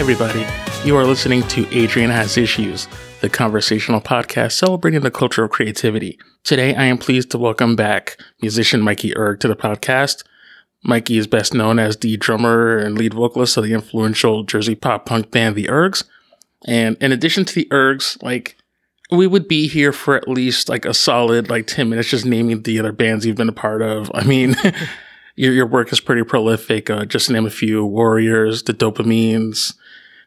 Everybody. 0.00 0.46
You 0.82 0.96
are 0.96 1.04
listening 1.04 1.42
to 1.48 1.68
Adrian 1.76 2.08
Has 2.10 2.38
Issues, 2.38 2.88
the 3.20 3.28
conversational 3.28 4.00
podcast 4.00 4.52
celebrating 4.52 5.02
the 5.02 5.10
culture 5.10 5.44
of 5.44 5.50
creativity. 5.50 6.18
Today, 6.42 6.74
I 6.74 6.84
am 6.84 6.96
pleased 6.96 7.30
to 7.32 7.38
welcome 7.38 7.76
back 7.76 8.16
musician 8.40 8.80
Mikey 8.80 9.14
Erg 9.14 9.40
to 9.40 9.48
the 9.48 9.54
podcast. 9.54 10.24
Mikey 10.82 11.18
is 11.18 11.26
best 11.26 11.52
known 11.52 11.78
as 11.78 11.98
the 11.98 12.16
drummer 12.16 12.78
and 12.78 12.96
lead 12.96 13.12
vocalist 13.12 13.58
of 13.58 13.64
the 13.64 13.74
influential 13.74 14.42
Jersey 14.42 14.74
pop 14.74 15.04
punk 15.04 15.30
band 15.30 15.54
The 15.54 15.66
Ergs. 15.66 16.04
And 16.66 16.96
in 17.02 17.12
addition 17.12 17.44
to 17.44 17.54
The 17.54 17.68
Ergs, 17.70 18.20
like, 18.22 18.56
we 19.12 19.26
would 19.26 19.48
be 19.48 19.68
here 19.68 19.92
for 19.92 20.16
at 20.16 20.28
least 20.28 20.70
like 20.70 20.86
a 20.86 20.94
solid 20.94 21.50
like 21.50 21.66
10 21.66 21.90
minutes 21.90 22.08
just 22.08 22.24
naming 22.24 22.62
the 22.62 22.80
other 22.80 22.92
bands 22.92 23.26
you've 23.26 23.36
been 23.36 23.50
a 23.50 23.52
part 23.52 23.82
of. 23.82 24.10
I 24.14 24.24
mean, 24.24 24.56
your, 25.36 25.52
your 25.52 25.66
work 25.66 25.92
is 25.92 26.00
pretty 26.00 26.22
prolific. 26.22 26.88
Uh, 26.88 27.04
just 27.04 27.28
name 27.28 27.44
a 27.44 27.50
few 27.50 27.84
Worriers, 27.84 28.62
the 28.62 28.72
Dopamines, 28.72 29.74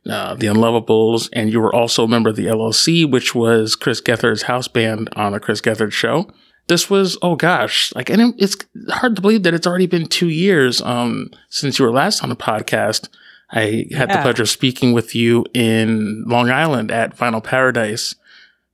uh, 0.09 0.35
the 0.35 0.47
Unlovables, 0.47 1.29
and 1.33 1.51
you 1.51 1.61
were 1.61 1.73
also 1.73 2.03
a 2.03 2.07
member 2.07 2.29
of 2.29 2.35
the 2.35 2.47
LLC, 2.47 3.09
which 3.09 3.33
was 3.33 3.75
Chris 3.75 4.01
Gethard's 4.01 4.43
house 4.43 4.67
band 4.67 5.09
on 5.15 5.33
a 5.33 5.39
Chris 5.39 5.61
Gethard 5.61 5.91
show. 5.91 6.29
This 6.67 6.89
was, 6.89 7.17
oh 7.21 7.35
gosh, 7.35 7.93
like, 7.93 8.09
and 8.09 8.33
it's 8.37 8.55
hard 8.89 9.15
to 9.15 9.21
believe 9.21 9.43
that 9.43 9.53
it's 9.53 9.67
already 9.67 9.87
been 9.87 10.05
two 10.05 10.29
years, 10.29 10.81
um, 10.81 11.29
since 11.49 11.77
you 11.77 11.85
were 11.85 11.91
last 11.91 12.23
on 12.23 12.29
the 12.29 12.35
podcast. 12.35 13.09
I 13.51 13.85
had 13.91 14.09
yeah. 14.09 14.17
the 14.17 14.21
pleasure 14.21 14.43
of 14.43 14.49
speaking 14.49 14.93
with 14.93 15.13
you 15.13 15.45
in 15.53 16.23
Long 16.25 16.49
Island 16.49 16.89
at 16.91 17.15
Vinyl 17.15 17.43
Paradise 17.43 18.15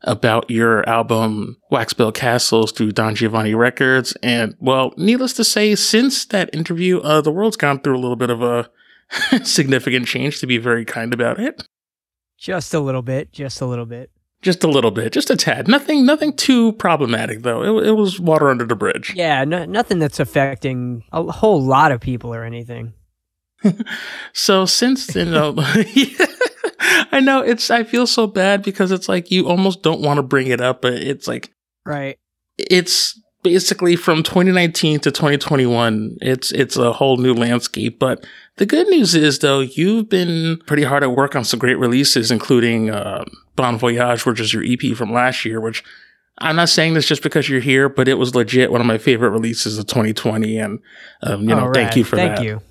about 0.03 0.49
your 0.49 0.87
album 0.87 1.57
Waxbill 1.71 2.13
Castles 2.13 2.71
through 2.71 2.93
Don 2.93 3.15
Giovanni 3.15 3.53
Records. 3.53 4.13
And 4.23 4.55
well, 4.59 4.93
needless 4.95 5.33
to 5.33 5.43
say, 5.43 5.75
since 5.75 6.25
that 6.25 6.53
interview, 6.53 6.99
uh, 6.99 7.21
the 7.21 7.31
world's 7.31 7.57
gone 7.57 7.81
through 7.81 7.97
a 7.97 7.99
little 7.99 8.15
bit 8.15 8.29
of 8.29 8.41
a 8.41 8.69
significant 9.43 10.07
change 10.07 10.39
to 10.39 10.47
be 10.47 10.57
very 10.57 10.85
kind 10.85 11.13
about 11.13 11.39
it. 11.39 11.63
Just 12.37 12.73
a 12.73 12.79
little 12.79 13.01
bit, 13.01 13.31
just 13.31 13.61
a 13.61 13.65
little 13.65 13.85
bit. 13.85 14.11
Just 14.41 14.63
a 14.63 14.67
little 14.67 14.91
bit, 14.91 15.11
just 15.11 15.29
a 15.29 15.35
tad. 15.35 15.67
Nothing, 15.67 16.05
nothing 16.05 16.33
too 16.33 16.71
problematic 16.73 17.41
though. 17.41 17.79
It, 17.79 17.89
it 17.89 17.91
was 17.91 18.19
water 18.19 18.49
under 18.49 18.65
the 18.65 18.75
bridge. 18.75 19.13
Yeah, 19.13 19.43
no, 19.43 19.65
nothing 19.65 19.99
that's 19.99 20.19
affecting 20.19 21.03
a 21.11 21.23
whole 21.23 21.61
lot 21.61 21.91
of 21.91 21.99
people 21.99 22.33
or 22.33 22.45
anything. 22.45 22.93
so 24.33 24.65
since 24.65 25.13
you 25.13 25.25
know, 25.25 25.55
I 27.11 27.19
know 27.21 27.41
it's. 27.41 27.69
I 27.69 27.83
feel 27.83 28.07
so 28.07 28.27
bad 28.27 28.63
because 28.63 28.91
it's 28.91 29.09
like 29.09 29.29
you 29.29 29.47
almost 29.47 29.83
don't 29.83 30.01
want 30.01 30.17
to 30.17 30.23
bring 30.23 30.47
it 30.47 30.61
up, 30.61 30.81
but 30.81 30.93
it's 30.93 31.27
like 31.27 31.51
right. 31.85 32.17
It's 32.57 33.19
basically 33.43 33.95
from 33.95 34.23
2019 34.23 34.99
to 35.01 35.11
2021. 35.11 36.17
It's 36.21 36.51
it's 36.51 36.77
a 36.77 36.93
whole 36.93 37.17
new 37.17 37.33
landscape, 37.33 37.99
but 37.99 38.25
the 38.59 38.65
good 38.65 38.89
news 38.89 39.15
is, 39.15 39.39
though, 39.39 39.61
you've 39.61 40.09
been 40.09 40.61
pretty 40.67 40.83
hard 40.83 41.01
at 41.01 41.11
work 41.11 41.33
on 41.33 41.45
some 41.45 41.59
great 41.59 41.79
releases, 41.79 42.29
including 42.29 42.89
uh, 42.89 43.23
Bon 43.55 43.77
Voyage, 43.77 44.25
which 44.25 44.41
is 44.41 44.53
your 44.53 44.63
EP 44.65 44.97
from 44.97 45.13
last 45.13 45.45
year, 45.45 45.61
which 45.61 45.81
I'm 46.39 46.57
not 46.57 46.67
saying 46.67 46.93
this 46.93 47.07
just 47.07 47.23
because 47.23 47.47
you're 47.47 47.61
here, 47.61 47.87
but 47.87 48.09
it 48.09 48.15
was 48.15 48.35
legit 48.35 48.69
one 48.69 48.81
of 48.81 48.87
my 48.87 48.97
favorite 48.97 49.29
releases 49.29 49.77
of 49.77 49.87
2020. 49.87 50.57
And, 50.57 50.79
um, 51.23 51.43
you 51.43 51.55
know, 51.55 51.69
oh, 51.69 51.73
thank 51.73 51.95
you 51.95 52.03
for 52.03 52.17
thank 52.17 52.31
that. 52.31 52.35
Thank 52.35 52.47
you. 52.49 52.61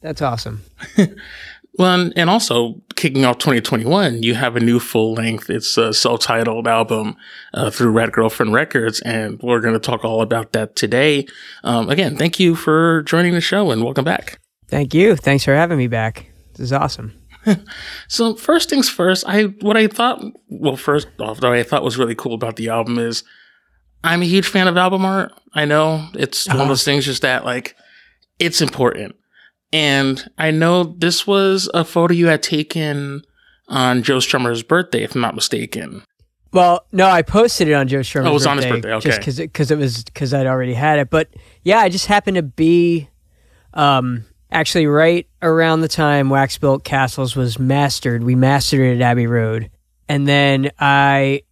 That's 0.00 0.22
awesome. 0.22 0.62
well, 1.78 2.10
and 2.16 2.30
also 2.30 2.80
kicking 2.94 3.26
off 3.26 3.36
2021, 3.36 4.22
you 4.22 4.34
have 4.34 4.56
a 4.56 4.60
new 4.60 4.80
full 4.80 5.12
length. 5.12 5.50
It's 5.50 5.76
a 5.76 5.92
self-titled 5.92 6.66
album 6.66 7.14
uh, 7.52 7.68
through 7.68 7.90
Rad 7.90 8.12
Girlfriend 8.12 8.54
Records, 8.54 9.00
and 9.02 9.38
we're 9.42 9.60
going 9.60 9.74
to 9.74 9.80
talk 9.80 10.02
all 10.02 10.22
about 10.22 10.52
that 10.52 10.76
today. 10.76 11.26
Um, 11.62 11.90
again, 11.90 12.16
thank 12.16 12.40
you 12.40 12.54
for 12.54 13.02
joining 13.02 13.34
the 13.34 13.42
show 13.42 13.70
and 13.70 13.84
welcome 13.84 14.04
back. 14.04 14.40
Thank 14.68 14.94
you. 14.94 15.16
Thanks 15.16 15.44
for 15.44 15.54
having 15.54 15.78
me 15.78 15.86
back. 15.86 16.30
This 16.52 16.64
is 16.64 16.72
awesome. 16.72 17.12
so 18.08 18.34
first 18.34 18.68
things 18.68 18.88
first, 18.88 19.24
I 19.26 19.44
what 19.44 19.76
I 19.76 19.86
thought 19.86 20.22
well 20.48 20.76
first 20.76 21.08
off 21.20 21.40
what 21.40 21.52
I 21.52 21.62
thought 21.62 21.84
was 21.84 21.98
really 21.98 22.14
cool 22.14 22.34
about 22.34 22.56
the 22.56 22.68
album 22.68 22.98
is 22.98 23.22
I'm 24.02 24.22
a 24.22 24.26
huge 24.26 24.48
fan 24.48 24.68
of 24.68 24.76
album 24.76 25.04
art. 25.04 25.32
I 25.54 25.64
know 25.64 26.08
it's 26.14 26.48
uh-huh. 26.48 26.56
one 26.56 26.60
of 26.60 26.64
uh-huh. 26.64 26.72
those 26.72 26.84
things 26.84 27.04
just 27.04 27.22
that 27.22 27.44
like 27.44 27.76
it's 28.38 28.60
important. 28.60 29.16
And 29.72 30.28
I 30.38 30.50
know 30.50 30.84
this 30.84 31.26
was 31.26 31.68
a 31.74 31.84
photo 31.84 32.14
you 32.14 32.28
had 32.28 32.42
taken 32.42 33.22
on 33.68 34.02
Joe 34.02 34.18
Strummer's 34.18 34.62
birthday, 34.62 35.02
if 35.02 35.14
I'm 35.14 35.20
not 35.20 35.34
mistaken. 35.34 36.02
Well, 36.52 36.86
no, 36.92 37.08
I 37.08 37.22
posted 37.22 37.68
it 37.68 37.74
on 37.74 37.88
Joe 37.88 37.98
Strummer's. 37.98 38.26
Oh, 38.26 38.30
it 38.30 38.34
was 38.34 38.46
on 38.46 38.56
his 38.56 38.66
birthday. 38.66 38.92
Okay, 38.92 39.08
just 39.08 39.20
because 39.20 39.38
because 39.38 39.70
it, 39.70 39.74
it 39.74 39.78
was 39.78 40.04
because 40.04 40.32
I'd 40.32 40.46
already 40.46 40.74
had 40.74 40.98
it. 40.98 41.10
But 41.10 41.28
yeah, 41.64 41.78
I 41.78 41.88
just 41.88 42.06
happened 42.06 42.36
to 42.36 42.42
be 42.42 43.08
um, 43.74 44.24
actually 44.50 44.86
right 44.86 45.26
around 45.42 45.80
the 45.80 45.88
time 45.88 46.28
Waxbill 46.28 46.82
Castles 46.82 47.36
was 47.36 47.58
mastered. 47.58 48.22
We 48.22 48.34
mastered 48.34 48.80
it 48.80 48.96
at 48.96 49.02
Abbey 49.02 49.26
Road, 49.26 49.70
and 50.08 50.26
then 50.26 50.70
I 50.78 51.42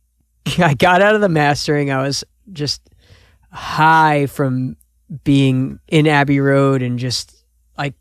I 0.59 0.75
got 0.75 1.03
out 1.03 1.15
of 1.15 1.21
the 1.21 1.29
mastering. 1.29 1.91
I 1.91 2.03
was 2.03 2.25
just 2.53 2.83
high 3.51 4.27
from 4.27 4.77
being 5.23 5.79
in 5.89 6.07
Abbey 6.07 6.41
Road 6.41 6.83
and 6.83 6.99
just 6.99 7.45
like 7.79 7.95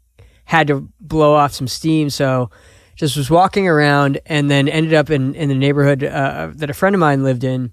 had 0.46 0.68
to 0.68 0.90
blow 1.00 1.34
off 1.34 1.54
some 1.54 1.68
steam. 1.68 2.10
So 2.10 2.50
just 2.96 3.18
was 3.18 3.30
walking 3.30 3.68
around 3.68 4.20
and 4.26 4.50
then 4.50 4.68
ended 4.68 4.94
up 4.94 5.10
in, 5.10 5.36
in 5.36 5.50
the 5.50 5.56
neighborhood 5.56 6.04
uh, 6.04 6.52
that 6.56 6.70
a 6.70 6.74
friend 6.74 6.96
of 6.96 7.00
mine 7.00 7.24
lived 7.24 7.44
in. 7.44 7.72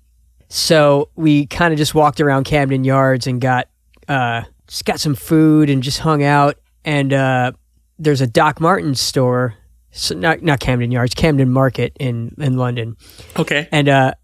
So 0.48 1.10
we 1.14 1.46
kind 1.46 1.72
of 1.72 1.78
just 1.78 1.94
walked 1.94 2.20
around 2.20 2.44
Camden 2.44 2.84
Yards 2.84 3.26
and 3.26 3.40
got 3.40 3.68
uh, 4.08 4.42
just 4.66 4.84
got 4.84 4.98
some 4.98 5.14
food 5.14 5.70
and 5.70 5.82
just 5.82 6.00
hung 6.00 6.22
out 6.22 6.58
and 6.84 7.12
uh, 7.12 7.52
there's 7.98 8.20
a 8.20 8.26
Doc 8.26 8.60
Martens 8.60 9.00
store, 9.00 9.54
so 9.90 10.14
not 10.14 10.42
not 10.42 10.60
Camden 10.60 10.90
Yards, 10.90 11.14
Camden 11.14 11.50
Market 11.50 11.96
in 12.00 12.34
in 12.38 12.56
London. 12.56 12.96
Okay. 13.36 13.68
And 13.70 13.88
uh, 13.88 14.14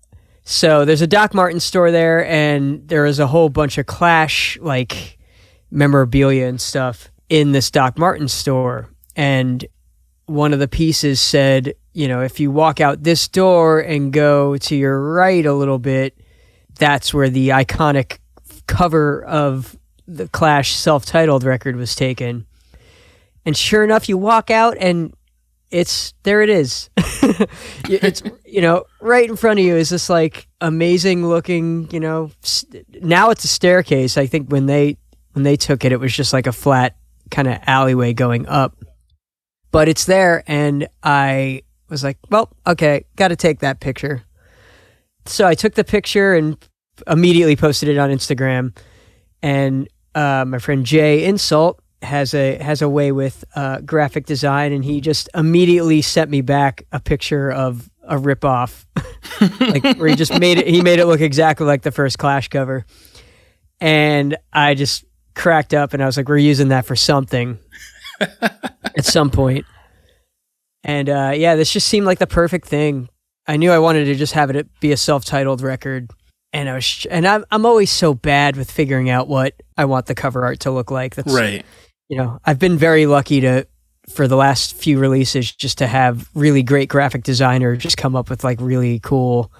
so 0.44 0.84
there's 0.84 1.02
a 1.02 1.06
Doc 1.06 1.34
Martens 1.34 1.64
store 1.64 1.90
there, 1.90 2.26
and 2.26 2.86
there 2.88 3.06
is 3.06 3.18
a 3.18 3.26
whole 3.26 3.48
bunch 3.48 3.78
of 3.78 3.86
Clash 3.86 4.58
like 4.60 5.18
memorabilia 5.70 6.46
and 6.46 6.60
stuff 6.60 7.10
in 7.28 7.52
this 7.52 7.70
Doc 7.70 7.98
Martens 7.98 8.32
store, 8.32 8.90
and 9.14 9.64
one 10.26 10.52
of 10.52 10.58
the 10.58 10.68
pieces 10.68 11.20
said, 11.20 11.74
you 11.92 12.08
know, 12.08 12.20
if 12.22 12.40
you 12.40 12.50
walk 12.50 12.80
out 12.80 13.02
this 13.02 13.28
door 13.28 13.80
and 13.80 14.12
go 14.12 14.56
to 14.56 14.76
your 14.76 15.00
right 15.12 15.46
a 15.46 15.52
little 15.52 15.78
bit, 15.78 16.18
that's 16.78 17.14
where 17.14 17.30
the 17.30 17.50
iconic 17.50 18.18
cover 18.66 19.24
of 19.24 19.76
the 20.06 20.28
Clash 20.28 20.74
self-titled 20.74 21.44
record 21.44 21.76
was 21.76 21.94
taken. 21.94 22.46
And 23.44 23.56
sure 23.56 23.84
enough, 23.84 24.08
you 24.08 24.18
walk 24.18 24.50
out 24.50 24.76
and 24.78 25.14
it's 25.70 26.14
there. 26.22 26.42
It 26.42 26.48
is. 26.48 26.90
it's 27.88 28.22
you 28.44 28.60
know 28.60 28.84
right 29.00 29.28
in 29.28 29.36
front 29.36 29.58
of 29.58 29.64
you 29.64 29.76
is 29.76 29.90
this 29.90 30.08
like 30.08 30.48
amazing 30.60 31.26
looking. 31.26 31.88
You 31.90 32.00
know, 32.00 32.30
now 33.02 33.30
it's 33.30 33.44
a 33.44 33.48
staircase. 33.48 34.16
I 34.16 34.26
think 34.26 34.50
when 34.50 34.66
they 34.66 34.96
when 35.32 35.42
they 35.42 35.56
took 35.56 35.84
it, 35.84 35.92
it 35.92 36.00
was 36.00 36.14
just 36.14 36.32
like 36.32 36.46
a 36.46 36.52
flat 36.52 36.96
kind 37.30 37.48
of 37.48 37.58
alleyway 37.66 38.12
going 38.12 38.46
up. 38.46 38.76
But 39.72 39.88
it's 39.88 40.04
there, 40.04 40.44
and 40.46 40.88
I 41.02 41.62
was 41.88 42.02
like, 42.02 42.18
well, 42.30 42.50
okay, 42.66 43.04
got 43.16 43.28
to 43.28 43.36
take 43.36 43.60
that 43.60 43.80
picture. 43.80 44.22
So 45.26 45.46
I 45.46 45.54
took 45.54 45.74
the 45.74 45.84
picture 45.84 46.34
and 46.34 46.56
immediately 47.06 47.56
posted 47.56 47.88
it 47.88 47.98
on 47.98 48.10
Instagram. 48.10 48.76
And 49.42 49.88
uh, 50.16 50.44
my 50.46 50.58
friend 50.58 50.84
Jay 50.86 51.24
Insult 51.24 51.78
has 52.02 52.34
a 52.34 52.56
has 52.56 52.82
a 52.82 52.88
way 52.88 53.12
with 53.12 53.44
uh, 53.54 53.80
graphic 53.82 54.26
design, 54.26 54.72
and 54.72 54.84
he 54.84 55.00
just 55.00 55.28
immediately 55.34 56.02
sent 56.02 56.30
me 56.30 56.40
back 56.40 56.84
a 56.90 56.98
picture 56.98 57.52
of 57.52 57.90
a 58.02 58.16
ripoff, 58.16 58.86
like 59.60 59.98
where 59.98 60.08
he 60.08 60.16
just 60.16 60.38
made 60.40 60.58
it. 60.58 60.66
He 60.66 60.80
made 60.80 60.98
it 60.98 61.06
look 61.06 61.20
exactly 61.20 61.66
like 61.66 61.82
the 61.82 61.92
first 61.92 62.18
Clash 62.18 62.48
cover, 62.48 62.86
and 63.78 64.36
I 64.52 64.74
just 64.74 65.04
cracked 65.34 65.74
up, 65.74 65.92
and 65.92 66.02
I 66.02 66.06
was 66.06 66.16
like, 66.16 66.28
"We're 66.28 66.38
using 66.38 66.68
that 66.68 66.86
for 66.86 66.96
something 66.96 67.58
at 68.20 69.04
some 69.04 69.30
point." 69.30 69.66
And 70.82 71.10
uh, 71.10 71.32
yeah, 71.34 71.56
this 71.56 71.70
just 71.70 71.88
seemed 71.88 72.06
like 72.06 72.20
the 72.20 72.26
perfect 72.26 72.66
thing. 72.66 73.10
I 73.46 73.58
knew 73.58 73.70
I 73.70 73.78
wanted 73.78 74.06
to 74.06 74.14
just 74.14 74.32
have 74.32 74.50
it 74.50 74.68
be 74.80 74.92
a 74.92 74.96
self-titled 74.96 75.60
record 75.60 76.10
and 76.56 76.70
I 76.70 76.74
was 76.74 77.06
and 77.10 77.26
I'm 77.26 77.44
I'm 77.50 77.66
always 77.66 77.90
so 77.90 78.14
bad 78.14 78.56
with 78.56 78.70
figuring 78.70 79.10
out 79.10 79.28
what 79.28 79.54
I 79.76 79.84
want 79.84 80.06
the 80.06 80.14
cover 80.14 80.44
art 80.44 80.60
to 80.60 80.70
look 80.70 80.90
like. 80.90 81.14
That's 81.14 81.32
right. 81.32 81.64
You 82.08 82.16
know, 82.16 82.38
I've 82.46 82.58
been 82.58 82.78
very 82.78 83.04
lucky 83.04 83.42
to 83.42 83.66
for 84.08 84.26
the 84.26 84.36
last 84.36 84.74
few 84.74 84.98
releases 84.98 85.52
just 85.54 85.78
to 85.78 85.86
have 85.86 86.30
really 86.34 86.62
great 86.62 86.88
graphic 86.88 87.24
designer 87.24 87.76
just 87.76 87.98
come 87.98 88.16
up 88.16 88.30
with 88.30 88.42
like 88.42 88.58
really 88.60 89.00
cool 89.00 89.52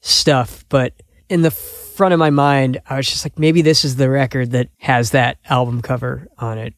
stuff. 0.00 0.64
But 0.68 0.94
in 1.28 1.42
the 1.42 1.52
front 1.52 2.12
of 2.12 2.18
my 2.18 2.30
mind, 2.30 2.80
I 2.88 2.96
was 2.96 3.06
just 3.06 3.24
like, 3.24 3.38
maybe 3.38 3.62
this 3.62 3.84
is 3.84 3.94
the 3.96 4.10
record 4.10 4.50
that 4.52 4.70
has 4.78 5.10
that 5.12 5.38
album 5.48 5.82
cover 5.82 6.26
on 6.38 6.58
it. 6.58 6.74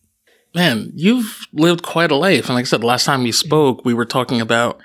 Man, 0.54 0.90
you've 0.94 1.46
lived 1.52 1.82
quite 1.82 2.10
a 2.10 2.16
life. 2.16 2.46
And 2.46 2.56
like 2.56 2.64
I 2.64 2.66
said, 2.66 2.84
last 2.84 3.04
time 3.04 3.22
we 3.22 3.32
spoke, 3.32 3.84
we 3.84 3.94
were 3.94 4.04
talking 4.04 4.40
about 4.40 4.80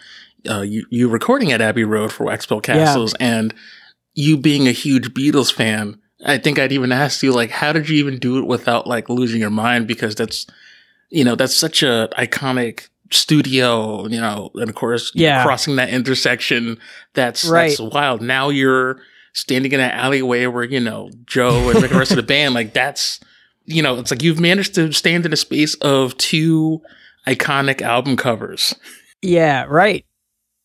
uh, 0.48 0.62
you, 0.62 0.86
you 0.90 1.10
recording 1.10 1.52
at 1.52 1.60
Abbey 1.60 1.84
Road 1.84 2.14
for 2.14 2.26
Waxbill 2.26 2.64
Castles 2.64 3.16
yeah. 3.20 3.38
and 3.40 3.54
you 4.14 4.38
being 4.38 4.68
a 4.68 4.72
huge 4.72 5.14
Beatles 5.14 5.52
fan, 5.54 6.00
I 6.26 6.38
think 6.38 6.60
I'd 6.60 6.72
even 6.72 6.92
ask 6.92 7.24
you, 7.24 7.32
like, 7.32 7.50
how 7.52 7.74
did 7.74 7.90
you 7.90 7.98
even 7.98 8.20
do 8.20 8.38
it 8.40 8.46
without 8.46 8.88
like 8.88 9.10
losing 9.10 9.42
your 9.42 9.50
mind? 9.50 9.88
Because 9.88 10.16
that's, 10.16 10.46
you 11.10 11.24
know, 11.24 11.36
that's 11.36 11.56
such 11.56 11.82
a 11.84 12.10
iconic 12.18 12.88
studio, 13.12 14.08
you 14.08 14.20
know, 14.22 14.52
and 14.56 14.70
of 14.70 14.76
course, 14.76 15.12
Yeah. 15.16 15.44
crossing 15.44 15.76
that 15.78 15.90
intersection. 15.90 16.78
That's 17.14 17.44
Right. 17.46 17.70
that's 17.78 17.80
wild. 17.94 18.22
Now 18.22 18.50
you're 18.50 19.00
standing 19.34 19.72
in 19.72 19.80
an 19.80 19.92
alleyway 19.92 20.46
where 20.46 20.64
you 20.64 20.80
know 20.80 21.10
Joe 21.26 21.70
and 21.70 21.82
the 21.82 21.88
rest 21.90 22.12
of 22.12 22.18
the 22.18 22.24
band. 22.36 22.54
Like 22.54 22.74
that's 22.74 23.20
you 23.66 23.82
know, 23.82 23.98
it's 24.00 24.12
like 24.12 24.24
you've 24.24 24.40
managed 24.40 24.74
to 24.76 24.92
stand 24.92 25.26
in 25.26 25.32
a 25.32 25.38
space 25.38 25.76
of 25.76 26.18
two 26.18 26.82
iconic 27.28 27.82
album 27.82 28.18
covers. 28.18 28.76
Yeah, 29.22 29.66
right. 29.70 30.04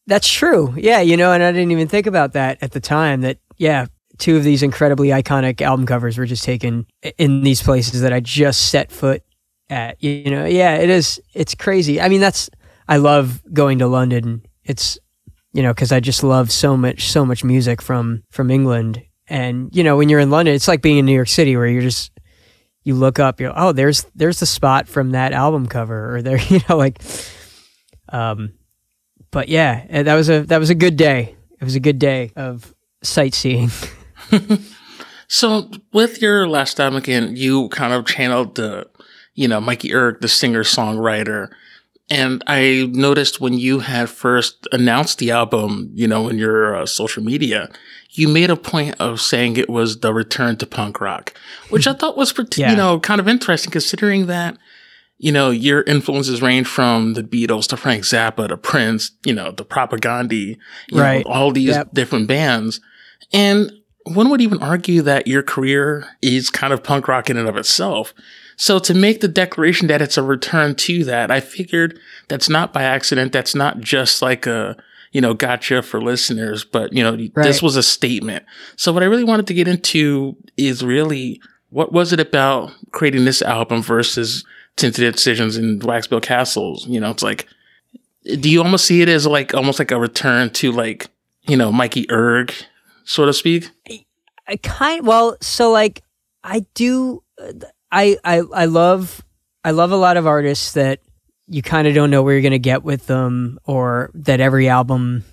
That's 0.06 0.28
true. 0.28 0.74
Yeah, 0.76 1.00
you 1.00 1.16
know, 1.16 1.32
and 1.32 1.42
I 1.42 1.52
didn't 1.52 1.72
even 1.72 1.88
think 1.88 2.06
about 2.06 2.32
that 2.34 2.58
at 2.62 2.72
the 2.72 2.80
time. 2.80 3.22
That 3.22 3.38
yeah, 3.56 3.86
two 4.18 4.36
of 4.36 4.44
these 4.44 4.62
incredibly 4.62 5.08
iconic 5.08 5.60
album 5.60 5.86
covers 5.86 6.16
were 6.16 6.26
just 6.26 6.44
taken 6.44 6.86
in 7.18 7.42
these 7.42 7.62
places 7.62 8.00
that 8.02 8.12
I 8.12 8.20
just 8.20 8.70
set 8.70 8.92
foot 8.92 9.22
at. 9.68 10.02
You 10.02 10.30
know, 10.30 10.44
yeah, 10.46 10.76
it 10.76 10.90
is. 10.90 11.20
It's 11.34 11.54
crazy. 11.54 12.00
I 12.00 12.08
mean, 12.08 12.20
that's 12.20 12.48
I 12.88 12.98
love 12.98 13.42
going 13.52 13.80
to 13.80 13.88
London. 13.88 14.42
It's 14.64 14.98
you 15.52 15.62
know 15.62 15.74
because 15.74 15.92
I 15.92 16.00
just 16.00 16.22
love 16.22 16.52
so 16.52 16.76
much 16.76 17.08
so 17.10 17.24
much 17.24 17.42
music 17.42 17.82
from 17.82 18.22
from 18.30 18.50
England. 18.50 19.02
And 19.28 19.74
you 19.74 19.82
know, 19.82 19.96
when 19.96 20.08
you're 20.08 20.20
in 20.20 20.30
London, 20.30 20.54
it's 20.54 20.68
like 20.68 20.82
being 20.82 20.98
in 20.98 21.06
New 21.06 21.14
York 21.14 21.28
City, 21.28 21.56
where 21.56 21.66
you're 21.66 21.82
just 21.82 22.12
you 22.84 22.94
look 22.94 23.18
up, 23.18 23.40
you're 23.40 23.52
oh, 23.56 23.72
there's 23.72 24.04
there's 24.14 24.38
the 24.38 24.46
spot 24.46 24.86
from 24.86 25.10
that 25.10 25.32
album 25.32 25.66
cover, 25.66 26.14
or 26.14 26.22
there, 26.22 26.38
you 26.48 26.60
know, 26.68 26.76
like, 26.76 27.02
um, 28.08 28.52
but 29.36 29.50
yeah, 29.50 29.84
eh, 29.90 30.02
that 30.02 30.14
was 30.14 30.30
a 30.30 30.40
that 30.44 30.58
was 30.58 30.70
a 30.70 30.74
good 30.74 30.96
day. 30.96 31.36
It 31.60 31.64
was 31.64 31.74
a 31.74 31.80
good 31.80 31.98
day 31.98 32.32
of 32.36 32.74
sightseeing. 33.02 33.70
So 35.28 35.70
with 35.92 36.22
your 36.22 36.46
last 36.48 36.78
album 36.78 36.96
again, 36.98 37.34
you 37.36 37.68
kind 37.70 37.92
of 37.92 38.06
channeled 38.06 38.54
the, 38.54 38.86
you 39.34 39.48
know, 39.48 39.60
Mikey 39.60 39.92
Erg, 39.92 40.20
the 40.20 40.28
singer 40.28 40.62
songwriter. 40.62 41.48
And 42.08 42.44
I 42.46 42.88
noticed 42.92 43.40
when 43.40 43.54
you 43.54 43.80
had 43.80 44.08
first 44.08 44.68
announced 44.70 45.18
the 45.18 45.32
album, 45.32 45.90
you 45.94 46.06
know, 46.06 46.28
in 46.28 46.38
your 46.38 46.76
uh, 46.76 46.86
social 46.86 47.24
media, 47.24 47.68
you 48.12 48.28
made 48.28 48.50
a 48.50 48.56
point 48.56 48.94
of 49.00 49.20
saying 49.20 49.56
it 49.56 49.68
was 49.68 49.98
the 50.00 50.14
return 50.14 50.56
to 50.58 50.66
punk 50.66 51.00
rock, 51.00 51.34
which 51.70 51.88
I 51.88 51.92
thought 51.98 52.16
was, 52.16 52.32
pretty, 52.32 52.60
Yeah. 52.60 52.70
you 52.70 52.76
know, 52.76 53.00
kind 53.00 53.20
of 53.20 53.26
interesting 53.26 53.72
considering 53.72 54.26
that, 54.26 54.56
you 55.18 55.32
know, 55.32 55.50
your 55.50 55.82
influences 55.82 56.42
range 56.42 56.66
from 56.66 57.14
the 57.14 57.22
Beatles 57.22 57.66
to 57.68 57.76
Frank 57.76 58.04
Zappa 58.04 58.48
to 58.48 58.56
Prince, 58.56 59.12
you 59.24 59.32
know, 59.32 59.50
the 59.50 59.64
Propaganda, 59.64 60.34
you 60.36 60.56
Right. 60.92 61.24
know, 61.26 61.32
all 61.32 61.50
these 61.52 61.68
Yep. 61.70 61.94
different 61.94 62.28
bands. 62.28 62.80
And 63.32 63.72
one 64.04 64.28
would 64.28 64.40
even 64.42 64.58
argue 64.62 65.02
that 65.02 65.26
your 65.26 65.42
career 65.42 66.06
is 66.22 66.50
kind 66.50 66.72
of 66.72 66.82
punk 66.82 67.08
rock 67.08 67.28
in 67.30 67.36
and 67.36 67.48
of 67.48 67.56
itself. 67.56 68.12
So 68.56 68.78
to 68.78 68.94
make 68.94 69.20
the 69.20 69.28
declaration 69.28 69.88
that 69.88 70.00
it's 70.00 70.16
a 70.16 70.22
return 70.22 70.74
to 70.76 71.02
that, 71.04 71.30
I 71.30 71.40
figured 71.40 71.98
that's 72.28 72.48
not 72.48 72.72
by 72.72 72.82
accident. 72.84 73.32
That's 73.32 73.54
not 73.54 73.80
just 73.80 74.22
like 74.22 74.46
a, 74.46 74.76
you 75.12 75.20
know, 75.20 75.34
gotcha 75.34 75.82
for 75.82 76.00
listeners, 76.00 76.64
but 76.64 76.92
you 76.92 77.02
know, 77.02 77.16
this 77.42 77.60
was 77.62 77.76
a 77.76 77.82
statement. 77.82 78.44
So 78.76 78.92
what 78.92 79.02
I 79.02 79.06
really 79.06 79.24
wanted 79.24 79.46
to 79.48 79.54
get 79.54 79.66
into 79.66 80.36
is 80.56 80.84
really 80.84 81.40
what 81.70 81.92
was 81.92 82.12
it 82.12 82.20
about 82.20 82.70
creating 82.92 83.24
this 83.24 83.42
album 83.42 83.82
versus 83.82 84.44
Tentative 84.76 85.14
Decisions 85.14 85.56
and 85.56 85.80
Waxbill 85.80 86.22
Castles? 86.22 86.86
You 86.86 87.00
know, 87.00 87.10
it's 87.10 87.22
like, 87.22 87.48
do 88.40 88.50
you 88.50 88.62
almost 88.62 88.86
see 88.86 89.02
it 89.02 89.08
as 89.08 89.26
like 89.26 89.54
almost 89.54 89.78
like 89.78 89.90
a 89.90 89.98
return 89.98 90.50
to 90.50 90.72
like, 90.72 91.08
you 91.42 91.56
know, 91.56 91.72
Mikey 91.72 92.10
Erg, 92.10 92.52
so 93.04 93.24
to 93.24 93.32
speak? 93.32 93.70
I 94.48 94.56
kind 94.56 95.06
well, 95.06 95.36
so 95.40 95.70
like 95.70 96.02
I 96.44 96.64
do, 96.74 97.22
I 97.90 98.16
I 98.24 98.42
I 98.54 98.64
love 98.66 99.24
I 99.64 99.72
love 99.72 99.90
a 99.90 99.96
lot 99.96 100.16
of 100.16 100.26
artists 100.26 100.72
that 100.72 101.00
you 101.48 101.62
kind 101.62 101.88
of 101.88 101.94
don't 101.94 102.10
know 102.10 102.22
where 102.22 102.34
you're 102.34 102.42
gonna 102.42 102.58
get 102.58 102.84
with 102.84 103.06
them, 103.06 103.58
or 103.64 104.10
that 104.14 104.40
every 104.40 104.68
album 104.68 105.24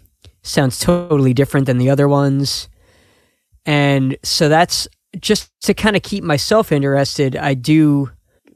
sounds 0.42 0.80
totally 0.80 1.34
different 1.34 1.68
than 1.68 1.78
the 1.78 1.90
other 1.90 2.08
ones, 2.08 2.70
and 3.66 4.18
so 4.24 4.50
that's 4.50 4.88
just 5.20 5.52
to 5.62 5.74
kind 5.74 5.96
of 5.96 6.02
keep 6.02 6.24
myself 6.24 6.72
interested. 6.72 7.36
I 7.36 7.54
do 7.54 8.10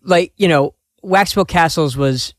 like 0.04 0.34
you 0.38 0.48
know 0.48 0.74
Waxbill 1.04 1.48
Castles 1.48 1.96
was, 1.98 2.34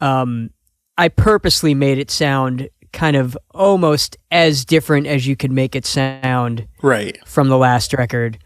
um, 0.00 0.50
I 0.96 1.08
purposely 1.08 1.74
made 1.74 1.98
it 1.98 2.10
sound 2.10 2.68
kind 2.92 3.16
of 3.16 3.36
almost 3.52 4.16
as 4.30 4.64
different 4.64 5.06
as 5.06 5.26
you 5.26 5.36
could 5.36 5.52
make 5.52 5.76
it 5.76 5.84
sound 5.86 6.66
Right. 6.82 7.16
from 7.26 7.48
the 7.48 7.58
last 7.58 7.92
record. 7.92 8.38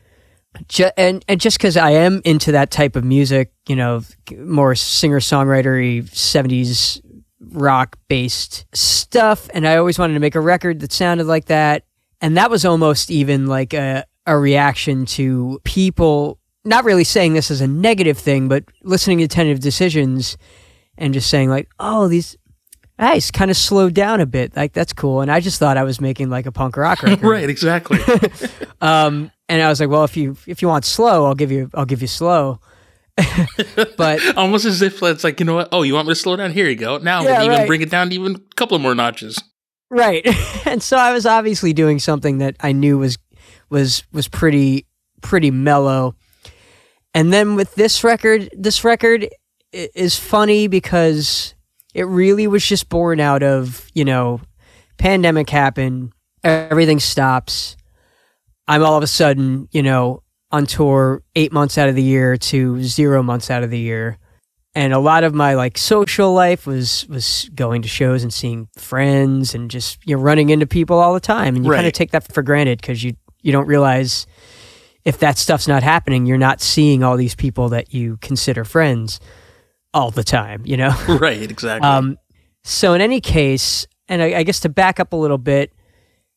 Ju- 0.68 0.90
and 0.98 1.24
and 1.28 1.40
just 1.40 1.56
because 1.56 1.76
I 1.78 1.92
am 1.92 2.20
into 2.24 2.52
that 2.52 2.70
type 2.70 2.94
of 2.96 3.04
music, 3.04 3.52
you 3.68 3.76
know, 3.76 4.02
more 4.36 4.74
singer 4.74 5.18
songwritery 5.20 6.02
'70s 6.10 7.00
rock 7.40 7.96
based 8.08 8.66
stuff, 8.74 9.48
and 9.54 9.66
I 9.66 9.76
always 9.76 9.98
wanted 9.98 10.14
to 10.14 10.20
make 10.20 10.34
a 10.34 10.40
record 10.40 10.80
that 10.80 10.92
sounded 10.92 11.26
like 11.26 11.46
that. 11.46 11.84
And 12.20 12.36
that 12.36 12.50
was 12.50 12.66
almost 12.66 13.10
even 13.10 13.46
like 13.46 13.72
a 13.72 14.04
a 14.26 14.36
reaction 14.36 15.06
to 15.06 15.58
people 15.64 16.38
not 16.64 16.84
really 16.84 17.04
saying 17.04 17.34
this 17.34 17.50
as 17.50 17.60
a 17.60 17.66
negative 17.66 18.18
thing, 18.18 18.48
but 18.48 18.64
listening 18.82 19.18
to 19.18 19.28
tentative 19.28 19.60
decisions 19.60 20.36
and 20.96 21.12
just 21.14 21.28
saying 21.30 21.48
like, 21.50 21.68
oh, 21.78 22.08
these. 22.08 22.36
Nice, 22.98 23.30
kind 23.32 23.50
of 23.50 23.56
slowed 23.56 23.94
down 23.94 24.20
a 24.20 24.26
bit. 24.26 24.54
Like 24.54 24.74
that's 24.74 24.92
cool, 24.92 25.22
and 25.22 25.32
I 25.32 25.40
just 25.40 25.58
thought 25.58 25.76
I 25.76 25.82
was 25.82 26.00
making 26.00 26.28
like 26.30 26.46
a 26.46 26.52
punk 26.52 26.76
rock 26.76 27.02
record. 27.02 27.22
Right, 27.22 27.48
exactly. 27.48 27.98
Um, 28.80 29.30
and 29.48 29.62
I 29.62 29.68
was 29.68 29.78
like, 29.80 29.88
well, 29.88 30.04
if 30.04 30.16
you 30.16 30.36
if 30.46 30.60
you 30.60 30.68
want 30.68 30.84
slow, 30.84 31.24
I'll 31.24 31.34
give 31.34 31.50
you 31.50 31.70
I'll 31.74 31.84
give 31.86 32.00
you 32.02 32.06
slow. 32.08 32.60
but 33.96 34.36
Almost 34.36 34.64
as 34.64 34.82
if 34.82 35.02
it's 35.02 35.24
like, 35.24 35.40
you 35.40 35.46
know 35.46 35.54
what? 35.54 35.68
Oh, 35.72 35.82
you 35.82 35.94
want 35.94 36.08
me 36.08 36.12
to 36.14 36.20
slow 36.20 36.36
down? 36.36 36.50
Here 36.52 36.68
you 36.68 36.76
go. 36.76 36.98
Now 36.98 37.22
Yeah, 37.22 37.38
we 37.40 37.44
even 37.46 37.58
right. 37.58 37.66
bring 37.66 37.80
it 37.82 37.90
down 37.90 38.10
to 38.10 38.14
even 38.14 38.36
a 38.36 38.54
couple 38.56 38.78
more 38.78 38.94
notches. 38.94 39.38
right, 39.90 40.26
and 40.66 40.82
so 40.82 40.96
I 40.96 41.12
was 41.12 41.26
obviously 41.26 41.72
doing 41.72 41.98
something 41.98 42.38
that 42.38 42.56
I 42.60 42.72
knew 42.72 42.98
was 42.98 43.18
was 43.70 44.04
was 44.12 44.28
pretty 44.28 44.86
pretty 45.22 45.50
mellow. 45.50 46.14
And 47.14 47.32
then 47.32 47.56
with 47.56 47.74
this 47.74 48.04
record, 48.04 48.48
this 48.56 48.84
record 48.84 49.28
is 49.72 50.18
funny 50.18 50.66
because 50.66 51.54
it 51.94 52.04
really 52.04 52.46
was 52.46 52.64
just 52.64 52.88
born 52.88 53.20
out 53.20 53.42
of 53.42 53.88
you 53.94 54.04
know, 54.04 54.40
pandemic 54.98 55.50
happened, 55.50 56.12
everything 56.42 57.00
stops. 57.00 57.76
I'm 58.68 58.82
all 58.82 58.96
of 58.96 59.02
a 59.02 59.08
sudden, 59.08 59.68
you 59.72 59.82
know, 59.82 60.22
on 60.50 60.66
tour 60.66 61.22
eight 61.34 61.52
months 61.52 61.78
out 61.78 61.88
of 61.88 61.94
the 61.94 62.02
year 62.02 62.36
to 62.36 62.82
zero 62.82 63.22
months 63.22 63.50
out 63.50 63.62
of 63.62 63.70
the 63.70 63.78
year. 63.78 64.18
And 64.74 64.94
a 64.94 64.98
lot 64.98 65.24
of 65.24 65.34
my 65.34 65.54
like 65.54 65.76
social 65.76 66.32
life 66.32 66.66
was 66.66 67.06
was 67.08 67.50
going 67.54 67.82
to 67.82 67.88
shows 67.88 68.22
and 68.22 68.32
seeing 68.32 68.68
friends 68.76 69.54
and 69.54 69.70
just 69.70 69.98
you 70.06 70.16
know 70.16 70.22
running 70.22 70.48
into 70.48 70.66
people 70.66 70.98
all 70.98 71.12
the 71.12 71.20
time. 71.20 71.56
And 71.56 71.64
you 71.64 71.72
kind 71.72 71.86
of 71.86 71.92
take 71.92 72.12
that 72.12 72.32
for 72.32 72.42
granted 72.42 72.80
because 72.80 73.04
you 73.04 73.14
you 73.42 73.52
don't 73.52 73.66
realize 73.66 74.26
if 75.04 75.18
that 75.18 75.38
stuff's 75.38 75.68
not 75.68 75.82
happening, 75.82 76.26
you're 76.26 76.38
not 76.38 76.60
seeing 76.60 77.02
all 77.02 77.16
these 77.16 77.34
people 77.34 77.70
that 77.70 77.92
you 77.92 78.18
consider 78.20 78.64
friends 78.64 79.20
all 79.92 80.10
the 80.10 80.24
time, 80.24 80.62
you 80.64 80.76
know? 80.76 80.94
Right, 81.08 81.50
exactly. 81.50 81.88
Um, 81.88 82.18
so 82.64 82.94
in 82.94 83.00
any 83.00 83.20
case, 83.20 83.86
and 84.08 84.22
I, 84.22 84.38
I 84.38 84.42
guess 84.42 84.60
to 84.60 84.68
back 84.68 85.00
up 85.00 85.12
a 85.12 85.16
little 85.16 85.38
bit, 85.38 85.72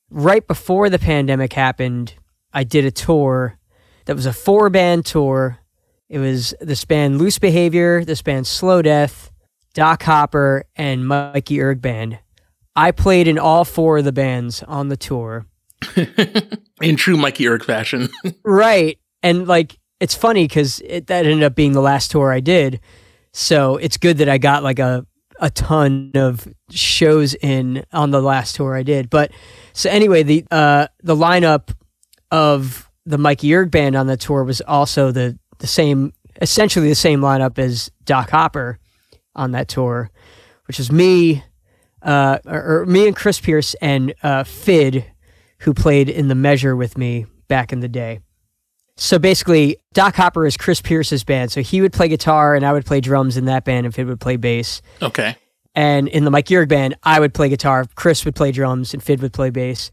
right 0.09 0.45
before 0.45 0.89
the 0.89 0.99
pandemic 0.99 1.53
happened, 1.53 2.15
I 2.53 2.63
did 2.63 2.85
a 2.85 2.91
tour 2.91 3.57
that 4.05 4.15
was 4.15 4.25
a 4.25 4.33
four 4.33 4.69
band 4.69 5.05
tour. 5.05 5.59
It 6.09 6.19
was 6.19 6.53
this 6.61 6.85
band 6.85 7.17
Loose 7.17 7.39
Behavior, 7.39 8.03
this 8.03 8.21
band 8.21 8.47
Slow 8.47 8.81
Death, 8.81 9.31
Doc 9.73 10.03
Hopper, 10.03 10.65
and 10.75 11.07
Mikey 11.07 11.61
Erg 11.61 11.81
Band. 11.81 12.19
I 12.75 12.91
played 12.91 13.27
in 13.27 13.39
all 13.39 13.65
four 13.65 13.99
of 13.99 14.05
the 14.05 14.11
bands 14.11 14.63
on 14.63 14.89
the 14.89 14.97
tour. 14.97 15.45
In 16.81 16.95
true 16.95 17.17
Mikey 17.17 17.47
Erg 17.47 17.63
fashion. 17.63 18.09
Right. 18.43 18.99
And 19.23 19.47
like 19.47 19.79
it's 19.99 20.13
funny 20.13 20.47
because 20.47 20.81
it, 20.81 21.07
that 21.07 21.25
ended 21.25 21.43
up 21.43 21.55
being 21.55 21.71
the 21.71 21.81
last 21.81 22.11
tour 22.11 22.31
I 22.31 22.39
did. 22.39 22.79
So 23.33 23.77
it's 23.77 23.97
good 23.97 24.19
that 24.19 24.29
I 24.29 24.37
got 24.37 24.63
like 24.63 24.79
a 24.79 25.05
a 25.39 25.49
ton 25.49 26.11
of 26.15 26.47
shows 26.69 27.33
in 27.35 27.83
on 27.91 28.11
the 28.11 28.21
last 28.21 28.55
tour 28.55 28.75
I 28.75 28.83
did. 28.83 29.09
But 29.09 29.31
so 29.73 29.89
anyway, 29.89 30.23
the 30.23 30.45
uh 30.51 30.87
the 31.03 31.15
lineup 31.15 31.73
of 32.31 32.89
the 33.05 33.17
Mikey 33.17 33.53
Erg 33.53 33.71
band 33.71 33.95
on 33.95 34.07
the 34.07 34.17
tour 34.17 34.43
was 34.43 34.61
also 34.61 35.11
the 35.11 35.37
the 35.59 35.67
same 35.67 36.13
essentially 36.41 36.89
the 36.89 36.95
same 36.95 37.21
lineup 37.21 37.57
as 37.57 37.91
Doc 38.03 38.29
Hopper 38.29 38.79
on 39.35 39.51
that 39.51 39.67
tour, 39.67 40.09
which 40.67 40.77
was 40.77 40.91
me, 40.91 41.43
uh, 42.01 42.39
or, 42.45 42.81
or 42.81 42.85
me 42.85 43.07
and 43.07 43.15
Chris 43.15 43.39
Pierce 43.39 43.73
and 43.75 44.13
uh, 44.23 44.43
Fid, 44.43 45.05
who 45.65 45.73
played 45.73 46.09
in 46.09 46.27
the 46.27 46.35
Measure 46.35 46.75
with 46.75 46.97
me 46.97 47.25
back 47.47 47.73
in 47.73 47.81
the 47.81 47.87
day. 47.87 48.19
So 48.97 49.19
basically, 49.19 49.77
Doc 49.93 50.15
Hopper 50.15 50.45
is 50.45 50.55
Chris 50.55 50.79
Pierce's 50.79 51.23
band. 51.23 51.51
So 51.51 51.61
he 51.61 51.81
would 51.81 51.91
play 51.91 52.07
guitar 52.07 52.55
and 52.55 52.65
I 52.65 52.71
would 52.71 52.85
play 52.85 53.01
drums 53.01 53.35
in 53.35 53.45
that 53.45 53.65
band, 53.65 53.85
and 53.85 53.93
Fid 53.93 54.07
would 54.07 54.21
play 54.21 54.37
bass. 54.37 54.81
okay. 55.01 55.35
And 55.77 56.07
in 56.07 56.23
the 56.23 56.31
Mikey 56.31 56.55
Erg 56.55 56.69
band, 56.69 56.95
I 57.03 57.19
would 57.19 57.33
play 57.33 57.49
guitar, 57.49 57.85
Chris 57.95 58.23
would 58.23 58.33
play 58.33 58.53
drums, 58.53 58.93
and 58.93 59.03
Fid 59.03 59.21
would 59.21 59.33
play 59.33 59.49
bass. 59.49 59.91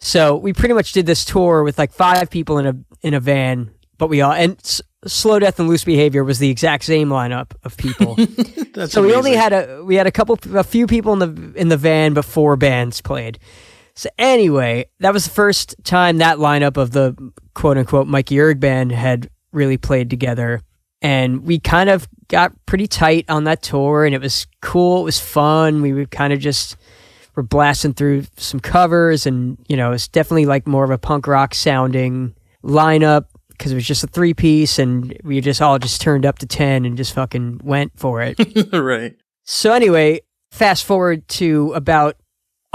So 0.00 0.36
we 0.36 0.54
pretty 0.54 0.72
much 0.72 0.92
did 0.92 1.04
this 1.04 1.26
tour 1.26 1.62
with 1.62 1.76
like 1.76 1.92
five 1.92 2.30
people 2.30 2.56
in 2.56 2.66
a 2.66 2.76
in 3.02 3.12
a 3.12 3.20
van 3.20 3.70
but 3.98 4.08
we 4.08 4.20
all 4.20 4.32
and 4.32 4.56
S- 4.64 4.80
Slow 5.06 5.38
Death 5.38 5.60
and 5.60 5.68
Loose 5.68 5.84
Behavior 5.84 6.24
was 6.24 6.38
the 6.38 6.50
exact 6.50 6.84
same 6.84 7.08
lineup 7.08 7.52
of 7.64 7.76
people. 7.76 8.16
That's 8.74 8.92
so 8.92 9.02
we 9.02 9.14
only 9.14 9.34
had 9.34 9.52
a 9.52 9.82
we 9.84 9.96
had 9.96 10.06
a 10.06 10.10
couple 10.12 10.38
a 10.54 10.64
few 10.64 10.86
people 10.86 11.12
in 11.12 11.18
the 11.18 11.52
in 11.60 11.68
the 11.68 11.76
van 11.76 12.14
before 12.14 12.56
bands 12.56 13.00
played. 13.00 13.38
So 13.98 14.08
anyway, 14.16 14.86
that 15.00 15.12
was 15.12 15.24
the 15.24 15.32
first 15.32 15.74
time 15.82 16.18
that 16.18 16.38
lineup 16.38 16.76
of 16.76 16.92
the 16.92 17.16
quote 17.54 17.76
unquote 17.76 18.06
Mikey 18.06 18.38
Erg 18.38 18.60
band 18.60 18.92
had 18.92 19.28
really 19.50 19.76
played 19.76 20.08
together. 20.08 20.60
And 21.02 21.42
we 21.42 21.58
kind 21.58 21.90
of 21.90 22.06
got 22.28 22.52
pretty 22.64 22.86
tight 22.86 23.24
on 23.28 23.42
that 23.44 23.60
tour 23.60 24.04
and 24.04 24.14
it 24.14 24.20
was 24.20 24.46
cool, 24.62 25.00
it 25.00 25.04
was 25.04 25.18
fun. 25.18 25.82
We 25.82 25.92
would 25.92 26.12
kind 26.12 26.32
of 26.32 26.38
just 26.38 26.76
were 27.34 27.42
blasting 27.42 27.92
through 27.92 28.26
some 28.36 28.60
covers 28.60 29.26
and 29.26 29.58
you 29.68 29.76
know, 29.76 29.90
it's 29.90 30.06
definitely 30.06 30.46
like 30.46 30.68
more 30.68 30.84
of 30.84 30.90
a 30.90 30.98
punk 30.98 31.26
rock 31.26 31.52
sounding 31.52 32.36
lineup 32.62 33.24
because 33.48 33.72
it 33.72 33.74
was 33.74 33.86
just 33.86 34.04
a 34.04 34.06
three 34.06 34.32
piece 34.32 34.78
and 34.78 35.18
we 35.24 35.40
just 35.40 35.60
all 35.60 35.76
just 35.76 36.00
turned 36.00 36.24
up 36.24 36.38
to 36.38 36.46
10 36.46 36.84
and 36.84 36.96
just 36.96 37.14
fucking 37.14 37.60
went 37.64 37.98
for 37.98 38.22
it. 38.22 38.38
right. 38.72 39.16
So 39.42 39.72
anyway, 39.72 40.20
fast 40.52 40.84
forward 40.84 41.26
to 41.30 41.72
about 41.72 42.14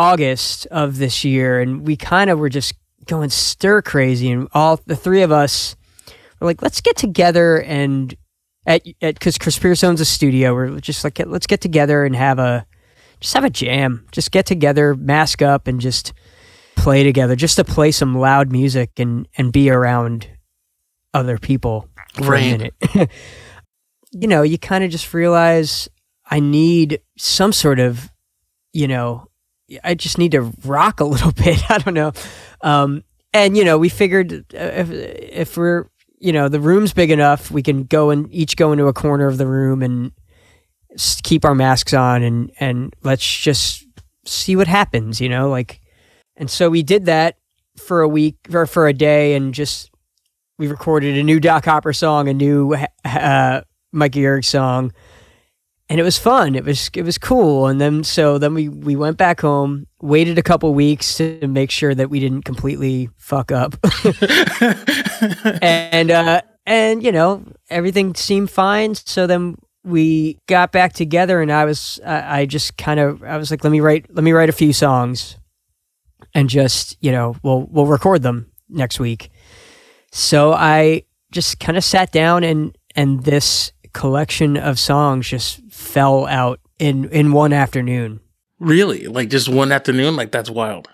August 0.03 0.65
of 0.67 0.97
this 0.97 1.23
year, 1.23 1.59
and 1.61 1.85
we 1.87 1.95
kind 1.95 2.29
of 2.29 2.39
were 2.39 2.49
just 2.49 2.73
going 3.05 3.29
stir 3.29 3.81
crazy, 3.81 4.31
and 4.31 4.47
all 4.53 4.79
the 4.85 4.95
three 4.95 5.21
of 5.21 5.31
us 5.31 5.75
were 6.39 6.47
like, 6.47 6.61
"Let's 6.61 6.81
get 6.81 6.97
together 6.97 7.61
and 7.61 8.15
at 8.65 8.85
at 9.01 9.15
because 9.15 9.37
Chris 9.37 9.57
Pierce 9.59 9.83
owns 9.83 10.01
a 10.01 10.05
studio. 10.05 10.53
We're 10.53 10.79
just 10.79 11.03
like, 11.03 11.19
let's 11.25 11.47
get 11.47 11.61
together 11.61 12.05
and 12.05 12.15
have 12.15 12.39
a 12.39 12.65
just 13.19 13.33
have 13.33 13.43
a 13.43 13.49
jam. 13.49 14.05
Just 14.11 14.31
get 14.31 14.45
together, 14.45 14.95
mask 14.95 15.41
up, 15.41 15.67
and 15.67 15.79
just 15.79 16.13
play 16.75 17.03
together. 17.03 17.35
Just 17.35 17.55
to 17.57 17.63
play 17.63 17.91
some 17.91 18.15
loud 18.17 18.51
music 18.51 18.91
and 18.97 19.27
and 19.37 19.51
be 19.51 19.69
around 19.69 20.27
other 21.13 21.37
people 21.37 21.87
for 22.15 22.31
Right. 22.31 22.43
a 22.43 22.57
minute. 22.57 22.73
you 24.11 24.27
know, 24.27 24.41
you 24.43 24.57
kind 24.57 24.83
of 24.83 24.91
just 24.91 25.13
realize 25.13 25.87
I 26.29 26.39
need 26.39 27.01
some 27.17 27.51
sort 27.51 27.79
of, 27.79 28.09
you 28.71 28.87
know, 28.87 29.27
I 29.83 29.93
just 29.93 30.17
need 30.17 30.31
to 30.33 30.51
rock 30.65 30.99
a 30.99 31.05
little 31.05 31.31
bit. 31.43 31.69
I 31.69 31.77
don't 31.77 31.93
know. 31.93 32.13
Um, 32.61 33.03
and, 33.33 33.57
you 33.57 33.63
know, 33.63 33.77
we 33.77 33.89
figured 33.89 34.31
uh, 34.53 34.57
if, 34.57 34.91
if 34.91 35.57
we're, 35.57 35.87
you 36.19 36.31
know, 36.31 36.47
the 36.47 36.59
room's 36.59 36.93
big 36.93 37.11
enough, 37.11 37.51
we 37.51 37.63
can 37.63 37.83
go 37.83 38.09
and 38.09 38.31
each 38.31 38.55
go 38.55 38.71
into 38.71 38.87
a 38.87 38.93
corner 38.93 39.27
of 39.27 39.37
the 39.37 39.47
room 39.47 39.81
and 39.81 40.11
keep 41.23 41.43
our 41.43 41.55
masks 41.55 41.93
on 41.93 42.21
and, 42.23 42.51
and 42.59 42.95
let's 43.03 43.25
just 43.25 43.85
see 44.25 44.55
what 44.55 44.67
happens, 44.67 45.19
you 45.19 45.27
know, 45.27 45.49
like, 45.49 45.81
and 46.37 46.49
so 46.49 46.69
we 46.69 46.83
did 46.83 47.05
that 47.05 47.37
for 47.77 48.01
a 48.01 48.07
week 48.07 48.37
or 48.53 48.65
for 48.65 48.87
a 48.87 48.93
day 48.93 49.33
and 49.33 49.53
just, 49.53 49.89
we 50.59 50.67
recorded 50.67 51.17
a 51.17 51.23
new 51.23 51.39
Doc 51.39 51.65
Hopper 51.65 51.93
song, 51.93 52.29
a 52.29 52.33
new 52.33 52.75
uh, 53.03 53.61
Mikey 53.91 54.25
Erg 54.25 54.43
song, 54.43 54.93
and 55.93 55.99
it 55.99 56.03
was 56.03 56.17
fun. 56.17 56.55
It 56.55 56.65
was 56.65 56.89
it 56.95 57.03
was 57.03 57.19
cool. 57.19 57.67
And 57.67 57.79
then 57.79 58.03
so 58.03 58.39
then 58.39 58.55
we 58.55 58.67
we 58.67 58.95
went 58.95 59.15
back 59.15 59.41
home, 59.41 59.85
waited 60.01 60.39
a 60.39 60.41
couple 60.41 60.73
weeks 60.73 61.17
to 61.17 61.47
make 61.47 61.69
sure 61.69 61.93
that 61.93 62.09
we 62.09 62.19
didn't 62.19 62.45
completely 62.45 63.11
fuck 63.17 63.51
up, 63.51 63.75
and 65.61 66.09
uh, 66.09 66.41
and 66.65 67.03
you 67.03 67.11
know 67.11 67.45
everything 67.69 68.15
seemed 68.15 68.49
fine. 68.49 68.95
So 68.95 69.27
then 69.27 69.55
we 69.83 70.39
got 70.47 70.71
back 70.71 70.93
together, 70.93 71.43
and 71.43 71.51
I 71.51 71.65
was 71.65 71.99
I, 72.03 72.39
I 72.39 72.45
just 72.47 72.75
kind 72.75 72.99
of 72.99 73.21
I 73.21 73.37
was 73.37 73.51
like, 73.51 73.63
let 73.63 73.69
me 73.69 73.79
write 73.79 74.07
let 74.09 74.23
me 74.23 74.31
write 74.31 74.49
a 74.49 74.51
few 74.51 74.73
songs, 74.73 75.37
and 76.33 76.49
just 76.49 76.97
you 77.01 77.11
know 77.11 77.35
we'll 77.43 77.67
we'll 77.69 77.85
record 77.85 78.23
them 78.23 78.51
next 78.67 78.99
week. 78.99 79.29
So 80.11 80.53
I 80.53 81.03
just 81.31 81.59
kind 81.59 81.77
of 81.77 81.83
sat 81.83 82.11
down 82.11 82.43
and 82.43 82.75
and 82.95 83.21
this 83.25 83.73
collection 83.93 84.57
of 84.57 84.79
songs 84.79 85.29
just 85.29 85.62
fell 85.83 86.25
out 86.25 86.59
in 86.79 87.09
in 87.09 87.31
one 87.31 87.53
afternoon. 87.53 88.19
really? 88.59 89.07
Like 89.07 89.29
just 89.29 89.49
one 89.49 89.71
afternoon? 89.71 90.15
Like 90.15 90.31
that's 90.31 90.49
wild. 90.49 90.87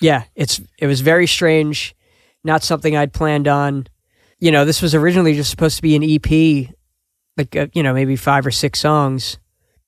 Yeah, 0.00 0.24
it's 0.34 0.60
it 0.78 0.86
was 0.86 1.00
very 1.00 1.26
strange, 1.26 1.94
not 2.44 2.62
something 2.62 2.96
I'd 2.96 3.12
planned 3.12 3.46
on. 3.48 3.86
You 4.38 4.50
know, 4.50 4.64
this 4.64 4.82
was 4.82 4.94
originally 4.94 5.34
just 5.34 5.50
supposed 5.50 5.76
to 5.76 5.82
be 5.82 5.94
an 5.94 6.02
EP, 6.02 6.74
like 7.36 7.54
uh, 7.54 7.68
you 7.72 7.82
know 7.82 7.94
maybe 7.94 8.16
five 8.16 8.44
or 8.46 8.50
six 8.50 8.80
songs, 8.80 9.38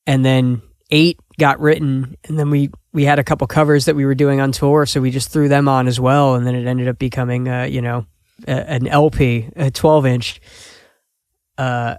and 0.06 0.24
then 0.24 0.62
eight 0.90 1.18
got 1.38 1.58
written, 1.60 2.16
and 2.28 2.38
then 2.38 2.50
we 2.50 2.70
we 2.92 3.04
had 3.04 3.18
a 3.18 3.24
couple 3.24 3.46
covers 3.48 3.86
that 3.86 3.96
we 3.96 4.04
were 4.04 4.14
doing 4.14 4.40
on 4.40 4.52
tour, 4.52 4.86
so 4.86 5.00
we 5.00 5.10
just 5.10 5.30
threw 5.30 5.48
them 5.48 5.68
on 5.68 5.88
as 5.88 5.98
well, 5.98 6.36
and 6.36 6.46
then 6.46 6.54
it 6.54 6.66
ended 6.66 6.86
up 6.86 6.98
becoming 6.98 7.48
uh, 7.48 7.64
you 7.64 7.82
know 7.82 8.06
a, 8.46 8.70
an 8.70 8.86
LP, 8.86 9.48
a 9.56 9.70
twelve 9.72 10.06
inch. 10.06 10.40
Uh, 11.58 11.96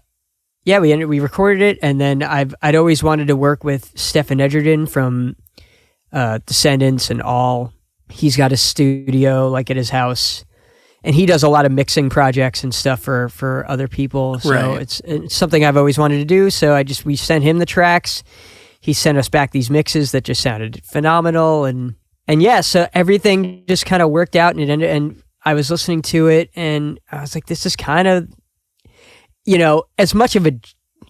yeah, 0.65 0.79
we 0.79 0.91
ended 0.91 1.07
we 1.07 1.19
recorded 1.19 1.61
it, 1.61 1.79
and 1.81 2.01
then 2.01 2.21
I've 2.23 2.53
I'd 2.61 2.75
always 2.75 3.01
wanted 3.03 3.27
to 3.27 3.35
work 3.35 3.63
with 3.63 3.91
Stephen 3.97 4.41
Egerton 4.41 4.85
from 4.87 5.35
uh, 6.11 6.39
Descendents 6.45 7.09
and 7.09 7.21
all. 7.21 7.71
He's 8.09 8.35
got 8.37 8.51
a 8.51 8.57
studio 8.57 9.49
like 9.49 9.69
at 9.71 9.77
his 9.77 9.89
house, 9.89 10.43
and 11.03 11.15
he 11.15 11.25
does 11.25 11.43
a 11.43 11.49
lot 11.49 11.65
of 11.65 11.71
mixing 11.71 12.09
projects 12.09 12.63
and 12.63 12.73
stuff 12.73 12.99
for 12.99 13.29
for 13.29 13.65
other 13.69 13.87
people. 13.87 14.39
So 14.39 14.51
Right. 14.51 14.81
it's, 14.81 14.99
it's 15.05 15.35
something 15.35 15.63
I've 15.65 15.77
always 15.77 15.97
wanted 15.97 16.17
to 16.17 16.25
do. 16.25 16.49
So 16.49 16.73
I 16.75 16.83
just 16.83 17.05
we 17.05 17.15
sent 17.15 17.43
him 17.43 17.59
the 17.59 17.65
tracks. 17.65 18.23
He 18.81 18.93
sent 18.93 19.17
us 19.17 19.29
back 19.29 19.51
these 19.51 19.69
mixes 19.71 20.11
that 20.11 20.23
just 20.23 20.41
sounded 20.41 20.83
phenomenal, 20.85 21.65
and 21.65 21.95
and 22.27 22.41
yeah, 22.41 22.61
so 22.61 22.87
everything 22.93 23.63
just 23.67 23.85
kind 23.85 24.01
of 24.03 24.09
worked 24.11 24.35
out, 24.35 24.53
and 24.53 24.61
it 24.61 24.69
ended. 24.69 24.89
And 24.89 25.21
I 25.43 25.53
was 25.53 25.69
listening 25.69 26.01
to 26.03 26.27
it, 26.27 26.49
and 26.55 26.99
I 27.11 27.21
was 27.21 27.35
like, 27.35 27.45
this 27.45 27.65
is 27.67 27.75
kind 27.75 28.07
of, 28.07 28.27
you 29.45 29.57
know, 29.57 29.83
as 29.97 30.13
much 30.13 30.35
of 30.35 30.45
a 30.45 30.59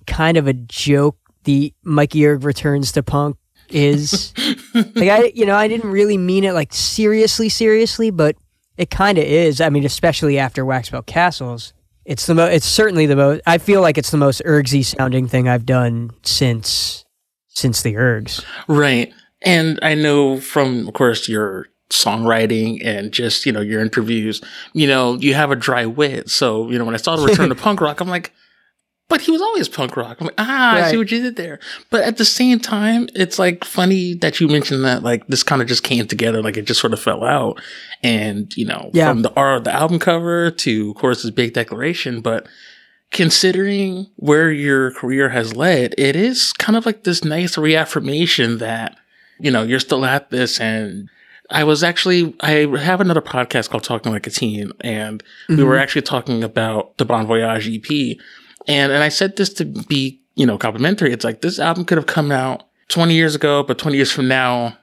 kind 0.08 0.38
of 0.38 0.48
a 0.48 0.54
joke. 0.54 1.18
The 1.46 1.75
Mikey 1.84 2.25
Erg 2.25 2.44
returns 2.44 2.92
to 2.94 3.04
punk 3.04 3.38
is 3.70 4.34
like 4.74 5.10
I 5.10 5.32
you 5.36 5.46
know 5.46 5.56
I 5.56 5.68
didn't 5.68 5.92
really 5.92 6.18
mean 6.18 6.44
it 6.44 6.54
like 6.54 6.74
seriously 6.74 7.50
seriously 7.50 8.10
but 8.10 8.36
it 8.77 8.89
kind 8.89 9.20
of 9.20 9.24
is 9.24 9.62
I 9.62 9.70
mean 9.70 9.86
especially 9.86 10.39
after 10.39 10.65
Waxbill 10.65 11.06
Castles 11.06 11.74
it's 12.04 12.25
the 12.25 12.34
most. 12.34 12.51
it's 12.51 12.65
certainly 12.65 13.06
the 13.06 13.15
most 13.15 13.42
I 13.46 13.60
feel 13.60 13.82
like 13.82 14.00
it's 14.00 14.10
the 14.10 14.18
most 14.18 14.42
ergsy 14.44 14.84
sounding 14.84 15.27
thing 15.27 15.48
I've 15.48 15.68
done 15.68 16.12
since 16.24 17.06
since 17.48 17.84
the 17.84 17.94
ergs 17.94 18.44
Right. 18.68 19.13
And 19.42 19.77
I 19.84 19.94
know 19.94 20.39
from, 20.39 20.88
of 20.88 20.94
course, 20.96 21.30
your 21.30 21.68
songwriting 21.89 22.80
and 22.86 23.12
just, 23.12 23.46
you 23.46 23.51
know, 23.51 23.62
your 23.62 23.82
interviews, 23.82 24.42
you 24.74 24.88
know, 24.88 25.15
you 25.15 25.34
have 25.34 25.51
a 25.51 25.56
dry 25.56 25.86
wit. 25.86 26.30
So, 26.30 26.70
you 26.72 26.77
know, 26.80 26.86
when 26.86 26.96
I 26.96 26.98
saw 26.98 27.15
the 27.15 27.25
return 27.25 27.50
to 27.50 27.56
punk 27.65 27.82
rock, 27.82 28.00
I'm 28.01 28.08
like, 28.10 28.32
but 29.08 29.22
he 29.22 29.30
was 29.32 29.42
always 29.42 29.70
punk 29.70 29.96
rock. 29.96 30.18
I'm 30.20 30.25
like, 30.25 30.36
ah, 30.39 30.77
I 30.77 30.89
see 30.89 30.98
what 30.98 31.12
you 31.12 31.22
did 31.22 31.36
there. 31.36 31.60
But 31.92 32.04
at 32.04 32.18
the 32.18 32.25
same 32.25 32.60
time, 32.60 33.08
it's 33.13 33.38
like 33.38 33.63
funny 33.63 34.15
that 34.15 34.39
you 34.39 34.48
mentioned 34.48 34.84
that, 34.84 35.04
like, 35.04 35.27
this 35.27 35.44
kind 35.44 35.62
of 35.62 35.68
just 35.68 35.84
came 35.84 36.08
together, 36.08 36.42
like 36.42 36.58
it 36.58 36.63
just 36.65 36.82
sort 36.82 36.92
of 36.92 37.00
fell 37.00 37.24
out. 37.24 37.62
And, 38.01 38.51
you 38.58 38.65
know, 38.65 38.89
Yeah. 38.94 39.10
from 39.10 39.22
the 39.22 39.32
art 39.36 39.58
of 39.60 39.63
the 39.65 39.72
album 39.74 40.00
cover 40.00 40.50
to, 40.50 40.89
of 40.89 40.96
course, 40.96 41.22
this 41.22 41.30
big 41.30 41.54
declaration, 41.54 42.22
but 42.22 42.48
considering 43.12 44.08
where 44.15 44.51
your 44.51 44.92
career 44.92 45.30
has 45.30 45.56
led, 45.56 45.94
it 45.98 46.15
is 46.15 46.51
kind 46.54 46.75
of 46.75 46.86
like 46.86 47.04
this 47.04 47.24
nice 47.24 47.58
reaffirmation 47.58 48.58
that, 48.58 48.98
you 49.39 49.51
know, 49.51 49.63
you're 49.63 49.80
still 49.80 50.04
at 50.04 50.32
this. 50.32 50.60
And 50.60 51.10
I 51.50 51.64
was 51.64 51.84
actually, 51.84 52.36
I 52.42 52.68
have 52.80 53.02
another 53.02 53.22
podcast 53.22 53.70
called 53.70 53.84
Talking 53.84 54.12
Like 54.12 54.28
a 54.28 54.30
Teen, 54.30 54.72
and 54.82 55.24
we 55.48 55.56
mm-hmm. 55.56 55.66
were 55.66 55.78
actually 55.78 56.02
talking 56.02 56.44
about 56.44 56.98
the 56.98 57.06
Bon 57.06 57.28
Voyage 57.28 57.68
EP. 57.68 58.18
And, 58.68 58.92
and 58.92 59.04
I 59.04 59.10
said 59.10 59.36
this 59.36 59.54
to 59.56 59.66
be, 59.66 60.22
you 60.36 60.46
know, 60.46 60.58
complimentary. 60.58 61.12
It's 61.12 61.24
like 61.24 61.42
this 61.42 61.60
album 61.60 61.86
could 61.86 61.98
have 61.98 62.08
come 62.08 62.32
out 62.32 62.64
20 62.90 63.14
years 63.14 63.36
ago, 63.36 63.64
but 63.64 63.78
20 63.78 63.96
years 63.96 64.12
from 64.12 64.28
now, 64.28 64.78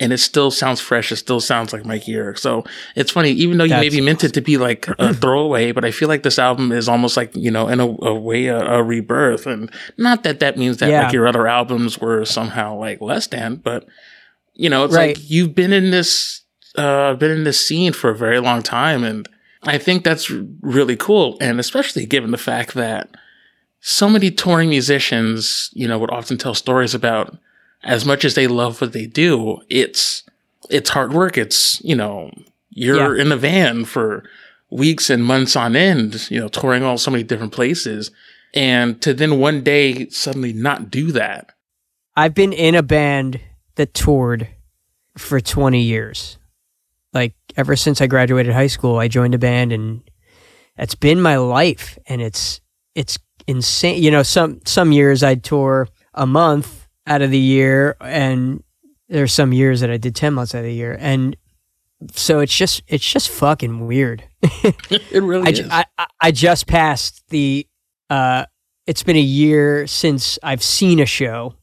and 0.00 0.12
it 0.12 0.18
still 0.18 0.50
sounds 0.50 0.80
fresh. 0.80 1.12
It 1.12 1.16
still 1.16 1.40
sounds 1.40 1.72
like 1.72 1.84
Mikey 1.86 2.16
Erg. 2.16 2.38
So 2.38 2.64
it's 2.96 3.10
funny, 3.12 3.30
even 3.30 3.56
though 3.56 3.64
you 3.64 3.70
That's 3.70 3.82
maybe 3.82 4.00
meant 4.00 4.24
it 4.24 4.34
to 4.34 4.40
be 4.40 4.58
like 4.58 4.88
a 4.98 5.14
throwaway, 5.14 5.72
but 5.72 5.84
I 5.84 5.92
feel 5.92 6.08
like 6.08 6.24
this 6.24 6.38
album 6.38 6.72
is 6.72 6.88
almost 6.88 7.16
like, 7.16 7.34
you 7.36 7.50
know, 7.50 7.68
in 7.68 7.80
a, 7.80 7.86
a 7.86 8.14
way, 8.14 8.46
a, 8.46 8.58
a 8.58 8.82
rebirth. 8.82 9.46
And 9.46 9.70
not 9.96 10.24
that 10.24 10.40
that 10.40 10.58
means 10.58 10.78
that 10.78 10.90
Yeah. 10.90 11.04
like 11.04 11.12
your 11.12 11.28
other 11.28 11.46
albums 11.46 11.98
were 11.98 12.24
somehow 12.24 12.76
like 12.76 13.00
less 13.00 13.28
than, 13.28 13.56
but 13.56 13.86
you 14.54 14.68
know, 14.68 14.84
it's 14.84 14.94
Right. 14.94 15.16
like 15.16 15.30
you've 15.30 15.54
been 15.54 15.72
in 15.72 15.90
this, 15.90 16.42
uh, 16.76 17.14
been 17.14 17.30
in 17.30 17.44
this 17.44 17.64
scene 17.66 17.92
for 17.92 18.10
a 18.10 18.16
very 18.16 18.40
long 18.40 18.62
time. 18.62 19.04
And 19.04 19.28
I 19.62 19.78
think 19.78 20.04
that's 20.04 20.30
really 20.60 20.96
cool. 20.96 21.36
And 21.40 21.60
especially 21.60 22.06
given 22.06 22.30
the 22.30 22.38
fact 22.38 22.74
that 22.74 23.08
so 23.80 24.08
many 24.08 24.30
touring 24.30 24.68
musicians, 24.70 25.70
you 25.72 25.88
know, 25.88 25.98
would 25.98 26.10
often 26.10 26.38
tell 26.38 26.54
stories 26.54 26.94
about 26.94 27.36
as 27.82 28.04
much 28.04 28.24
as 28.24 28.34
they 28.34 28.46
love 28.46 28.80
what 28.80 28.92
they 28.92 29.06
do, 29.06 29.58
it's 29.68 30.22
it's 30.70 30.90
hard 30.90 31.12
work. 31.12 31.36
It's, 31.36 31.82
you 31.84 31.96
know, 31.96 32.30
you're 32.70 33.16
in 33.16 33.32
a 33.32 33.36
van 33.36 33.84
for 33.84 34.22
weeks 34.70 35.10
and 35.10 35.24
months 35.24 35.56
on 35.56 35.76
end, 35.76 36.30
you 36.30 36.40
know, 36.40 36.48
touring 36.48 36.82
all 36.84 36.96
so 36.96 37.10
many 37.10 37.24
different 37.24 37.52
places. 37.52 38.10
And 38.54 39.00
to 39.02 39.12
then 39.12 39.38
one 39.40 39.62
day 39.62 40.08
suddenly 40.08 40.52
not 40.52 40.90
do 40.90 41.10
that. 41.12 41.50
I've 42.16 42.34
been 42.34 42.52
in 42.52 42.74
a 42.74 42.82
band 42.82 43.40
that 43.76 43.94
toured 43.94 44.48
for 45.16 45.40
20 45.40 45.80
years. 45.80 46.38
Like 47.12 47.34
ever 47.56 47.76
since 47.76 48.00
I 48.00 48.06
graduated 48.06 48.52
high 48.54 48.66
school, 48.68 48.98
I 48.98 49.08
joined 49.08 49.34
a 49.34 49.38
band 49.38 49.72
and 49.72 50.02
that's 50.76 50.94
been 50.94 51.20
my 51.20 51.36
life 51.36 51.98
and 52.06 52.22
it's 52.22 52.60
it's 52.94 53.18
insane 53.46 54.02
you 54.02 54.10
know 54.10 54.22
some 54.22 54.60
some 54.64 54.92
years 54.92 55.22
i'd 55.22 55.42
tour 55.42 55.88
a 56.14 56.24
month 56.26 56.86
out 57.06 57.20
of 57.22 57.30
the 57.30 57.38
year 57.38 57.96
and 58.00 58.62
there's 59.08 59.32
some 59.32 59.52
years 59.52 59.80
that 59.80 59.90
i 59.90 59.96
did 59.96 60.14
10 60.14 60.32
months 60.32 60.54
out 60.54 60.60
of 60.60 60.64
the 60.64 60.72
year 60.72 60.96
and 61.00 61.36
so 62.12 62.38
it's 62.40 62.56
just 62.56 62.82
it's 62.86 63.04
just 63.10 63.28
fucking 63.30 63.86
weird 63.86 64.22
it 64.42 65.22
really 65.22 65.46
I, 65.48 65.50
is. 65.50 65.68
I, 65.68 65.84
I- 65.98 66.06
I 66.22 66.30
just 66.30 66.66
passed 66.68 67.22
the 67.28 67.66
uh 68.08 68.46
it's 68.86 69.02
been 69.02 69.16
a 69.16 69.20
year 69.20 69.86
since 69.88 70.38
i've 70.42 70.62
seen 70.62 71.00
a 71.00 71.06
show 71.06 71.56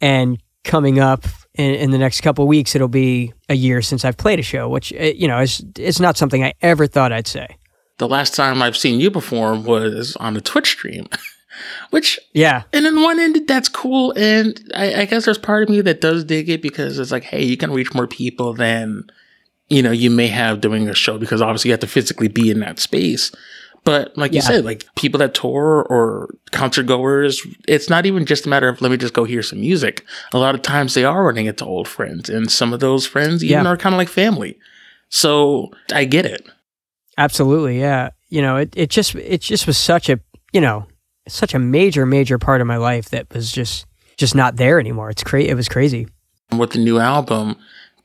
and 0.00 0.42
coming 0.64 0.98
up 0.98 1.24
in, 1.56 1.74
in 1.74 1.90
the 1.90 1.98
next 1.98 2.20
couple 2.20 2.44
of 2.44 2.48
weeks 2.48 2.74
it'll 2.74 2.88
be 2.88 3.32
a 3.48 3.54
year 3.54 3.82
since 3.82 4.04
i've 4.04 4.16
played 4.16 4.38
a 4.38 4.42
show 4.42 4.68
which 4.68 4.92
uh, 4.94 5.04
you 5.04 5.28
know 5.28 5.40
is 5.40 5.64
is 5.78 6.00
not 6.00 6.16
something 6.16 6.44
i 6.44 6.52
ever 6.62 6.86
thought 6.86 7.12
i'd 7.12 7.26
say 7.26 7.56
the 7.98 8.08
last 8.08 8.34
time 8.34 8.62
I've 8.62 8.76
seen 8.76 9.00
you 9.00 9.10
perform 9.10 9.64
was 9.64 10.16
on 10.16 10.36
a 10.36 10.40
Twitch 10.40 10.68
stream, 10.68 11.06
which, 11.90 12.18
yeah 12.32 12.64
and 12.72 12.86
on 12.86 13.02
one 13.02 13.18
end, 13.18 13.40
that's 13.46 13.68
cool. 13.68 14.12
And 14.16 14.60
I, 14.74 15.02
I 15.02 15.04
guess 15.06 15.24
there's 15.24 15.38
part 15.38 15.62
of 15.62 15.68
me 15.68 15.80
that 15.82 16.00
does 16.00 16.24
dig 16.24 16.48
it 16.48 16.62
because 16.62 16.98
it's 16.98 17.12
like, 17.12 17.24
hey, 17.24 17.42
you 17.42 17.56
can 17.56 17.72
reach 17.72 17.94
more 17.94 18.06
people 18.06 18.52
than, 18.52 19.04
you 19.68 19.82
know, 19.82 19.92
you 19.92 20.10
may 20.10 20.26
have 20.26 20.60
doing 20.60 20.88
a 20.88 20.94
show 20.94 21.18
because 21.18 21.40
obviously 21.40 21.70
you 21.70 21.72
have 21.72 21.80
to 21.80 21.86
physically 21.86 22.28
be 22.28 22.50
in 22.50 22.60
that 22.60 22.78
space. 22.78 23.32
But 23.86 24.18
like 24.18 24.34
you 24.34 24.42
said, 24.42 24.64
like 24.64 24.84
people 24.96 25.18
that 25.18 25.32
tour 25.32 25.86
or 25.88 26.28
concert 26.50 26.82
goers, 26.86 27.40
it's 27.68 27.88
not 27.88 28.04
even 28.04 28.26
just 28.26 28.44
a 28.44 28.48
matter 28.48 28.68
of 28.68 28.82
let 28.82 28.90
me 28.90 28.96
just 28.96 29.14
go 29.14 29.22
hear 29.24 29.42
some 29.42 29.60
music. 29.60 30.04
A 30.34 30.38
lot 30.38 30.54
of 30.56 30.60
times 30.62 30.92
they 30.94 31.04
are 31.04 31.24
running 31.24 31.46
into 31.46 31.64
old 31.64 31.86
friends, 31.88 32.28
and 32.28 32.50
some 32.50 32.72
of 32.74 32.80
those 32.80 33.06
friends 33.06 33.44
even 33.44 33.64
Yeah. 33.64 33.70
are 33.70 33.76
kind 33.76 33.94
of 33.94 33.98
like 33.98 34.08
family. 34.08 34.58
So 35.08 35.70
I 35.92 36.04
get 36.04 36.26
it. 36.26 36.44
Absolutely, 37.16 37.78
yeah. 37.80 38.10
You 38.28 38.42
know, 38.42 38.56
it, 38.56 38.74
it 38.76 38.90
just 38.90 39.14
it 39.14 39.40
just 39.40 39.66
was 39.68 39.78
such 39.78 40.08
a 40.08 40.18
you 40.52 40.60
know 40.60 40.86
such 41.28 41.54
a 41.54 41.58
major 41.58 42.04
major 42.06 42.38
part 42.38 42.60
of 42.60 42.66
my 42.66 42.76
life 42.76 43.10
that 43.10 43.32
was 43.32 43.52
just 43.52 43.86
just 44.16 44.34
not 44.34 44.56
there 44.56 44.80
anymore. 44.80 45.10
It's 45.10 45.22
crazy. 45.22 45.48
It 45.48 45.54
was 45.54 45.68
crazy. 45.68 46.08
with 46.56 46.70
the 46.70 46.78
new 46.78 46.98
album, 46.98 47.56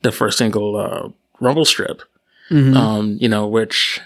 the 0.02 0.12
first 0.12 0.38
single, 0.38 0.76
uh, 0.76 1.08
Rumble 1.40 1.64
Strip, 1.64 2.02
Mhm. 2.50 2.76
um, 2.76 3.16
you 3.20 3.28
know, 3.28 3.46
which 3.48 4.00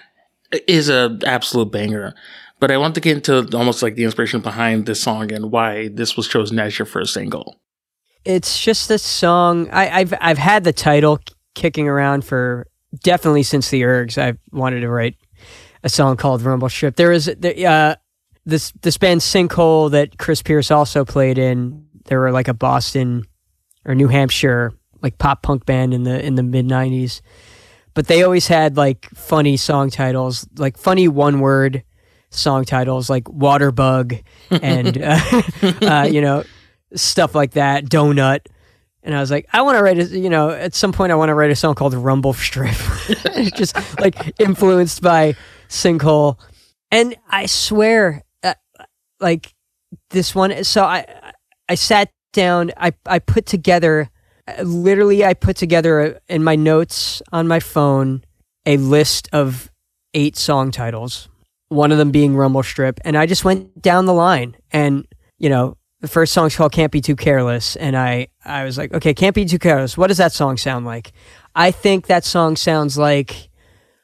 is 0.67 0.89
a 0.89 1.19
absolute 1.25 1.71
banger. 1.73 2.15
But 2.59 2.71
I 2.71 2.79
want 2.79 2.95
to 2.95 3.01
get 3.01 3.17
into 3.17 3.57
almost 3.57 3.83
like 3.83 3.97
the 3.97 4.05
inspiration 4.05 4.41
behind 4.41 4.87
this 4.87 5.03
song 5.03 5.31
and 5.31 5.51
why 5.53 5.89
this 5.89 6.17
was 6.17 6.27
chosen 6.27 6.59
as 6.59 6.79
your 6.79 6.87
first 6.87 7.13
single. 7.13 7.57
it's 8.25 8.59
just 8.59 8.89
this 8.89 9.03
song. 9.03 9.71
I, 9.71 10.01
I've 10.01 10.15
I've 10.21 10.39
had 10.39 10.65
the 10.65 10.73
title 10.73 11.21
kicking 11.55 11.89
around 11.89 12.25
for 12.25 12.67
definitely 13.03 13.45
since 13.45 13.71
the 13.71 13.83
Ergs. 13.83 14.19
I 14.19 14.37
wanted 14.53 14.81
to 14.81 14.89
write 14.89 15.17
a 15.85 15.89
song 15.89 16.17
called 16.17 16.43
Rumble 16.43 16.69
Strip. 16.69 16.97
There 16.97 17.13
is 17.13 17.27
the 17.27 17.67
uh, 17.67 17.95
this 18.45 18.73
this 18.83 18.99
band 18.99 19.21
Sinkhole 19.21 19.91
that 19.93 20.19
Chris 20.19 20.43
Pierce 20.43 20.71
also 20.71 21.05
played 21.05 21.39
in. 21.39 21.87
They 22.07 22.17
were 22.17 22.33
like 22.33 22.49
a 22.49 22.55
Boston 22.55 23.25
or 23.85 23.95
New 23.95 24.09
Hampshire 24.09 24.73
like 25.03 25.19
pop 25.19 25.43
punk 25.43 25.67
band 25.67 25.95
in 25.95 26.03
the 26.03 26.25
in 26.25 26.35
the 26.35 26.43
mid 26.43 26.67
'90s. 26.67 27.21
But 27.97 28.07
they 28.07 28.23
always 28.23 28.47
had 28.47 28.77
like 28.77 29.11
funny 29.15 29.57
song 29.57 29.91
titles, 29.91 30.47
like 30.57 30.77
funny 30.79 31.09
one 31.09 31.41
word 31.41 31.83
song 32.31 32.65
titles, 32.65 33.11
like 33.11 33.25
Waterbug 33.25 34.23
and 34.51 35.03
uh, 35.03 35.43
uh, 35.83 36.09
you 36.09 36.21
know 36.21 36.45
stuff 36.95 37.35
like 37.35 37.53
that, 37.53 37.87
donut. 37.87 38.41
And 39.03 39.15
I 39.15 39.21
was 39.21 39.31
like, 39.31 39.47
I 39.53 39.63
want 39.63 39.79
to 39.79 39.83
write 39.83 39.99
a, 39.99 40.05
you 40.05 40.29
know, 40.29 40.51
at 40.51 40.75
some 40.75 40.93
point 40.93 41.13
I 41.13 41.15
want 41.15 41.29
to 41.29 41.35
write 41.35 41.51
a 41.51 41.57
song 41.57 41.75
called 41.75 41.95
Rumble 41.95 42.33
Strip, 42.33 42.75
just 43.55 43.77
like 44.01 44.39
influenced 44.41 45.01
by 45.01 45.37
Sinkhole. 45.69 46.39
And 46.91 47.17
I 47.29 47.47
swear, 47.47 48.23
uh, 48.43 48.55
like 49.21 49.55
this 50.11 50.35
one, 50.35 50.65
so 50.65 50.85
I, 50.85 51.07
I 51.69 51.77
sat 51.77 52.11
down, 52.33 52.73
I, 52.77 52.95
I 53.07 53.21
put 53.21 53.47
together, 53.47 54.11
literally, 54.63 55.25
I 55.25 55.35
put 55.35 55.57
together 55.57 56.01
a, 56.01 56.21
in 56.29 56.45
my 56.45 56.57
notes 56.57 57.23
on 57.33 57.49
my 57.49 57.61
phone 57.61 58.25
a 58.65 58.77
list 58.77 59.29
of 59.33 59.71
eight 60.15 60.37
song 60.37 60.71
titles, 60.71 61.29
one 61.69 61.93
of 61.93 61.99
them 61.99 62.11
being 62.11 62.37
Rumble 62.37 62.63
Strip. 62.63 63.01
And 63.05 63.17
I 63.17 63.27
just 63.27 63.45
went 63.45 63.81
down 63.81 64.07
the 64.07 64.15
line 64.15 64.57
and, 64.71 65.07
you 65.39 65.49
know, 65.49 65.77
the 66.01 66.09
first 66.09 66.33
song's 66.33 66.55
called 66.55 66.73
Can't 66.73 66.93
Be 66.93 67.01
Too 67.01 67.17
Careless. 67.17 67.77
And 67.77 67.97
I, 67.97 68.29
I 68.45 68.65
was 68.65 68.77
like, 68.77 68.93
okay, 68.93 69.15
Can't 69.15 69.35
Be 69.35 69.45
Too 69.45 69.59
Careless. 69.59 69.97
What 69.97 70.09
does 70.09 70.19
that 70.19 70.33
song 70.33 70.57
sound 70.57 70.85
like? 70.85 71.13
I 71.55 71.71
think 71.71 72.07
that 72.07 72.25
song 72.25 72.57
sounds 72.57 72.99
like, 72.99 73.49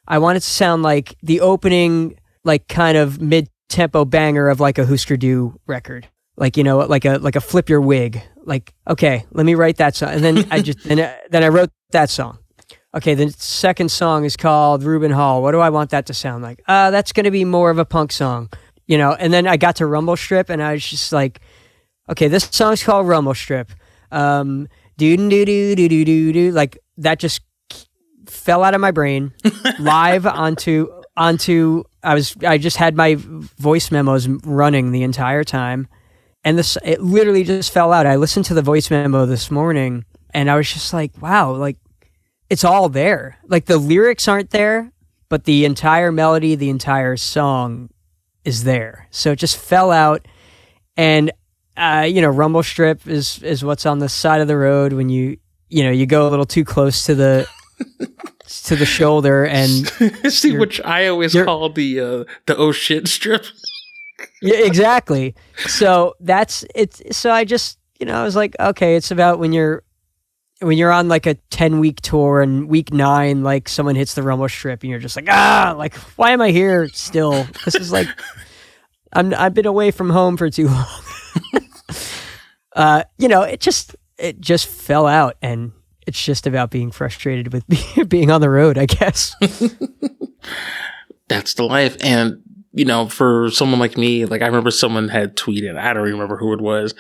I 0.09 0.19
want 0.19 0.37
it 0.37 0.41
to 0.41 0.49
sound 0.49 0.83
like 0.83 1.17
the 1.23 1.41
opening, 1.41 2.19
like 2.45 2.67
kind 2.67 2.97
of 2.97 3.21
mid 3.21 3.49
tempo 3.69 4.05
banger 4.05 4.49
of 4.49 4.59
like 4.59 4.79
a 4.79 4.87
Husker 4.87 5.17
Du 5.17 5.59
record. 5.67 6.09
Like, 6.37 6.57
you 6.57 6.65
know, 6.65 6.79
like 6.79 7.05
a, 7.05 7.19
like 7.19 7.37
a 7.37 7.41
flip 7.41 7.69
your 7.69 7.81
wig. 7.81 8.23
Like, 8.45 8.75
okay, 8.89 9.25
let 9.33 9.47
me 9.47 9.55
write 9.55 9.77
that 9.79 9.95
song. 9.97 10.11
And 10.11 10.25
then 10.25 10.47
I 10.51 10.61
just, 10.63 10.83
then, 10.85 11.01
I- 11.01 11.19
then 11.31 11.43
I 11.45 11.49
wrote 11.49 11.71
that 11.93 12.11
song. 12.11 12.39
Okay, 12.95 13.15
the 13.15 13.31
second 13.31 13.91
song 13.91 14.25
is 14.27 14.37
called 14.37 14.83
Reuben 14.83 15.13
Hall. 15.13 15.43
What 15.43 15.53
do 15.53 15.61
I 15.61 15.71
want 15.71 15.91
that 15.91 16.07
to 16.07 16.15
sound 16.15 16.43
like? 16.43 16.63
Uh, 16.69 16.91
that's 16.91 17.13
going 17.13 17.25
to 17.25 17.31
be 17.31 17.45
more 17.45 17.71
of 17.71 17.79
a 17.79 17.87
punk 17.87 18.13
song, 18.13 18.51
you 18.87 18.99
know. 18.99 19.13
And 19.15 19.33
then 19.33 19.47
I 19.47 19.57
got 19.57 19.77
to 19.77 19.87
Rumble 19.87 20.15
Strip, 20.17 20.51
and 20.51 20.63
I 20.63 20.75
was 20.75 20.87
just 20.87 21.11
like, 21.11 21.41
okay, 22.11 22.29
this 22.29 22.49
song's 22.53 22.83
called 22.83 23.09
Rumble 23.09 23.33
Strip. 23.35 23.71
Um, 24.11 24.69
do 24.99 25.17
do 25.17 25.45
do 25.47 25.75
do 25.75 25.89
do 25.89 26.05
do 26.05 26.33
do. 26.35 26.51
Like 26.53 26.77
that 26.99 27.19
just 27.19 27.41
fell 28.27 28.63
out 28.63 28.75
of 28.75 28.81
my 28.83 28.91
brain 28.91 29.33
live 29.79 30.27
onto 30.27 30.89
onto. 31.17 31.85
I 32.03 32.13
was 32.15 32.37
I 32.45 32.59
just 32.59 32.77
had 32.77 32.95
my 32.95 33.15
voice 33.17 33.91
memos 33.91 34.29
running 34.29 34.93
the 34.93 35.03
entire 35.03 35.45
time, 35.45 35.89
and 36.45 36.59
this 36.59 36.77
it 36.85 37.01
literally 37.01 37.45
just 37.45 37.73
fell 37.73 37.93
out. 37.93 38.07
I 38.07 38.17
listened 38.17 38.47
to 38.47 38.55
the 38.55 38.63
voice 38.63 38.91
memo 38.91 39.27
this 39.27 39.51
morning, 39.51 40.05
and 40.35 40.51
I 40.51 40.57
was 40.57 40.73
just 40.73 40.93
like, 40.93 41.13
wow, 41.21 41.53
like 41.53 41.77
it's 42.51 42.65
all 42.65 42.89
there. 42.89 43.39
Like 43.47 43.67
the 43.67 43.79
lyrics 43.79 44.29
aren't 44.29 44.51
there, 44.51 44.93
but 45.29 45.45
the 45.45 45.65
entire 45.65 46.13
melody, 46.13 46.55
the 46.55 46.71
entire 46.71 47.17
song 47.17 47.91
is 48.45 48.65
there. 48.65 49.09
So 49.11 49.33
it 49.33 49.39
just 49.39 49.57
fell 49.57 49.91
out. 49.91 50.27
And 50.97 51.33
uh, 51.77 52.07
you 52.09 52.21
know, 52.21 52.29
rumble 52.29 52.63
strip 52.63 53.07
is 53.07 53.43
is 53.43 53.65
what's 53.65 53.87
on 53.87 53.99
the 53.99 54.09
side 54.09 54.41
of 54.41 54.49
the 54.49 54.57
road 54.57 54.93
when 54.93 55.09
you 55.09 55.39
you 55.69 55.85
know 55.85 55.91
you 55.91 56.07
go 56.07 56.29
a 56.29 56.31
little 56.31 56.45
too 56.45 56.65
close 56.65 57.07
to 57.07 57.15
the 57.15 57.49
to 58.65 58.77
the 58.77 58.85
shoulder 58.85 59.47
and 59.47 59.87
See, 60.31 60.57
which 60.57 60.81
I 60.83 61.07
always 61.07 61.33
call 61.33 61.71
the 61.71 62.01
uh, 62.01 62.25
the 62.47 62.57
oh 62.57 62.73
shit 62.73 63.09
strip. 63.09 63.47
Yeah, 64.43 64.67
exactly. 64.67 65.35
So 65.57 66.15
that's 66.21 66.65
it's. 66.75 67.17
So 67.17 67.31
I 67.31 67.45
just 67.45 67.79
you 68.01 68.07
know 68.07 68.21
I 68.21 68.25
was 68.25 68.37
like, 68.37 68.57
okay, 68.59 68.97
it's 68.97 69.11
about 69.11 69.39
when 69.39 69.53
you're 69.53 69.85
when 70.61 70.77
you're 70.77 70.93
on 70.93 71.09
like 71.09 71.27
a 71.27 71.35
ten 71.51 71.79
week 71.79 72.01
tour 72.01 72.43
and 72.43 72.69
week 72.69 72.93
nine, 72.93 73.43
like 73.43 73.69
someone 73.69 73.95
hits 73.95 74.15
the 74.15 74.23
rumble 74.23 74.49
strip 74.49 74.83
and 74.83 74.91
you're 74.91 74.99
just 74.99 75.17
like, 75.17 75.29
ah, 75.31 75.75
like 75.79 75.95
why 76.17 76.33
am 76.33 76.41
I 76.41 76.51
here 76.51 76.89
still? 76.89 77.47
This 77.65 77.77
is 77.77 77.93
like 77.93 78.09
I'm 79.13 79.33
I've 79.35 79.55
been 79.55 79.67
away 79.67 79.93
from 79.93 80.11
home 80.11 80.37
for 80.37 80.51
too 80.51 80.67
long. 80.67 81.03
uh, 82.77 83.05
you 83.19 83.29
know, 83.29 83.43
it 83.43 83.61
just 83.61 83.95
it 84.19 84.41
just 84.41 84.67
fell 84.67 85.07
out 85.07 85.37
and. 85.41 85.73
It's 86.05 86.25
just 86.25 86.49
about 86.49 86.73
being 86.73 86.91
frustrated 86.91 87.53
with 87.53 87.65
being 88.09 88.33
on 88.33 88.41
the 88.41 88.51
road, 88.51 88.77
I 88.77 88.87
guess. 88.87 89.37
That's 91.29 91.55
the 91.55 91.63
life. 91.63 91.97
And, 92.03 92.43
you 92.73 92.85
know, 92.85 93.09
for 93.09 93.51
someone 93.51 93.79
like 93.81 93.97
me, 93.97 94.25
like 94.25 94.43
I 94.43 94.47
remember 94.47 94.71
someone 94.71 95.09
had 95.09 95.37
tweeted, 95.37 95.77
I 95.79 95.93
don't 95.93 96.03
remember 96.05 96.37
who 96.37 96.53
it 96.53 96.61
was, 96.61 96.95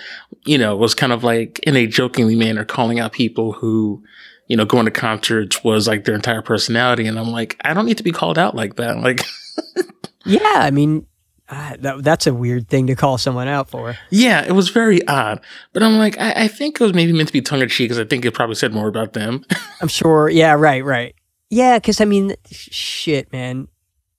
you 0.44 0.58
know, 0.58 0.76
was 0.76 0.94
kind 0.94 1.12
of 1.12 1.24
like 1.24 1.58
in 1.60 1.76
a 1.76 1.86
jokingly 1.86 2.36
manner 2.36 2.64
calling 2.64 3.00
out 3.00 3.12
people 3.12 3.52
who, 3.52 4.02
you 4.48 4.56
know, 4.56 4.64
going 4.66 4.84
to 4.84 4.90
concerts 4.90 5.64
was 5.64 5.88
like 5.88 6.04
their 6.04 6.14
entire 6.14 6.42
personality. 6.42 7.06
And 7.06 7.18
I'm 7.18 7.30
like, 7.30 7.56
I 7.64 7.72
don't 7.72 7.86
need 7.86 7.96
to 7.96 8.02
be 8.02 8.12
called 8.12 8.38
out 8.38 8.54
like 8.54 8.76
that. 8.76 8.98
Like, 8.98 9.22
Yeah, 10.24 10.40
I 10.54 10.70
mean, 10.70 11.06
uh, 11.48 11.76
that, 11.80 12.02
that's 12.04 12.26
a 12.26 12.32
weird 12.34 12.68
thing 12.68 12.86
to 12.86 12.94
call 12.94 13.18
someone 13.18 13.48
out 13.48 13.68
for. 13.68 13.96
yeah, 14.10 14.44
it 14.44 14.52
was 14.52 14.68
very 14.68 15.06
odd. 15.08 15.40
But 15.72 15.82
I'm 15.82 15.98
like, 15.98 16.18
I, 16.18 16.44
I 16.44 16.48
think 16.48 16.80
it 16.80 16.84
was 16.84 16.94
maybe 16.94 17.12
meant 17.12 17.28
to 17.28 17.32
be 17.32 17.40
tongue 17.42 17.60
in 17.60 17.68
cheek 17.68 17.86
because 17.86 17.98
I 17.98 18.04
think 18.04 18.24
it 18.24 18.32
probably 18.32 18.54
said 18.54 18.72
more 18.72 18.88
about 18.88 19.14
them. 19.14 19.44
I'm 19.80 19.88
sure. 19.88 20.28
Yeah, 20.28 20.52
right, 20.52 20.84
right. 20.84 21.14
Yeah, 21.50 21.78
because 21.78 22.00
I 22.00 22.04
mean, 22.04 22.34
sh- 22.50 22.68
shit, 22.72 23.32
man. 23.32 23.68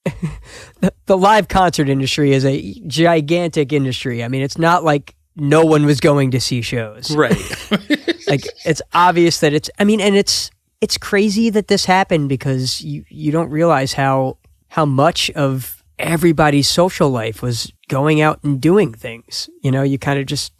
the, 1.05 1.17
live 1.17 1.47
concert 1.47 1.89
industry 1.89 2.31
is 2.33 2.45
a 2.45 2.73
gigantic 2.87 3.71
industry. 3.73 4.23
I 4.23 4.27
mean, 4.27 4.41
it's 4.41 4.57
not 4.57 4.83
like 4.83 5.15
no 5.35 5.65
one 5.65 5.85
was 5.85 5.99
going 5.99 6.31
to 6.31 6.39
see 6.39 6.61
shows. 6.61 7.15
right. 7.15 7.37
Like, 8.25 8.45
it's 8.65 8.81
obvious 8.93 9.41
that 9.41 9.53
it's. 9.53 9.69
I 9.77 9.83
mean, 9.83 9.99
and 9.99 10.15
it's 10.15 10.49
it's 10.81 10.97
crazy 10.97 11.49
that 11.51 11.67
this 11.67 11.85
happened 11.85 12.29
because 12.29 12.81
you 12.81 13.03
you 13.09 13.31
don't 13.31 13.49
realize 13.49 13.93
how 13.93 14.37
how 14.69 14.85
much 14.85 15.29
of 15.31 15.83
everybody's 15.99 16.67
social 16.67 17.09
life 17.09 17.41
was 17.43 17.71
going 17.89 18.21
out 18.21 18.39
and 18.43 18.59
doing 18.61 18.93
things. 18.93 19.49
You 19.61 19.71
know, 19.71 19.83
you 19.83 19.99
kind 19.99 20.19
of 20.19 20.25
just 20.25 20.53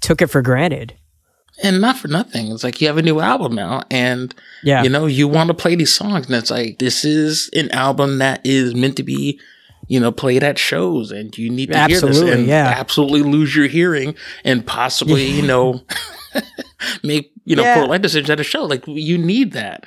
took 0.00 0.20
it 0.20 0.26
for 0.26 0.42
granted. 0.42 0.94
and 1.62 1.80
not 1.80 1.96
for 1.96 2.08
nothing. 2.08 2.50
It's 2.52 2.64
like 2.64 2.80
you 2.80 2.88
have 2.88 2.98
a 2.98 3.02
new 3.02 3.20
album 3.20 3.54
now 3.54 3.84
and 3.90 4.34
Yeah. 4.64 4.82
you 4.82 4.90
know, 4.90 5.06
you 5.06 5.28
want 5.28 5.48
to 5.48 5.54
play 5.54 5.76
these 5.76 5.94
songs, 5.94 6.26
and 6.26 6.34
it's 6.34 6.50
like 6.50 6.78
this 6.80 7.04
is 7.04 7.48
an 7.54 7.70
album 7.70 8.18
that 8.18 8.40
is 8.44 8.74
meant 8.74 8.96
to 8.96 9.02
be 9.04 9.40
you 9.88 10.00
know, 10.00 10.10
played 10.12 10.42
at 10.42 10.58
shows 10.58 11.10
and 11.10 11.36
you 11.36 11.50
need 11.50 11.70
to 11.72 11.76
Absolutely, 11.76 12.16
hear 12.18 12.24
this 12.26 12.38
and 12.38 12.46
yeah. 12.48 12.74
absolutely 12.76 13.22
lose 13.22 13.54
your 13.54 13.66
hearing 13.66 14.14
and 14.44 14.66
possibly, 14.66 15.24
you 15.26 15.42
know, 15.42 15.82
make, 17.02 17.32
you 17.44 17.56
know, 17.56 17.62
Yeah. 17.62 17.74
poor 17.76 17.86
life 17.88 18.02
decisions 18.02 18.30
at 18.30 18.40
a 18.40 18.44
show. 18.44 18.64
Like 18.64 18.84
you 18.86 19.18
need 19.18 19.52
that. 19.52 19.84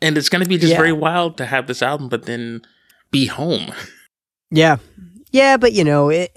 And 0.00 0.18
it's 0.18 0.28
going 0.28 0.42
to 0.42 0.48
be 0.48 0.58
just 0.58 0.72
Yeah. 0.72 0.78
very 0.78 0.92
wild 0.92 1.36
to 1.38 1.46
have 1.46 1.66
this 1.66 1.82
album, 1.82 2.08
but 2.08 2.24
then 2.26 2.62
be 3.10 3.26
home. 3.26 3.72
Yeah. 4.50 4.76
Yeah, 5.30 5.56
but 5.56 5.72
you 5.72 5.84
know, 5.84 6.08
it 6.10 6.36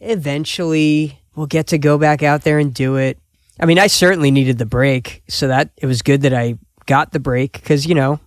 eventually 0.00 1.18
we'll 1.36 1.46
get 1.46 1.66
to 1.68 1.78
go 1.78 1.98
back 1.98 2.22
out 2.22 2.42
there 2.42 2.58
and 2.58 2.72
do 2.74 2.96
it. 2.96 3.18
I 3.58 3.66
mean, 3.66 3.78
I 3.78 3.86
certainly 3.86 4.30
needed 4.30 4.58
the 4.58 4.66
break, 4.66 5.22
so 5.28 5.48
that 5.48 5.70
it 5.76 5.86
was 5.86 6.02
good 6.02 6.22
that 6.22 6.32
I 6.34 6.56
got 6.86 7.12
the 7.12 7.20
break 7.20 7.62
cuz 7.64 7.86
you 7.86 7.94
know, 7.94 8.18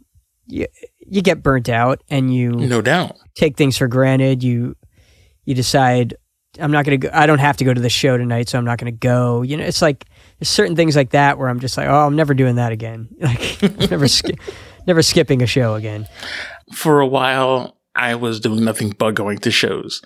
you, 0.48 0.68
you 1.08 1.22
get 1.22 1.44
burnt 1.44 1.70
out 1.70 2.02
and 2.10 2.34
you 2.34 2.52
No 2.52 2.82
doubt. 2.82 3.16
take 3.36 3.58
things 3.58 3.78
for 3.78 3.88
granted. 3.88 4.44
You 4.44 4.76
you 5.46 5.54
decide 5.56 6.16
I'm 6.60 6.72
not 6.72 6.86
going 6.86 7.00
to 7.02 7.08
go 7.08 7.14
I 7.14 7.26
don't 7.26 7.40
have 7.40 7.58
to 7.58 7.64
go 7.66 7.74
to 7.74 7.82
the 7.82 7.90
show 7.90 8.16
tonight, 8.18 8.48
so 8.50 8.58
I'm 8.60 8.66
not 8.66 8.78
going 8.78 8.92
to 8.94 8.98
go. 8.98 9.42
You 9.42 9.58
know, 9.58 9.64
it's 9.64 9.82
like 9.82 10.06
there's 10.40 10.50
certain 10.50 10.76
things 10.76 10.96
like 10.96 11.10
that 11.12 11.38
where 11.38 11.50
I'm 11.50 11.60
just 11.60 11.78
like, 11.78 11.88
"Oh, 11.88 12.06
I'm 12.06 12.16
never 12.16 12.34
doing 12.34 12.56
that 12.56 12.72
again." 12.72 13.10
Like 13.20 13.90
never 13.90 14.08
ski- 14.08 14.38
never 14.88 15.02
skipping 15.02 15.42
a 15.42 15.48
show 15.48 15.76
again. 15.76 16.08
for 16.74 17.00
a 17.00 17.08
while 17.08 17.78
I 17.96 18.16
was 18.16 18.40
doing 18.40 18.64
nothing 18.64 18.92
but 18.98 19.16
going 19.16 19.38
to 19.40 19.52
shows. 19.52 20.02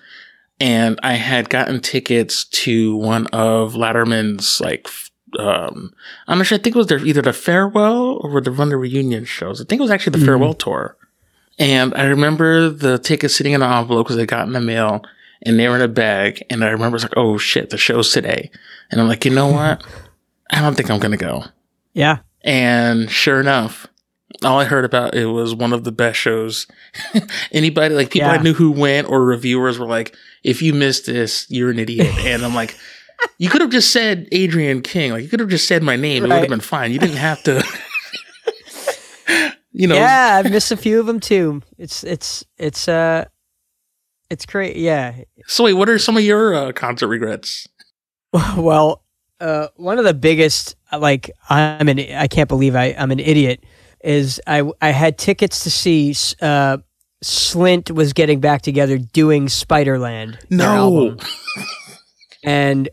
And 0.60 1.00
I 1.04 1.14
had 1.14 1.50
gotten 1.50 1.82
tickets 1.82 2.46
to 2.46 2.96
one 2.96 3.28
of 3.28 3.74
Latterman's 3.76 4.60
like 4.60 4.88
um 5.38 5.94
I'm 6.28 6.38
not 6.40 6.48
sure 6.48 6.58
I 6.58 6.62
think 6.62 6.76
it 6.76 6.80
was 6.80 6.88
their 6.88 7.00
either 7.06 7.22
the 7.22 7.34
farewell 7.34 8.20
or 8.24 8.42
the 8.42 8.52
run 8.52 8.70
the 8.70 8.78
reunion 8.78 9.26
shows. 9.26 9.62
I 9.62 9.66
think 9.66 9.80
it 9.80 9.84
was 9.84 9.92
actually 9.92 10.18
the 10.20 10.24
Mhm. 10.24 10.26
farewell 10.26 10.54
tour. 10.54 10.96
And 11.60 11.94
I 11.96 12.04
remember 12.06 12.70
the 12.70 12.98
tickets 13.00 13.36
sitting 13.36 13.54
in 13.54 13.62
an 13.64 13.72
envelope 13.72 14.06
because 14.06 14.18
they 14.18 14.26
got 14.28 14.46
in 14.48 14.54
the 14.54 14.62
mail 14.62 15.04
and 15.44 15.60
they 15.60 15.68
were 15.68 15.76
in 15.76 15.82
a 15.82 15.88
bag. 15.88 16.44
And 16.50 16.64
I 16.64 16.70
remember 16.70 16.96
it's 16.98 17.04
like, 17.06 17.18
oh 17.18 17.38
shit, 17.38 17.70
the 17.72 17.78
show's 17.78 18.12
today. 18.12 18.52
And 18.92 19.02
I'm 19.02 19.08
like, 19.08 19.26
you 19.26 19.32
know 19.32 19.48
what? 19.48 19.84
I 20.52 20.62
don't 20.62 20.76
think 20.76 20.90
I'm 20.92 21.00
gonna 21.00 21.18
go. 21.18 21.46
Yeah. 21.94 22.18
And 22.44 23.10
sure 23.10 23.40
enough, 23.40 23.88
all 24.44 24.60
I 24.60 24.66
heard 24.66 24.86
about 24.86 25.16
it 25.16 25.26
was 25.26 25.56
one 25.56 25.74
of 25.74 25.84
the 25.84 25.92
best 25.92 26.20
shows. 26.20 26.68
Anybody 27.52 27.96
like 27.96 28.12
people 28.12 28.30
I 28.30 28.38
knew 28.38 28.54
who 28.54 28.72
went 28.72 29.10
or 29.10 29.24
reviewers 29.26 29.80
were 29.80 29.88
like, 29.88 30.16
if 30.44 30.62
you 30.62 30.74
missed 30.74 31.06
this, 31.08 31.48
you're 31.50 31.72
an 31.72 31.80
idiot. 31.80 32.14
and 32.20 32.44
I'm 32.46 32.54
like, 32.56 32.78
you 33.38 33.50
could 33.50 33.62
have 33.62 33.70
just 33.70 33.92
said 33.92 34.28
Adrian 34.32 34.82
King. 34.82 35.12
Like 35.12 35.24
you 35.24 35.30
could 35.30 35.40
have 35.40 35.50
just 35.50 35.68
said 35.68 35.84
my 35.84 35.96
name. 35.96 36.24
It 36.24 36.30
would 36.30 36.40
have 36.40 36.50
been 36.50 36.60
fine. 36.60 36.92
You 36.92 37.00
didn't 37.00 37.18
have 37.18 37.42
to. 37.44 37.64
you 39.72 39.88
know. 39.88 39.96
Yeah, 39.96 40.42
I've 40.44 40.52
missed 40.52 40.72
a 40.72 40.78
few 40.78 41.00
of 41.00 41.06
them 41.06 41.20
too. 41.20 41.62
It's 41.78 42.04
it's 42.04 42.44
it's 42.58 42.88
uh 42.88 43.26
it's 44.30 44.46
great. 44.46 44.76
Yeah. 44.76 45.16
So 45.46 45.64
wait, 45.64 45.74
what 45.74 45.90
are 45.90 46.00
some 46.00 46.18
of 46.18 46.24
your 46.24 46.54
uh, 46.54 46.72
concert 46.74 47.08
regrets? 47.08 47.68
Well, 48.56 49.04
uh, 49.40 49.70
one 49.78 49.98
of 49.98 50.06
the 50.06 50.14
biggest 50.14 50.76
like 50.92 51.32
I'm 51.50 51.88
an 51.88 52.00
I 52.00 52.28
can't 52.28 52.50
believe 52.50 52.76
I 52.76 52.94
I'm 52.98 53.10
an 53.10 53.20
idiot 53.20 53.64
is 54.04 54.40
I 54.46 54.70
I 54.82 54.90
had 54.90 55.18
tickets 55.18 55.64
to 55.64 55.72
see 55.72 56.14
uh 56.42 56.78
Slint 57.24 57.90
was 57.90 58.14
getting 58.14 58.40
back 58.40 58.62
together 58.62 58.98
doing 58.98 59.48
Spiderland. 59.48 60.38
No. 60.52 61.18
and 62.44 62.90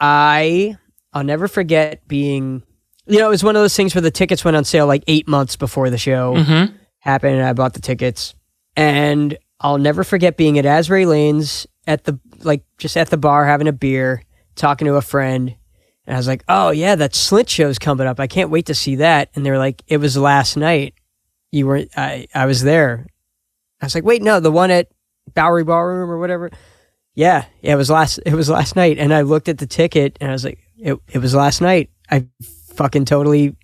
I 0.00 0.76
I'll 1.12 1.24
never 1.24 1.48
forget 1.48 2.06
being 2.08 2.62
you 3.06 3.18
know 3.18 3.26
it 3.26 3.30
was 3.30 3.44
one 3.44 3.56
of 3.56 3.62
those 3.62 3.76
things 3.76 3.94
where 3.94 4.02
the 4.02 4.10
tickets 4.10 4.44
went 4.44 4.56
on 4.56 4.64
sale 4.64 4.86
like 4.86 5.04
eight 5.06 5.26
months 5.28 5.56
before 5.56 5.90
the 5.90 5.98
show 5.98 6.34
Mm-hmm. 6.34 6.74
happened 6.98 7.36
and 7.36 7.44
I 7.44 7.52
bought 7.52 7.74
the 7.74 7.80
tickets. 7.80 8.34
And 8.76 9.38
I'll 9.60 9.78
never 9.78 10.04
forget 10.04 10.36
being 10.36 10.58
at 10.58 10.66
Asbury 10.66 11.06
Lanes 11.06 11.66
at 11.86 12.04
the 12.04 12.18
like 12.42 12.64
just 12.78 12.96
at 12.96 13.08
the 13.08 13.16
bar 13.16 13.46
having 13.46 13.68
a 13.68 13.72
beer, 13.72 14.22
talking 14.54 14.86
to 14.86 14.96
a 14.96 15.02
friend. 15.02 15.54
And 16.06 16.14
I 16.14 16.18
was 16.18 16.26
like, 16.28 16.44
"Oh 16.46 16.70
yeah, 16.70 16.94
that 16.96 17.12
Slint 17.12 17.48
show's 17.48 17.78
coming 17.78 18.06
up. 18.06 18.20
I 18.20 18.26
can't 18.26 18.50
wait 18.50 18.66
to 18.66 18.74
see 18.74 18.96
that." 18.96 19.30
And 19.34 19.46
they 19.46 19.50
were 19.50 19.58
like, 19.58 19.82
"It 19.86 19.96
was 19.96 20.16
last 20.16 20.56
night. 20.58 20.94
You 21.52 21.66
were 21.66 21.84
I 21.96 22.26
I 22.34 22.44
was 22.44 22.62
there." 22.62 23.06
I 23.80 23.86
was 23.86 23.94
like, 23.94 24.04
"Wait, 24.04 24.22
no, 24.22 24.40
the 24.40 24.52
one 24.52 24.70
at 24.70 24.88
Bowery 25.34 25.64
Ballroom 25.64 26.10
or 26.10 26.18
whatever." 26.18 26.50
Yeah, 27.16 27.46
yeah, 27.62 27.72
it 27.72 27.76
was 27.76 27.90
last 27.90 28.20
it 28.24 28.34
was 28.34 28.48
last 28.48 28.76
night 28.76 28.98
and 28.98 29.12
I 29.12 29.22
looked 29.22 29.48
at 29.48 29.58
the 29.58 29.66
ticket 29.66 30.16
and 30.20 30.30
I 30.30 30.32
was 30.32 30.44
like, 30.44 30.58
"It 30.78 30.96
it 31.12 31.18
was 31.18 31.34
last 31.34 31.60
night." 31.60 31.90
I 32.10 32.26
fucking 32.74 33.06
totally 33.06 33.56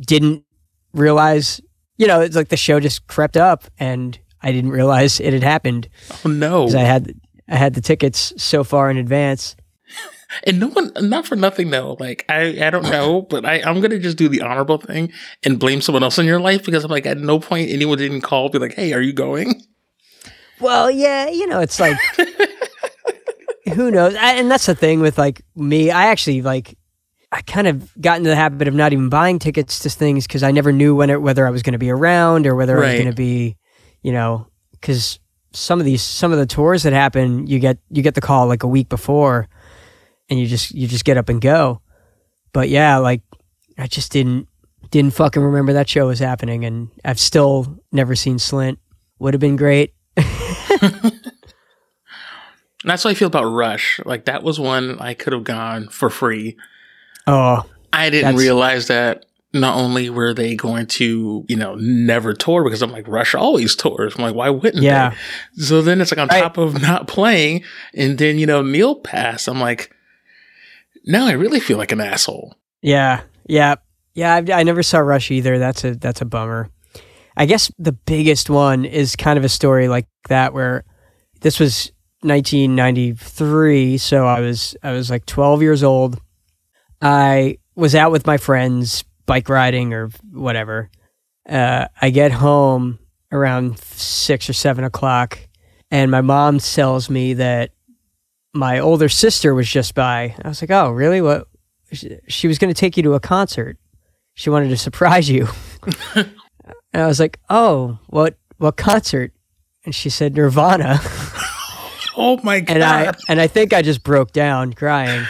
didn't 0.00 0.44
realize 0.92 1.60
you 1.96 2.06
know, 2.06 2.20
it's 2.20 2.36
like 2.36 2.48
the 2.48 2.56
show 2.56 2.78
just 2.78 3.06
crept 3.08 3.36
up 3.36 3.64
and 3.78 4.16
I 4.40 4.52
didn't 4.52 4.70
realize 4.70 5.18
it 5.18 5.32
had 5.32 5.42
happened 5.42 5.88
Oh 6.24 6.28
no. 6.28 6.66
because 6.66 6.76
I 6.76 6.82
had 6.82 7.12
I 7.48 7.56
had 7.56 7.74
the 7.74 7.80
tickets 7.80 8.32
so 8.36 8.62
far 8.62 8.90
in 8.90 8.96
advance. 8.98 9.56
And 10.44 10.60
no 10.60 10.66
one, 10.68 10.92
not 11.08 11.26
for 11.26 11.36
nothing 11.36 11.70
though. 11.70 11.96
Like 11.98 12.26
I, 12.28 12.62
I 12.62 12.68
don't 12.68 12.82
know, 12.90 13.22
but 13.30 13.46
I, 13.46 13.62
I'm 13.62 13.80
gonna 13.80 13.98
just 13.98 14.18
do 14.18 14.28
the 14.28 14.42
honorable 14.42 14.76
thing 14.76 15.10
and 15.42 15.58
blame 15.58 15.80
someone 15.80 16.02
else 16.02 16.18
in 16.18 16.26
your 16.26 16.38
life 16.38 16.66
because 16.66 16.84
I'm 16.84 16.90
like, 16.90 17.06
at 17.06 17.16
no 17.16 17.40
point 17.40 17.70
anyone 17.70 17.96
didn't 17.96 18.20
call, 18.20 18.50
be 18.50 18.58
like, 18.58 18.74
hey, 18.74 18.92
are 18.92 19.00
you 19.00 19.14
going? 19.14 19.62
Well, 20.60 20.90
yeah, 20.90 21.28
you 21.30 21.46
know, 21.46 21.60
it's 21.60 21.80
like 21.80 21.96
who 23.68 23.90
knows? 23.90 24.14
I, 24.14 24.34
and 24.34 24.50
that's 24.50 24.66
the 24.66 24.74
thing 24.74 25.00
with 25.00 25.18
like 25.18 25.42
me. 25.56 25.90
I 25.90 26.06
actually 26.06 26.42
like 26.42 26.76
I 27.30 27.42
kind 27.42 27.66
of 27.66 27.92
got 28.00 28.18
into 28.18 28.30
the 28.30 28.36
habit 28.36 28.68
of 28.68 28.74
not 28.74 28.92
even 28.92 29.08
buying 29.08 29.38
tickets 29.38 29.80
to 29.80 29.90
things 29.90 30.26
because 30.26 30.42
I 30.42 30.50
never 30.50 30.72
knew 30.72 30.94
when 30.94 31.10
it, 31.10 31.20
whether 31.20 31.46
I 31.46 31.50
was 31.50 31.62
going 31.62 31.72
to 31.72 31.78
be 31.78 31.90
around 31.90 32.46
or 32.46 32.54
whether 32.54 32.78
I 32.78 32.86
was 32.86 32.94
going 32.94 33.10
to 33.10 33.16
be, 33.16 33.56
you 34.02 34.12
know, 34.12 34.46
because 34.72 35.18
some 35.52 35.78
of 35.78 35.84
these 35.84 36.02
some 36.02 36.32
of 36.32 36.38
the 36.38 36.46
tours 36.46 36.84
that 36.84 36.92
happen, 36.92 37.46
you 37.46 37.58
get 37.58 37.78
you 37.90 38.02
get 38.02 38.14
the 38.14 38.20
call 38.20 38.46
like 38.46 38.62
a 38.62 38.68
week 38.68 38.88
before, 38.88 39.48
and 40.30 40.38
you 40.38 40.46
just 40.46 40.70
you 40.72 40.88
just 40.88 41.04
get 41.04 41.16
up 41.16 41.28
and 41.28 41.40
go. 41.40 41.82
But 42.52 42.68
yeah, 42.68 42.96
like 42.98 43.22
I 43.76 43.86
just 43.86 44.10
didn't 44.10 44.48
didn't 44.90 45.14
fucking 45.14 45.42
remember 45.42 45.74
that 45.74 45.88
show 45.88 46.06
was 46.06 46.18
happening, 46.18 46.64
and 46.64 46.88
I've 47.04 47.20
still 47.20 47.78
never 47.92 48.14
seen 48.14 48.38
Slint. 48.38 48.78
Would 49.18 49.34
have 49.34 49.40
been 49.40 49.56
great. 49.56 49.94
And 52.88 52.92
that's 52.94 53.02
how 53.02 53.10
I 53.10 53.14
feel 53.14 53.28
about 53.28 53.44
Rush. 53.44 54.00
Like 54.06 54.24
that 54.24 54.42
was 54.42 54.58
one 54.58 54.98
I 54.98 55.12
could 55.12 55.34
have 55.34 55.44
gone 55.44 55.88
for 55.90 56.08
free. 56.08 56.56
Oh, 57.26 57.66
I 57.92 58.08
didn't 58.08 58.36
realize 58.36 58.86
that 58.86 59.26
not 59.52 59.76
only 59.76 60.08
were 60.08 60.32
they 60.32 60.56
going 60.56 60.86
to, 60.86 61.44
you 61.50 61.56
know, 61.56 61.74
never 61.74 62.32
tour 62.32 62.64
because 62.64 62.80
I'm 62.80 62.90
like, 62.90 63.06
Rush 63.06 63.34
always 63.34 63.76
tours. 63.76 64.14
I'm 64.16 64.22
like, 64.22 64.34
why 64.34 64.48
wouldn't 64.48 64.82
Yeah. 64.82 65.10
they? 65.54 65.62
So 65.64 65.82
then 65.82 66.00
it's 66.00 66.10
like 66.12 66.18
on 66.18 66.28
Right. 66.28 66.40
top 66.40 66.56
of 66.56 66.80
not 66.82 67.06
playing, 67.08 67.62
and 67.92 68.16
then, 68.16 68.38
you 68.38 68.46
know, 68.46 68.62
Neil 68.62 68.94
pass. 68.94 69.48
I'm 69.48 69.60
like, 69.60 69.94
now 71.04 71.26
I 71.26 71.32
really 71.32 71.60
feel 71.60 71.76
like 71.76 71.92
an 71.92 72.00
asshole. 72.00 72.54
Yeah, 72.80 73.20
yeah, 73.46 73.74
yeah. 74.14 74.34
I, 74.36 74.60
I 74.60 74.62
never 74.62 74.82
saw 74.82 75.00
Rush 75.00 75.30
either. 75.30 75.58
That's 75.58 75.84
a 75.84 75.94
that's 75.94 76.22
a 76.22 76.24
bummer. 76.24 76.70
I 77.36 77.44
guess 77.44 77.70
the 77.78 77.92
biggest 77.92 78.48
one 78.48 78.86
is 78.86 79.14
kind 79.14 79.38
of 79.38 79.44
a 79.44 79.48
story 79.50 79.88
like 79.88 80.06
that 80.30 80.54
where 80.54 80.84
this 81.42 81.60
was 81.60 81.92
1993, 82.22 83.98
so 83.98 84.26
I 84.26 84.40
was 84.40 84.76
I 84.82 84.92
was 84.92 85.10
like 85.10 85.26
12 85.26 85.62
years 85.62 85.82
old. 85.82 86.20
I 87.00 87.58
was 87.76 87.94
out 87.94 88.10
with 88.10 88.26
my 88.26 88.36
friends 88.36 89.04
bike 89.26 89.48
riding 89.48 89.94
or 89.94 90.08
whatever. 90.32 90.90
Uh, 91.48 91.86
I 92.00 92.10
get 92.10 92.32
home 92.32 92.98
around 93.30 93.78
six 93.78 94.50
or 94.50 94.52
seven 94.52 94.84
o'clock, 94.84 95.38
and 95.90 96.10
my 96.10 96.20
mom 96.20 96.58
tells 96.58 97.08
me 97.08 97.34
that 97.34 97.70
my 98.52 98.80
older 98.80 99.08
sister 99.08 99.54
was 99.54 99.68
just 99.68 99.94
by. 99.94 100.34
I 100.42 100.48
was 100.48 100.60
like, 100.60 100.70
"Oh, 100.70 100.90
really? 100.90 101.20
What?" 101.20 101.46
she, 101.92 102.18
she 102.26 102.48
was 102.48 102.58
going 102.58 102.72
to 102.72 102.78
take 102.78 102.96
you 102.96 103.02
to 103.04 103.14
a 103.14 103.20
concert. 103.20 103.78
She 104.34 104.50
wanted 104.50 104.68
to 104.70 104.76
surprise 104.76 105.30
you. 105.30 105.48
and 106.14 106.28
I 106.92 107.06
was 107.06 107.20
like, 107.20 107.38
"Oh, 107.48 107.98
what 108.06 108.36
what 108.56 108.76
concert?" 108.76 109.32
And 109.84 109.94
she 109.94 110.10
said 110.10 110.34
Nirvana. 110.34 111.00
Oh 112.20 112.40
my 112.42 112.60
God. 112.60 112.74
and 112.74 112.84
I 112.84 113.12
and 113.28 113.40
I 113.40 113.46
think 113.46 113.72
I 113.72 113.82
just 113.82 114.02
broke 114.02 114.32
down 114.32 114.72
crying. 114.72 115.24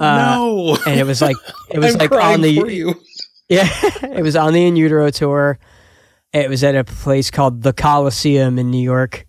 Uh, 0.00 0.36
no. 0.36 0.78
And 0.86 0.98
it 0.98 1.04
was 1.04 1.20
like 1.20 1.36
it 1.70 1.78
was 1.78 1.96
like 1.98 2.10
on 2.12 2.40
the 2.40 2.94
yeah, 3.48 3.68
it 4.02 4.22
was 4.22 4.34
on 4.34 4.54
the 4.54 4.64
In 4.64 4.74
Utero 4.74 5.10
tour. 5.10 5.58
It 6.32 6.48
was 6.48 6.64
at 6.64 6.74
a 6.74 6.82
place 6.82 7.30
called 7.30 7.62
the 7.62 7.72
Coliseum 7.72 8.58
in 8.58 8.70
New 8.70 8.82
York. 8.82 9.26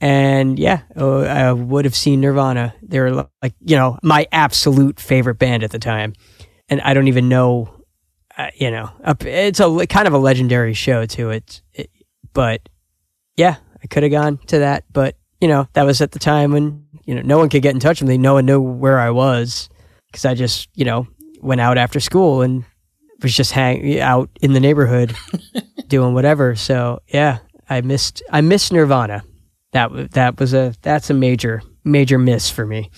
And 0.00 0.58
yeah, 0.58 0.82
oh, 0.96 1.22
I 1.22 1.52
would 1.52 1.84
have 1.84 1.94
seen 1.94 2.20
Nirvana. 2.20 2.74
They 2.82 2.98
were 2.98 3.28
like, 3.40 3.54
you 3.60 3.76
know, 3.76 3.98
my 4.02 4.26
absolute 4.32 4.98
favorite 4.98 5.36
band 5.36 5.62
at 5.62 5.70
the 5.70 5.78
time. 5.78 6.14
And 6.68 6.80
I 6.80 6.92
don't 6.92 7.06
even 7.06 7.28
know, 7.28 7.84
uh, 8.36 8.48
you 8.56 8.72
know, 8.72 8.90
it's 9.20 9.60
a 9.60 9.86
kind 9.86 10.08
of 10.08 10.12
a 10.12 10.18
legendary 10.18 10.74
show 10.74 11.06
to 11.06 11.30
It's, 11.30 11.62
it, 11.72 11.88
but 12.32 12.68
yeah, 13.36 13.56
I 13.82 13.86
could 13.86 14.02
have 14.02 14.10
gone 14.10 14.38
to 14.48 14.58
that. 14.58 14.84
But, 14.92 15.16
you 15.42 15.48
know, 15.48 15.66
that 15.72 15.82
was 15.82 16.00
at 16.00 16.12
the 16.12 16.18
time 16.20 16.52
when, 16.52 16.86
you 17.04 17.14
know, 17.16 17.22
no 17.22 17.36
one 17.36 17.48
could 17.48 17.62
get 17.62 17.74
in 17.74 17.80
touch 17.80 18.00
with 18.00 18.08
me. 18.08 18.16
No 18.16 18.34
one 18.34 18.46
knew 18.46 18.60
where 18.60 18.98
I 19.00 19.10
was 19.10 19.68
because 20.06 20.24
I 20.24 20.34
just, 20.34 20.68
you 20.74 20.84
know, 20.84 21.06
went 21.40 21.60
out 21.60 21.76
after 21.76 21.98
school 22.00 22.42
and 22.42 22.64
was 23.22 23.34
just 23.36 23.50
hang 23.52 23.98
out 24.00 24.30
in 24.40 24.52
the 24.52 24.60
neighborhood 24.60 25.14
doing 25.88 26.14
whatever. 26.14 26.54
So 26.54 27.00
yeah, 27.08 27.38
I 27.68 27.80
missed 27.80 28.22
I 28.30 28.40
missed 28.40 28.72
Nirvana. 28.72 29.24
that 29.72 30.12
that 30.12 30.38
was 30.38 30.54
a 30.54 30.74
that's 30.82 31.10
a 31.10 31.14
major 31.14 31.60
major 31.84 32.18
miss 32.18 32.48
for 32.48 32.64
me. 32.64 32.90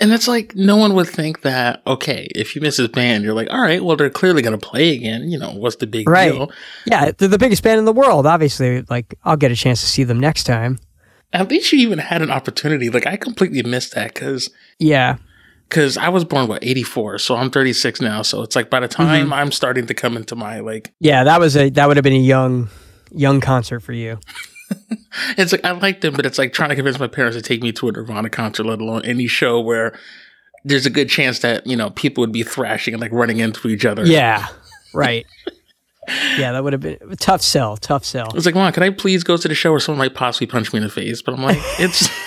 And 0.00 0.12
it's 0.12 0.28
like 0.28 0.54
no 0.54 0.76
one 0.76 0.94
would 0.94 1.08
think 1.08 1.40
that. 1.42 1.82
Okay, 1.84 2.28
if 2.36 2.54
you 2.54 2.62
miss 2.62 2.76
this 2.76 2.86
band, 2.86 3.24
you're 3.24 3.34
like, 3.34 3.50
all 3.50 3.60
right, 3.60 3.82
well, 3.82 3.96
they're 3.96 4.08
clearly 4.10 4.42
gonna 4.42 4.56
play 4.58 4.94
again. 4.94 5.28
You 5.28 5.38
know, 5.38 5.50
what's 5.50 5.76
the 5.76 5.88
big 5.88 6.08
Right. 6.08 6.30
deal? 6.30 6.52
Yeah, 6.86 7.10
they're 7.18 7.26
the 7.26 7.38
biggest 7.38 7.64
band 7.64 7.80
in 7.80 7.84
the 7.84 7.92
world. 7.92 8.24
Obviously, 8.24 8.82
like 8.88 9.14
I'll 9.24 9.36
get 9.36 9.50
a 9.50 9.56
chance 9.56 9.80
to 9.80 9.88
see 9.88 10.04
them 10.04 10.20
next 10.20 10.44
time. 10.44 10.78
At 11.32 11.50
least 11.50 11.72
you 11.72 11.80
even 11.80 11.98
had 11.98 12.22
an 12.22 12.30
opportunity. 12.30 12.88
Like 12.90 13.06
I 13.06 13.16
completely 13.16 13.62
missed 13.62 13.94
that 13.94 14.14
because 14.14 14.50
Yeah, 14.78 15.16
because 15.68 15.96
I 15.96 16.08
was 16.08 16.24
born 16.24 16.48
what 16.48 16.64
84, 16.64 17.18
so 17.18 17.36
I'm 17.36 17.50
36 17.50 18.00
now. 18.00 18.22
So 18.22 18.42
it's 18.42 18.56
like 18.56 18.70
by 18.70 18.80
the 18.80 18.88
time 18.88 19.24
Mm-hmm. 19.26 19.32
I'm 19.32 19.52
starting 19.52 19.86
to 19.86 19.94
come 19.94 20.16
into 20.16 20.34
my 20.34 20.60
like, 20.60 20.92
yeah, 21.00 21.24
that 21.24 21.40
was 21.40 21.56
a 21.56 21.70
that 21.70 21.86
would 21.88 21.96
have 21.96 22.04
been 22.04 22.12
a 22.14 22.16
young 22.16 22.68
young 23.10 23.40
concert 23.40 23.80
for 23.80 23.92
you. 23.92 24.18
it's 25.38 25.52
like 25.52 25.64
I 25.64 25.72
like 25.72 26.00
them, 26.00 26.14
but 26.14 26.26
it's 26.26 26.38
like 26.38 26.52
trying 26.52 26.70
to 26.70 26.74
convince 26.74 26.98
my 26.98 27.08
parents 27.08 27.36
to 27.36 27.42
take 27.42 27.62
me 27.62 27.72
to 27.72 27.88
a 27.88 27.92
Nirvana 27.92 28.30
concert, 28.30 28.64
let 28.64 28.80
alone 28.80 29.04
any 29.04 29.26
show 29.26 29.60
where 29.60 29.98
there's 30.64 30.86
a 30.86 30.90
good 30.90 31.08
chance 31.08 31.38
that 31.40 31.66
you 31.66 31.76
know 31.76 31.90
people 31.90 32.22
would 32.22 32.32
be 32.32 32.42
thrashing 32.42 32.94
and 32.94 33.00
like 33.00 33.12
running 33.12 33.38
into 33.38 33.68
each 33.68 33.84
other. 33.84 34.06
Yeah, 34.06 34.46
right. 34.94 35.26
yeah, 36.38 36.52
that 36.52 36.62
would 36.64 36.72
have 36.72 36.82
been 36.82 36.98
a 37.10 37.16
tough 37.16 37.42
sell. 37.42 37.76
Tough 37.76 38.04
sell. 38.04 38.28
It's 38.34 38.46
like, 38.46 38.54
Mom, 38.54 38.72
can 38.72 38.82
I 38.82 38.90
please 38.90 39.24
go 39.24 39.36
to 39.36 39.48
the 39.48 39.54
show 39.54 39.70
where 39.70 39.80
someone 39.80 39.98
might 39.98 40.14
possibly 40.14 40.46
punch 40.46 40.72
me 40.72 40.78
in 40.78 40.82
the 40.82 40.90
face? 40.90 41.22
But 41.22 41.34
I'm 41.34 41.42
like, 41.42 41.58
it's 41.78 42.08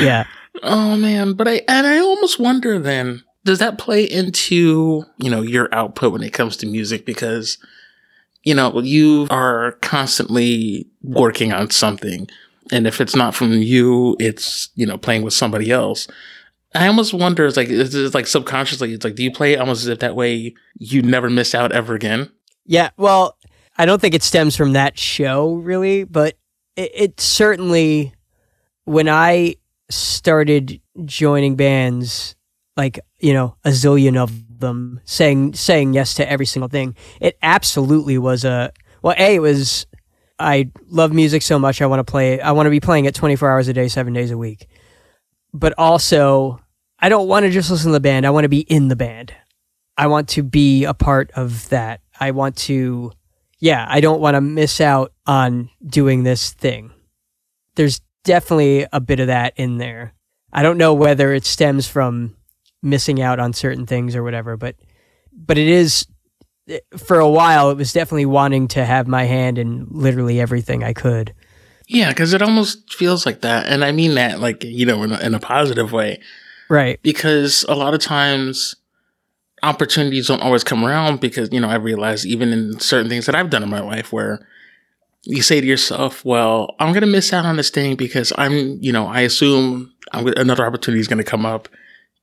Yeah, 0.00 0.26
oh 0.62 0.96
man. 0.96 1.32
But 1.34 1.48
I 1.48 1.62
and 1.68 1.86
I 1.86 1.98
almost 1.98 2.38
wonder 2.38 2.78
then, 2.78 3.22
does 3.44 3.58
that 3.58 3.78
play 3.78 4.04
into 4.04 5.04
you 5.18 5.30
know 5.30 5.42
your 5.42 5.68
output 5.74 6.12
when 6.12 6.22
it 6.22 6.32
comes 6.32 6.56
to 6.58 6.66
music? 6.66 7.06
Because 7.06 7.58
you 8.42 8.54
know 8.54 8.80
you 8.80 9.26
are 9.30 9.72
constantly 9.82 10.86
working 11.02 11.52
on 11.52 11.70
something, 11.70 12.28
and 12.70 12.86
if 12.86 13.00
it's 13.00 13.16
not 13.16 13.34
from 13.34 13.52
you, 13.52 14.16
it's 14.18 14.68
you 14.74 14.86
know 14.86 14.98
playing 14.98 15.22
with 15.22 15.34
somebody 15.34 15.70
else. 15.70 16.08
I 16.74 16.88
almost 16.88 17.14
wonder, 17.14 17.46
it's 17.46 17.56
like, 17.56 17.68
is 17.68 17.94
it 17.94 18.14
like 18.14 18.26
subconsciously, 18.26 18.92
it's 18.92 19.04
like, 19.04 19.14
do 19.14 19.22
you 19.22 19.30
play 19.32 19.56
almost 19.56 19.82
as 19.82 19.88
if 19.88 20.00
that 20.00 20.16
way 20.16 20.54
you 20.78 21.00
never 21.02 21.30
miss 21.30 21.54
out 21.54 21.72
ever 21.72 21.94
again? 21.94 22.30
yeah. 22.66 22.90
Well, 22.96 23.36
I 23.78 23.86
don't 23.86 24.00
think 24.00 24.14
it 24.14 24.22
stems 24.22 24.56
from 24.56 24.72
that 24.72 24.98
show 24.98 25.54
really, 25.54 26.04
but 26.04 26.36
it, 26.76 26.90
it 26.94 27.20
certainly 27.20 28.12
when 28.84 29.08
I 29.08 29.56
started 29.90 30.80
joining 31.04 31.56
bands, 31.56 32.34
like 32.76 32.98
you 33.18 33.32
know 33.32 33.56
a 33.64 33.70
zillion 33.70 34.16
of 34.16 34.60
them, 34.60 35.00
saying 35.04 35.54
saying 35.54 35.94
yes 35.94 36.14
to 36.14 36.28
every 36.28 36.46
single 36.46 36.68
thing, 36.68 36.96
it 37.20 37.38
absolutely 37.42 38.18
was 38.18 38.44
a 38.44 38.72
well. 39.02 39.14
A 39.18 39.36
it 39.36 39.42
was 39.42 39.86
I 40.38 40.70
love 40.88 41.12
music 41.12 41.42
so 41.42 41.58
much. 41.58 41.80
I 41.80 41.86
want 41.86 42.00
to 42.00 42.10
play. 42.10 42.40
I 42.40 42.52
want 42.52 42.66
to 42.66 42.70
be 42.70 42.80
playing 42.80 43.04
it 43.04 43.14
twenty 43.14 43.36
four 43.36 43.50
hours 43.50 43.68
a 43.68 43.72
day, 43.72 43.88
seven 43.88 44.12
days 44.12 44.30
a 44.30 44.38
week. 44.38 44.68
But 45.52 45.74
also, 45.78 46.60
I 46.98 47.08
don't 47.08 47.28
want 47.28 47.44
to 47.44 47.50
just 47.50 47.70
listen 47.70 47.90
to 47.90 47.92
the 47.92 48.00
band. 48.00 48.26
I 48.26 48.30
want 48.30 48.44
to 48.44 48.48
be 48.48 48.60
in 48.60 48.88
the 48.88 48.96
band. 48.96 49.32
I 49.96 50.06
want 50.08 50.28
to 50.30 50.42
be 50.42 50.84
a 50.84 50.94
part 50.94 51.30
of 51.32 51.68
that. 51.70 52.00
I 52.18 52.30
want 52.32 52.56
to, 52.56 53.12
yeah, 53.58 53.86
I 53.88 54.00
don't 54.00 54.20
want 54.20 54.34
to 54.34 54.40
miss 54.40 54.80
out 54.80 55.12
on 55.26 55.70
doing 55.86 56.22
this 56.22 56.52
thing. 56.52 56.92
There's 57.74 58.00
definitely 58.24 58.86
a 58.92 59.00
bit 59.00 59.20
of 59.20 59.28
that 59.28 59.54
in 59.56 59.78
there. 59.78 60.12
I 60.52 60.62
don't 60.62 60.78
know 60.78 60.94
whether 60.94 61.32
it 61.32 61.44
stems 61.44 61.88
from 61.88 62.36
missing 62.82 63.20
out 63.20 63.38
on 63.38 63.52
certain 63.52 63.86
things 63.86 64.14
or 64.14 64.22
whatever, 64.22 64.56
but 64.56 64.76
but 65.32 65.58
it 65.58 65.68
is 65.68 66.06
eh, 66.68 66.78
for 66.96 67.18
a 67.18 67.28
while 67.28 67.70
it 67.70 67.76
was 67.76 67.92
definitely 67.92 68.26
wanting 68.26 68.68
to 68.68 68.84
have 68.84 69.06
my 69.06 69.24
hand 69.24 69.58
in 69.58 69.86
literally 69.90 70.40
everything 70.40 70.82
I 70.82 70.92
could. 70.92 71.34
Yeah, 71.86 72.08
because 72.10 72.32
it 72.32 72.42
almost 72.42 72.94
feels 72.94 73.24
like 73.24 73.42
that. 73.42 73.66
And 73.66 73.84
I 73.84 73.92
mean 73.92 74.14
that, 74.16 74.40
like, 74.40 74.64
you 74.64 74.86
know, 74.86 75.02
in 75.02 75.12
a, 75.12 75.18
in 75.20 75.34
a 75.34 75.40
positive 75.40 75.92
way. 75.92 76.20
Right. 76.68 77.00
Because 77.02 77.64
a 77.68 77.74
lot 77.74 77.94
of 77.94 78.00
times 78.00 78.74
opportunities 79.62 80.26
don't 80.26 80.42
always 80.42 80.64
come 80.64 80.84
around 80.84 81.20
because, 81.20 81.52
you 81.52 81.60
know, 81.60 81.68
I 81.68 81.76
realize 81.76 82.26
even 82.26 82.52
in 82.52 82.80
certain 82.80 83.08
things 83.08 83.26
that 83.26 83.34
I've 83.34 83.50
done 83.50 83.62
in 83.62 83.70
my 83.70 83.80
life 83.80 84.12
where 84.12 84.46
you 85.22 85.42
say 85.42 85.60
to 85.60 85.66
yourself, 85.66 86.24
well, 86.24 86.74
I'm 86.80 86.92
going 86.92 87.02
to 87.02 87.06
miss 87.06 87.32
out 87.32 87.44
on 87.44 87.56
this 87.56 87.70
thing 87.70 87.94
because 87.96 88.32
I'm, 88.36 88.78
you 88.82 88.92
know, 88.92 89.06
I 89.06 89.20
assume 89.20 89.92
I'm, 90.12 90.26
another 90.28 90.66
opportunity 90.66 91.00
is 91.00 91.08
going 91.08 91.18
to 91.18 91.24
come 91.24 91.46
up 91.46 91.68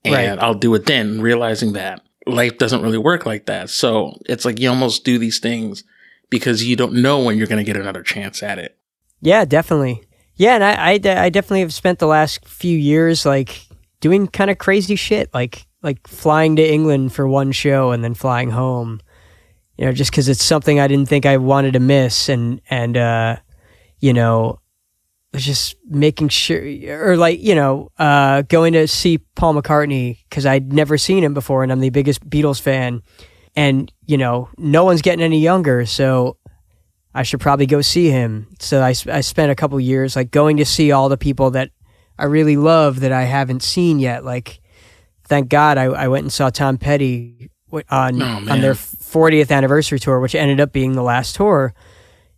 and 0.06 0.14
Right. 0.14 0.40
I'll 0.40 0.54
do 0.54 0.74
it 0.76 0.86
then, 0.86 1.22
realizing 1.22 1.74
that 1.74 2.02
life 2.26 2.58
doesn't 2.58 2.82
really 2.82 2.98
work 2.98 3.26
like 3.26 3.46
that. 3.46 3.70
So 3.70 4.18
it's 4.26 4.44
like 4.46 4.60
you 4.60 4.70
almost 4.70 5.06
do 5.06 5.18
these 5.18 5.40
things 5.40 5.84
because 6.30 6.64
you 6.64 6.76
don't 6.76 7.02
know 7.02 7.20
when 7.20 7.38
you're 7.38 7.48
going 7.48 7.64
to 7.64 7.72
get 7.72 7.80
another 7.80 8.04
chance 8.04 8.44
at 8.44 8.60
it. 8.60 8.78
Yeah, 9.24 9.46
definitely. 9.46 10.04
Yeah, 10.36 10.56
and 10.56 10.64
I, 10.64 10.74
I, 10.74 11.24
I 11.26 11.30
definitely 11.30 11.62
have 11.62 11.74
spent 11.74 12.00
the 12.00 12.08
last 12.08 12.46
few 12.46 12.78
years 12.78 13.26
like 13.26 13.66
doing 14.02 14.28
kind 14.28 14.52
of 14.52 14.58
crazy 14.58 14.96
shit, 14.96 15.34
like 15.34 15.66
like 15.82 16.06
flying 16.08 16.56
to 16.58 16.64
England 16.74 17.14
for 17.14 17.28
one 17.28 17.52
show 17.52 17.92
and 17.92 18.04
then 18.04 18.14
flying 18.14 18.50
home. 18.50 19.00
You 19.78 19.86
know, 19.86 19.94
just 19.94 20.12
because 20.12 20.28
it's 20.28 20.44
something 20.44 20.80
I 20.80 20.88
didn't 20.88 21.08
think 21.08 21.26
I 21.26 21.38
wanted 21.38 21.74
to 21.74 21.80
miss, 21.80 22.28
and 22.28 22.62
and 22.70 22.98
uh, 22.98 23.38
you 24.00 24.12
know, 24.12 24.60
just 25.36 25.78
making 25.86 26.28
sure, 26.30 26.62
or 26.90 27.16
like 27.16 27.42
you 27.42 27.56
know, 27.56 27.90
uh, 27.98 28.42
going 28.44 28.74
to 28.74 28.88
see 28.88 29.20
Paul 29.36 29.56
McCartney 29.56 30.18
because 30.30 30.46
I'd 30.46 30.74
never 30.74 30.98
seen 30.98 31.24
him 31.24 31.34
before, 31.34 31.64
and 31.64 31.72
I'm 31.72 31.80
the 31.80 31.92
biggest 31.92 32.30
Beatles 32.30 32.60
fan, 32.62 33.02
and 33.56 33.92
you 34.06 34.18
know, 34.18 34.50
no 34.58 34.84
one's 34.84 35.02
getting 35.02 35.24
any 35.24 35.40
younger, 35.40 35.86
so 35.86 36.38
I 37.14 37.24
should 37.24 37.40
probably 37.40 37.66
go 37.66 37.82
see 37.82 38.10
him. 38.10 38.48
So 38.60 38.82
I, 38.82 38.90
I 39.12 39.22
spent 39.22 39.52
a 39.52 39.56
couple 39.56 39.80
years 39.80 40.16
like 40.16 40.32
going 40.32 40.58
to 40.58 40.66
see 40.66 40.92
all 40.92 41.10
the 41.10 41.18
people 41.18 41.52
that 41.52 41.70
I 42.18 42.26
really 42.26 42.58
love 42.58 43.02
that 43.02 43.12
I 43.12 43.24
haven't 43.24 43.64
seen 43.64 44.00
yet. 44.00 44.24
Like, 44.24 44.62
thank 45.26 45.50
God 45.50 45.78
I, 45.78 45.86
I 45.86 46.08
went 46.08 46.24
and 46.24 46.34
saw 46.34 46.50
Tom 46.50 46.78
Petty 46.78 47.50
on 47.90 48.22
Oh, 48.22 48.26
on 48.50 48.62
their 48.62 48.74
40th 48.74 49.52
anniversary 49.52 50.00
tour, 50.00 50.20
which 50.20 50.36
ended 50.36 50.60
up 50.60 50.72
being 50.72 50.94
the 50.94 51.04
last 51.04 51.36
tour. 51.36 51.74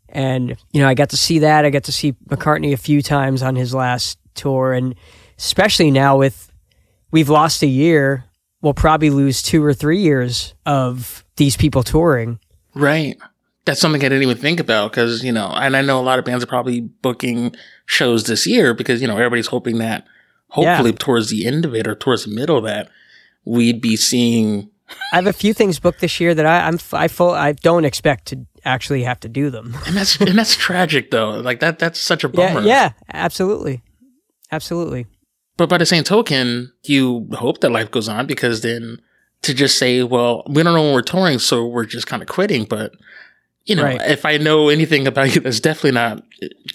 And 0.10 0.56
you 0.72 0.82
know, 0.82 0.88
I 0.88 0.94
got 0.94 1.10
to 1.10 1.18
see 1.18 1.40
that. 1.40 1.66
I 1.66 1.70
got 1.70 1.84
to 1.86 1.92
see 1.92 2.14
McCartney 2.30 2.74
a 2.74 2.78
few 2.78 3.02
times 3.02 3.42
on 3.42 3.56
his 3.56 3.74
last 3.74 4.18
tour, 4.34 4.74
and 4.74 4.96
especially 5.38 5.92
now 5.92 6.18
with 6.18 6.52
we've 7.12 7.30
lost 7.30 7.64
a 7.64 7.68
year, 7.68 8.24
we'll 8.62 8.74
probably 8.74 9.10
lose 9.10 9.42
two 9.42 9.64
or 9.64 9.74
three 9.74 10.00
years 10.00 10.54
of 10.66 11.26
these 11.36 11.58
people 11.58 11.84
touring. 11.84 12.40
Right. 12.74 13.18
That's 13.66 13.80
something 13.80 14.02
I 14.02 14.10
didn't 14.10 14.24
even 14.24 14.38
think 14.38 14.60
about 14.60 14.92
because, 14.92 15.24
you 15.24 15.32
know, 15.32 15.48
and 15.48 15.76
I 15.76 15.82
know 15.82 16.00
a 16.00 16.04
lot 16.04 16.20
of 16.20 16.26
bands 16.26 16.44
are 16.44 16.48
probably 16.48 16.82
booking 16.82 17.56
shows 17.86 18.26
this 18.26 18.46
year 18.46 18.74
because, 18.74 19.02
you 19.02 19.08
know, 19.08 19.16
everybody's 19.16 19.48
hoping 19.48 19.80
that 19.80 20.06
hopefully 20.50 20.94
towards 20.94 21.30
the 21.30 21.46
end 21.46 21.66
of 21.66 21.74
it 21.74 21.88
or 21.88 21.96
towards 21.96 22.26
the 22.26 22.32
middle 22.32 22.62
that 22.62 22.90
we'd 23.44 23.82
be 23.82 23.96
seeing. 23.96 24.70
I 25.12 25.16
have 25.16 25.28
a 25.28 25.34
few 25.34 25.54
things 25.54 25.80
booked 25.80 26.00
this 26.00 26.20
year 26.20 26.36
that 26.36 26.46
I, 26.46 26.68
I'm 26.68 26.78
I 26.94 27.08
full 27.08 27.32
I 27.32 27.54
don't 27.54 27.86
expect 27.86 28.28
to 28.28 28.46
actually 28.64 29.04
have 29.04 29.20
to 29.22 29.30
do 29.30 29.50
them. 29.50 29.76
And 29.88 29.98
that's, 29.98 30.20
and 30.22 30.38
that's 30.38 30.56
tragic 30.58 31.12
though. 31.12 31.32
Like 31.32 31.60
that, 31.60 31.80
that's 31.80 32.00
such 32.00 32.24
a 32.24 32.28
yeah, 32.28 32.54
bummer. 32.54 32.68
yeah, 32.68 32.92
absolutely, 33.14 33.82
absolutely. 34.52 35.08
But 35.58 35.70
by 35.70 35.78
the 35.78 35.86
same 35.86 36.04
token, 36.04 36.72
you 36.84 37.30
hope 37.34 37.62
that 37.62 37.72
life 37.72 37.90
goes 37.90 38.10
on 38.10 38.28
because 38.28 38.62
then 38.62 39.02
to 39.42 39.54
just 39.54 39.78
say, 39.78 40.04
well, 40.04 40.44
we 40.48 40.64
don't 40.64 40.74
know 40.74 40.84
when 40.84 40.94
we're 40.94 41.02
touring, 41.02 41.40
so 41.40 41.66
we're 41.66 41.86
just 41.86 42.08
kind 42.08 42.22
of 42.22 42.28
quitting. 42.28 42.66
But, 42.66 42.94
you 43.66 43.76
know, 43.76 43.84
Right. 43.84 44.02
if 44.10 44.26
I 44.26 44.38
know 44.38 44.70
anything 44.70 45.08
about 45.08 45.34
you, 45.36 45.42
that's 45.42 45.60
definitely 45.60 45.92
not, 45.92 46.24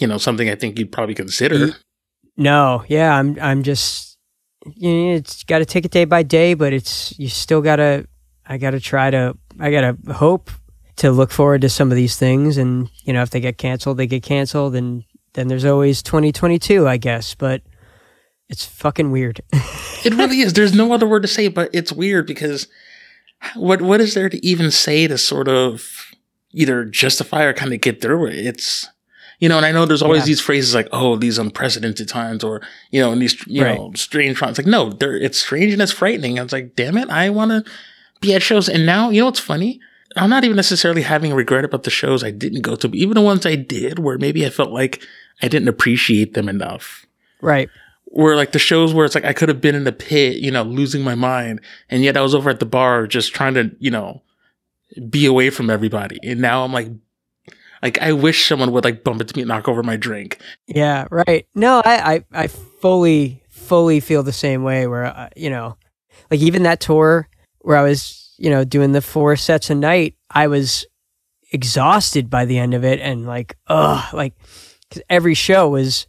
you 0.00 0.07
know, 0.07 0.18
something 0.18 0.48
I 0.50 0.55
think 0.55 0.79
you'd 0.79 0.92
probably 0.92 1.14
consider. 1.14 1.76
No, 2.37 2.85
yeah, 2.88 3.14
I'm 3.16 3.37
I'm 3.40 3.62
just 3.62 4.18
you 4.76 4.90
know, 4.92 5.14
it's 5.14 5.42
got 5.44 5.59
to 5.61 5.64
take 5.64 5.85
it 5.85 5.90
day 5.90 6.05
by 6.05 6.22
day, 6.22 6.55
but 6.55 6.72
it's 6.72 7.18
you 7.18 7.29
still 7.29 7.62
gotta 7.62 8.07
I 8.46 8.59
gotta 8.59 8.81
try 8.81 9.11
to 9.11 9.37
I 9.59 9.70
gotta 9.70 9.96
hope 10.12 10.50
to 10.96 11.11
look 11.11 11.31
forward 11.31 11.62
to 11.62 11.68
some 11.68 11.90
of 11.90 11.96
these 11.96 12.16
things, 12.16 12.57
and 12.59 12.90
you 13.05 13.12
know 13.12 13.22
if 13.22 13.31
they 13.31 13.40
get 13.40 13.57
canceled, 13.59 13.96
they 13.96 14.07
get 14.07 14.22
canceled, 14.22 14.74
and 14.74 15.05
then 15.35 15.48
there's 15.48 15.64
always 15.64 16.03
2022, 16.03 16.87
I 16.88 16.96
guess, 16.96 17.35
but. 17.35 17.62
It's 18.48 18.64
fucking 18.66 19.12
weird. 19.12 19.40
It 20.03 20.14
really 20.14 20.40
is. 20.40 20.55
There's 20.55 20.74
no 20.74 20.92
other 20.94 21.07
word 21.07 21.22
to 21.22 21.29
say, 21.29 21.46
but 21.48 21.68
it's 21.74 21.92
weird 21.92 22.26
because 22.26 22.66
what 23.55 23.83
what 23.83 24.00
is 24.00 24.14
there 24.14 24.29
to 24.31 24.44
even 24.44 24.70
say 24.70 25.07
to 25.07 25.18
sort 25.18 25.46
of 25.46 26.10
either 26.53 26.85
justify 26.85 27.45
or 27.45 27.53
kind 27.53 27.73
of 27.73 27.81
get 27.81 28.01
through 28.01 28.27
it? 28.27 28.47
It's 28.47 28.89
you 29.39 29.49
know, 29.49 29.57
and 29.57 29.65
I 29.65 29.73
know 29.73 29.87
there's 29.87 30.03
always 30.03 30.23
Yeah. 30.25 30.27
these 30.27 30.41
phrases 30.43 30.75
like, 30.75 30.89
"Oh, 30.93 31.17
these 31.17 31.39
unprecedented 31.39 32.09
times," 32.09 32.45
or 32.45 32.61
you 32.91 33.01
know, 33.01 33.11
and 33.13 33.23
these 33.23 33.37
you 33.47 33.63
Right. 33.65 33.75
know 33.79 33.91
strange 33.97 34.39
times. 34.39 34.59
Like, 34.59 34.67
no, 34.67 34.91
they're, 34.91 35.17
it's 35.17 35.39
strange 35.39 35.73
and 35.73 35.81
it's 35.81 35.93
frightening. 35.93 36.39
I 36.39 36.43
was 36.43 36.53
like, 36.53 36.77
damn 36.77 36.99
it, 36.99 37.09
I 37.09 37.31
want 37.31 37.51
to 37.53 37.65
be 38.21 38.35
at 38.35 38.43
shows. 38.43 38.69
And 38.69 38.85
now, 38.85 39.09
you 39.09 39.21
know 39.21 39.27
what's 39.27 39.41
funny? 39.41 39.81
I'm 40.17 40.29
not 40.29 40.45
even 40.45 40.57
necessarily 40.57 41.01
having 41.03 41.33
regret 41.33 41.65
about 41.65 41.85
the 41.85 41.91
shows 41.91 42.23
I 42.23 42.33
didn't 42.33 42.61
go 42.61 42.77
to, 42.77 42.89
but 42.89 42.97
even 42.99 43.15
the 43.15 43.21
ones 43.23 43.47
I 43.47 43.55
did, 43.55 43.99
where 43.99 44.19
maybe 44.19 44.45
I 44.45 44.51
felt 44.51 44.73
like 44.73 45.01
I 45.41 45.49
didn't 45.49 45.69
appreciate 45.69 46.35
them 46.35 46.49
enough 46.49 47.07
right. 47.41 47.71
where 48.07 48.37
like 48.37 48.53
the 48.53 48.59
shows 48.59 48.93
where 48.93 49.07
it's 49.07 49.15
like 49.15 49.25
I 49.25 49.33
could 49.33 49.49
have 49.49 49.61
been 49.63 49.75
in 49.77 49.85
the 49.85 49.93
pit, 49.93 50.37
you 50.37 50.51
know, 50.51 50.65
losing 50.65 51.03
my 51.03 51.15
mind, 51.15 51.61
and 51.89 52.03
yet 52.03 52.17
I 52.19 52.21
was 52.21 52.35
over 52.35 52.51
at 52.51 52.59
the 52.61 52.67
bar 52.67 53.07
just 53.07 53.33
trying 53.33 53.55
to, 53.55 53.71
you 53.79 53.91
know, 53.91 54.21
be 55.09 55.26
away 55.26 55.50
from 55.50 55.70
everybody. 55.70 56.18
And 56.22 56.40
now 56.40 56.64
I'm 56.64 56.72
like, 56.72 56.88
Like 57.83 57.98
I 58.00 58.12
wish 58.12 58.46
someone 58.46 58.72
would 58.72 58.85
like 58.85 59.05
bump 59.05 59.20
into 59.20 59.37
me 59.37 59.42
and 59.42 59.48
knock 59.48 59.68
over 59.68 59.83
my 59.83 59.96
drink. 59.96 60.38
Yeah, 60.66 61.07
right. 61.11 61.46
No, 61.55 61.81
I, 61.85 62.14
I, 62.14 62.24
I 62.33 62.46
fully, 62.46 63.42
fully 63.48 64.00
feel 64.00 64.22
the 64.22 64.33
same 64.33 64.62
way. 64.62 64.87
Where 64.87 65.07
uh, 65.07 65.31
you 65.37 65.48
know, 65.50 65.76
like 66.31 66.40
even 66.40 66.64
that 66.64 66.81
tour 66.81 67.29
where 67.61 67.76
I 67.76 67.83
was, 67.83 68.35
you 68.38 68.50
know, 68.50 68.64
doing 68.64 68.92
the 68.92 69.00
four 69.00 69.37
sets 69.37 69.70
a 69.70 69.74
night, 69.74 70.16
I 70.31 70.46
was 70.46 70.87
exhausted 71.53 72.29
by 72.31 72.44
the 72.44 72.59
end 72.59 72.74
of 72.74 72.85
it, 72.85 73.00
and 73.00 73.26
like, 73.26 73.57
ugh, 73.66 74.12
like 74.14 74.35
cause 74.90 75.03
every 75.09 75.35
show 75.35 75.68
was, 75.68 76.07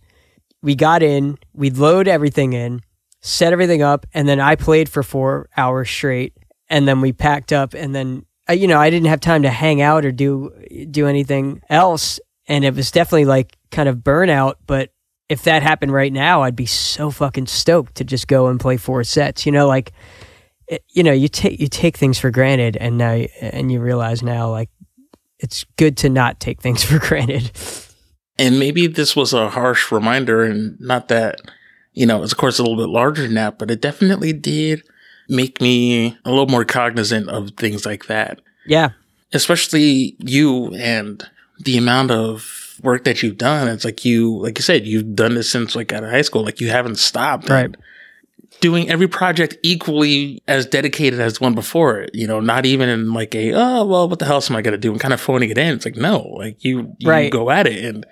we 0.62 0.76
got 0.76 1.04
in, 1.04 1.38
we'd 1.54 1.78
load 1.78 2.08
everything 2.08 2.54
in, 2.54 2.82
set 3.22 3.54
everything 3.54 3.82
up, 3.82 4.06
and 4.14 4.28
then 4.28 4.40
I 4.40 4.56
played 4.56 4.88
for 4.90 5.04
four 5.04 5.50
hours 5.58 5.90
straight, 5.90 6.38
and 6.70 6.88
then 6.88 7.02
we 7.02 7.12
packed 7.12 7.52
up, 7.52 7.74
and 7.74 7.96
then 7.96 8.26
you 8.50 8.68
know, 8.68 8.80
I 8.80 8.90
didn't 8.90 9.08
have 9.08 9.20
time 9.20 9.44
to 9.44 9.50
hang 9.50 9.82
out 9.82 10.06
or 10.06 10.12
do 10.12 10.52
do 10.90 11.08
anything 11.08 11.62
else, 11.70 12.20
and 12.48 12.66
it 12.66 12.76
was 12.76 12.92
definitely 12.92 13.26
like 13.26 13.58
kind 13.72 13.88
of 13.88 13.98
burnout. 13.98 14.56
But 14.66 14.92
if 15.30 15.44
that 15.44 15.64
happened 15.64 15.94
right 15.94 16.12
now, 16.12 16.42
I'd 16.42 16.56
be 16.56 16.66
so 16.66 17.12
fucking 17.12 17.48
stoked 17.48 17.96
to 17.96 18.04
just 18.04 18.28
go 18.28 18.48
and 18.48 18.60
play 18.60 18.78
four 18.78 19.04
sets. 19.04 19.46
You 19.46 19.52
know, 19.52 19.68
like 19.68 19.94
it, 20.68 20.84
you 20.90 21.04
know, 21.04 21.12
you 21.12 21.28
take 21.28 21.60
you 21.60 21.68
take 21.68 21.98
things 21.98 22.20
for 22.20 22.32
granted, 22.32 22.78
and 22.78 22.98
now 22.98 23.12
and 23.42 23.72
you 23.72 23.80
realize 23.80 24.24
now 24.24 24.50
like 24.50 24.70
it's 25.40 25.66
good 25.78 25.98
to 25.98 26.10
not 26.10 26.40
take 26.40 26.62
things 26.62 26.84
for 26.86 27.00
granted. 27.00 27.52
And 28.38 28.58
maybe 28.60 28.88
this 28.88 29.16
was 29.16 29.34
a 29.34 29.50
harsh 29.50 29.92
reminder, 29.92 30.44
and 30.44 30.80
not 30.80 31.08
that 31.10 31.42
you 31.94 32.06
know, 32.06 32.24
it's 32.24 32.32
of 32.32 32.38
course 32.38 32.60
a 32.60 32.64
little 32.64 32.78
bit 32.78 32.90
larger 32.90 33.24
than 33.24 33.36
that, 33.36 33.60
but 33.60 33.70
it 33.70 33.82
definitely 33.82 34.34
did 34.34 34.84
make 35.32 35.60
me 35.62 36.16
a 36.26 36.30
little 36.30 36.48
more 36.48 36.66
cognizant 36.66 37.30
of 37.30 37.52
things 37.52 37.86
like 37.86 38.06
that. 38.08 38.42
Yeah. 38.68 38.90
Especially 39.34 40.16
you 40.20 40.74
and 40.76 41.28
the 41.60 41.78
amount 41.78 42.12
of 42.12 42.78
work 42.84 43.06
that 43.06 43.24
you've 43.24 43.38
done. 43.38 43.68
It's 43.68 43.86
like 43.86 44.04
you, 44.06 44.38
like 44.40 44.58
you 44.58 44.64
said, 44.64 44.86
you've 44.86 45.16
done 45.16 45.36
this 45.36 45.50
since 45.50 45.76
like 45.76 45.94
out 45.94 46.04
of 46.04 46.10
high 46.12 46.22
school. 46.22 46.44
Like 46.44 46.60
you 46.60 46.70
haven't 46.70 46.96
stopped. 46.98 47.50
Right. 47.50 47.74
Doing 48.60 48.90
every 48.90 49.08
project 49.08 49.58
equally 49.64 50.44
as 50.48 50.66
dedicated 50.68 51.20
as 51.20 51.36
the 51.40 51.44
one 51.44 51.56
before 51.56 52.00
it, 52.02 52.12
you 52.14 52.28
know, 52.28 52.40
not 52.40 52.66
even 52.68 52.90
in 52.90 53.12
like 53.14 53.34
a, 53.34 53.54
oh, 53.54 53.86
well, 53.86 54.08
what 54.10 54.20
the 54.20 54.26
hell 54.26 54.44
am 54.48 54.56
I 54.56 54.62
going 54.62 54.74
to 54.74 54.78
do? 54.78 54.92
And 54.92 55.00
kind 55.00 55.14
of 55.14 55.22
phoning 55.22 55.50
it 55.50 55.58
in. 55.58 55.74
It's 55.74 55.86
like, 55.86 55.96
no, 55.96 56.20
like 56.38 56.64
you, 56.64 56.96
you 57.00 57.10
Right. 57.10 57.32
go 57.32 57.50
at 57.50 57.66
it. 57.66 57.84
And, 57.84 58.06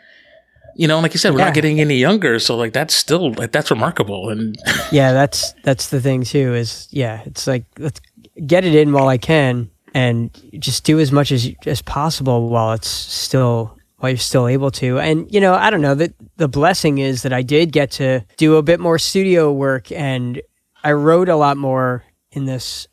you 0.80 0.88
know, 0.88 1.00
like 1.02 1.14
you 1.14 1.20
said, 1.20 1.34
we're 1.34 1.40
Yeah. 1.40 1.46
not 1.52 1.54
getting 1.56 1.82
any 1.82 1.98
younger. 1.98 2.40
So 2.40 2.56
like 2.56 2.72
that's 2.72 2.94
still, 2.96 3.34
like 3.34 3.52
that's 3.52 3.70
remarkable. 3.70 4.30
And 4.30 4.58
yeah, 4.92 5.12
that's 5.12 5.54
that's 5.64 5.90
the 5.90 6.00
thing 6.00 6.24
too. 6.24 6.54
Is 6.56 6.88
yeah, 6.90 7.22
it's 7.26 7.46
like 7.48 7.66
let's 7.78 8.00
get 8.48 8.64
it 8.64 8.74
in 8.74 8.94
while 8.94 9.10
I 9.10 9.18
can, 9.18 9.70
and 9.94 10.32
just 10.58 10.86
do 10.86 11.00
as 11.00 11.12
much 11.12 11.32
as 11.34 11.52
as 11.66 11.82
possible 11.82 12.48
while 12.50 12.72
it's 12.74 12.88
still 12.88 13.76
while 13.98 14.10
you're 14.12 14.18
still 14.18 14.48
able 14.48 14.72
to. 14.72 15.00
And 15.00 15.30
you 15.34 15.42
know, 15.42 15.54
I 15.54 15.70
don't 15.70 15.82
know 15.82 15.96
that 15.96 16.14
the 16.38 16.48
blessing 16.48 17.00
is 17.00 17.24
that 17.24 17.34
I 17.34 17.42
did 17.44 17.74
get 17.74 17.92
to 18.00 18.22
do 18.38 18.56
a 18.56 18.64
bit 18.64 18.80
more 18.80 18.98
studio 18.98 19.52
work, 19.52 19.92
and 19.92 20.42
I 20.82 20.94
wrote 20.94 21.28
a 21.28 21.36
lot 21.36 21.58
more 21.58 22.06
in 22.32 22.46
this 22.46 22.88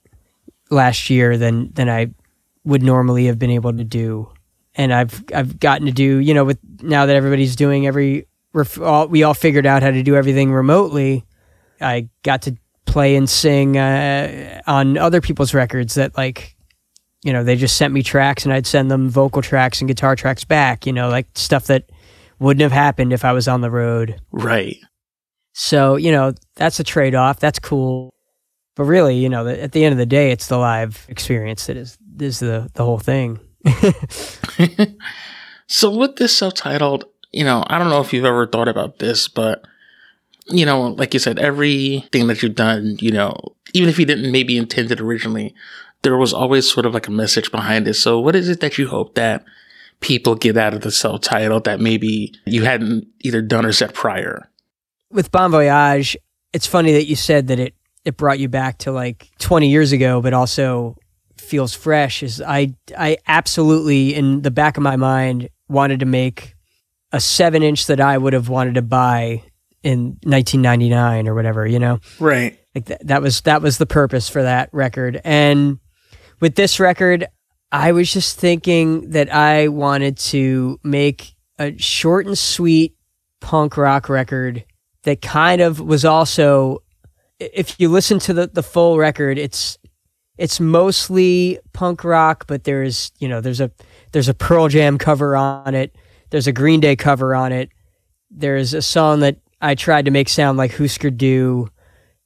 last 0.71 1.09
year 1.09 1.39
than 1.39 1.71
than 1.75 1.89
I 1.89 2.09
would 2.65 2.83
normally 2.83 3.27
have 3.27 3.39
been 3.39 3.51
able 3.53 3.73
to 3.73 3.85
do. 3.85 4.29
And 4.77 4.93
I've 4.93 5.25
I've 5.35 5.59
gotten 5.59 5.87
to 5.87 5.93
do 5.93 6.19
you 6.19 6.35
know 6.35 6.45
with 6.45 6.59
now 6.83 7.07
that 7.07 7.17
everybody's 7.17 7.57
doing 7.57 7.87
every 7.87 8.27
all, 8.81 9.09
we 9.09 9.23
all 9.23 9.35
figured 9.35 9.67
out 9.67 9.83
how 9.83 9.91
to 9.91 10.03
do 10.03 10.17
everything 10.17 10.53
remotely. 10.53 11.25
I 11.81 12.09
got 12.23 12.43
to 12.43 12.57
play 12.87 13.17
and 13.17 13.29
sing 13.29 13.77
uh, 13.77 14.63
on 14.67 14.97
other 14.97 15.21
people's 15.21 15.53
records 15.53 15.95
that 15.95 16.17
like 16.17 16.57
you 17.23 17.33
know 17.33 17.45
they 17.45 17.57
just 17.57 17.77
sent 17.77 17.93
me 17.93 18.03
tracks 18.03 18.45
and 18.45 18.55
I'd 18.55 18.67
send 18.67 18.91
them 18.91 19.11
vocal 19.11 19.43
tracks 19.43 19.81
and 19.81 19.89
guitar 19.89 20.17
tracks 20.17 20.45
back 20.45 20.87
you 20.87 20.93
know 20.93 21.09
like 21.09 21.27
stuff 21.35 21.67
that 21.67 21.91
wouldn't 22.39 22.63
have 22.63 22.73
happened 22.73 23.13
if 23.13 23.25
I 23.25 23.33
was 23.33 23.49
on 23.49 23.61
the 23.61 23.71
road 23.71 24.21
right. 24.31 24.79
so 25.53 25.97
you 25.97 26.13
know 26.13 26.33
that's 26.55 26.81
a 26.81 26.85
trade-off 26.85 27.41
that's 27.41 27.59
cool 27.59 28.15
but 28.77 28.85
really 28.85 29.17
you 29.17 29.29
know 29.29 29.47
at 29.47 29.73
the 29.73 29.85
end 29.85 29.93
of 29.93 29.99
the 29.99 30.07
day 30.07 30.31
it's 30.31 30.47
the 30.47 30.59
live 30.59 31.05
experience 31.09 31.67
that 31.67 31.77
is 31.77 31.99
is 32.21 32.39
the 32.39 32.71
the 32.75 32.85
whole 32.85 32.99
thing 32.99 33.41
so 35.67 35.97
with 35.97 36.17
this 36.17 36.37
self-titled, 36.37 37.05
you 37.33 37.45
know, 37.45 37.65
I 37.67 37.79
don't 37.79 37.91
know 37.91 38.01
if 38.01 38.13
you've 38.13 38.25
ever 38.25 38.47
thought 38.47 38.69
about 38.69 38.99
this, 38.99 39.29
but 39.29 39.65
you 40.49 40.65
know, 40.65 40.89
like 40.89 41.13
you 41.13 41.21
said, 41.21 41.39
everything 41.39 42.29
that 42.29 42.43
you've 42.43 42.55
done, 42.55 42.97
you 43.01 43.11
know, 43.11 43.37
even 43.75 43.89
if 43.89 43.99
you 43.99 44.07
didn't 44.07 44.31
maybe 44.31 44.57
intend 44.57 44.93
it 44.93 45.01
originally, 45.01 45.55
there 46.03 46.17
was 46.17 46.33
always 46.33 46.71
sort 46.71 46.87
of 46.87 46.95
like 46.95 47.09
a 47.09 47.13
message 47.13 47.51
behind 47.51 47.89
it. 47.89 47.95
So 47.95 48.21
what 48.21 48.37
is 48.37 48.49
it 48.49 48.61
that 48.61 48.79
you 48.79 48.87
hope 48.87 49.17
that 49.17 49.45
people 50.01 50.37
get 50.37 50.57
out 50.57 50.75
of 50.75 50.83
the 50.83 50.93
self-titled 50.93 51.65
that 51.65 51.81
maybe 51.81 52.33
you 52.45 52.63
hadn't 52.65 53.09
either 53.21 53.43
done 53.43 53.67
or 53.67 53.73
said 53.73 53.93
prior? 53.93 54.49
with 55.11 55.31
Bon 55.31 55.51
Voyage, 55.51 56.17
it's 56.53 56.67
funny 56.67 56.93
that 56.93 57.07
you 57.07 57.17
said 57.17 57.49
that 57.49 57.59
it 57.59 57.75
it 58.05 58.17
brought 58.17 58.39
you 58.39 58.49
back 58.49 58.79
to 58.79 58.93
like 58.93 59.31
20 59.41 59.69
years 59.69 59.91
ago, 59.91 60.21
but 60.21 60.33
also 60.33 60.97
feels 61.39 61.75
fresh. 61.75 62.23
Is 62.23 62.41
I 62.41 62.75
I 62.97 63.19
absolutely 63.27 64.15
in 64.15 64.43
the 64.43 64.51
back 64.51 64.77
of 64.77 64.83
my 64.83 64.97
mind 64.97 65.49
wanted 65.69 66.01
to 66.01 66.07
make 66.07 66.55
a 67.13 67.21
seven 67.21 67.63
inch 67.63 67.87
that 67.87 68.01
I 68.01 68.19
would 68.19 68.33
have 68.33 68.49
wanted 68.49 68.75
to 68.75 68.83
buy 68.83 69.43
in 69.83 70.19
1999 70.25 71.29
or 71.29 71.35
whatever, 71.35 71.67
you 71.67 71.79
know 71.79 72.01
Right. 72.19 72.59
like 72.75 72.87
th- 72.87 73.01
that 73.05 73.23
was 73.23 73.43
that 73.43 73.63
was 73.63 73.79
the 73.79 73.87
purpose 73.87 74.29
for 74.29 74.43
that 74.43 74.69
record 74.73 75.21
and 75.25 75.79
with 76.41 76.57
this 76.57 76.81
record 76.81 77.27
i 77.73 77.93
was 77.93 78.13
just 78.13 78.39
thinking 78.39 79.11
that 79.11 79.33
i 79.33 79.69
wanted 79.69 80.17
to 80.19 80.79
make 80.83 81.35
a 81.59 81.77
short 81.79 82.27
and 82.27 82.37
sweet 82.37 82.97
punk 83.41 83.77
rock 83.77 84.09
record 84.09 84.65
that 85.05 85.23
kind 85.23 85.61
of 85.61 85.79
was 85.81 86.05
also 86.05 86.83
if 87.39 87.79
you 87.79 87.89
listen 87.89 88.19
to 88.19 88.33
the, 88.35 88.47
the 88.49 88.63
full 88.63 88.99
record 88.99 89.39
it's 89.39 89.79
it's 90.39 90.61
mostly 90.61 91.59
punk 91.73 92.05
rock 92.05 92.47
but 92.47 92.65
there's 92.65 93.13
you 93.19 93.29
know 93.29 93.41
there's 93.41 93.61
a 93.61 93.71
there's 94.13 94.29
a 94.29 94.35
pearl 94.35 94.69
jam 94.69 94.99
cover 94.99 95.37
on 95.37 95.75
it. 95.75 95.95
There's 96.31 96.47
a 96.47 96.53
green 96.53 96.81
day 96.81 96.97
cover 96.97 97.35
on 97.35 97.53
it. 97.53 97.71
There's 98.31 98.75
a 98.75 98.83
song 98.83 99.21
that 99.21 99.39
i 99.61 99.75
tried 99.75 100.05
to 100.05 100.11
make 100.11 100.29
sound 100.29 100.59
like 100.59 100.75
husker 100.75 101.11
du. 101.11 101.69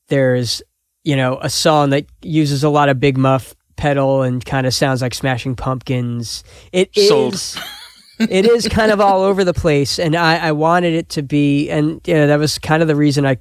There's 0.09 0.63
you 1.05 1.17
know 1.17 1.39
a 1.41 1.51
song 1.51 1.91
that 1.91 2.07
uses 2.23 2.65
a 2.65 2.69
lot 2.69 2.89
of 2.89 3.01
big 3.01 3.17
muff 3.17 3.55
pedal 3.77 4.23
and 4.23 4.45
kind 4.45 4.67
of 4.67 4.75
sounds 4.75 5.03
like 5.03 5.15
smashing 5.15 5.57
pumpkins. 5.57 6.45
It 6.73 6.91
is 6.95 7.09
Sold. 7.09 7.65
it 8.21 8.45
is 8.45 8.69
kind 8.69 8.93
of 8.93 9.01
all 9.01 9.23
over 9.23 9.45
the 9.45 9.55
place 9.55 9.99
and 9.99 10.15
I, 10.15 10.37
I 10.37 10.53
wanted 10.53 10.93
it 10.93 11.09
to 11.11 11.23
be 11.23 11.71
and 11.71 12.01
you 12.07 12.15
know 12.15 12.27
that 12.27 12.39
was 12.39 12.59
kind 12.59 12.83
of 12.83 12.89
the 12.89 12.95
reason 12.95 13.25
i 13.25 13.39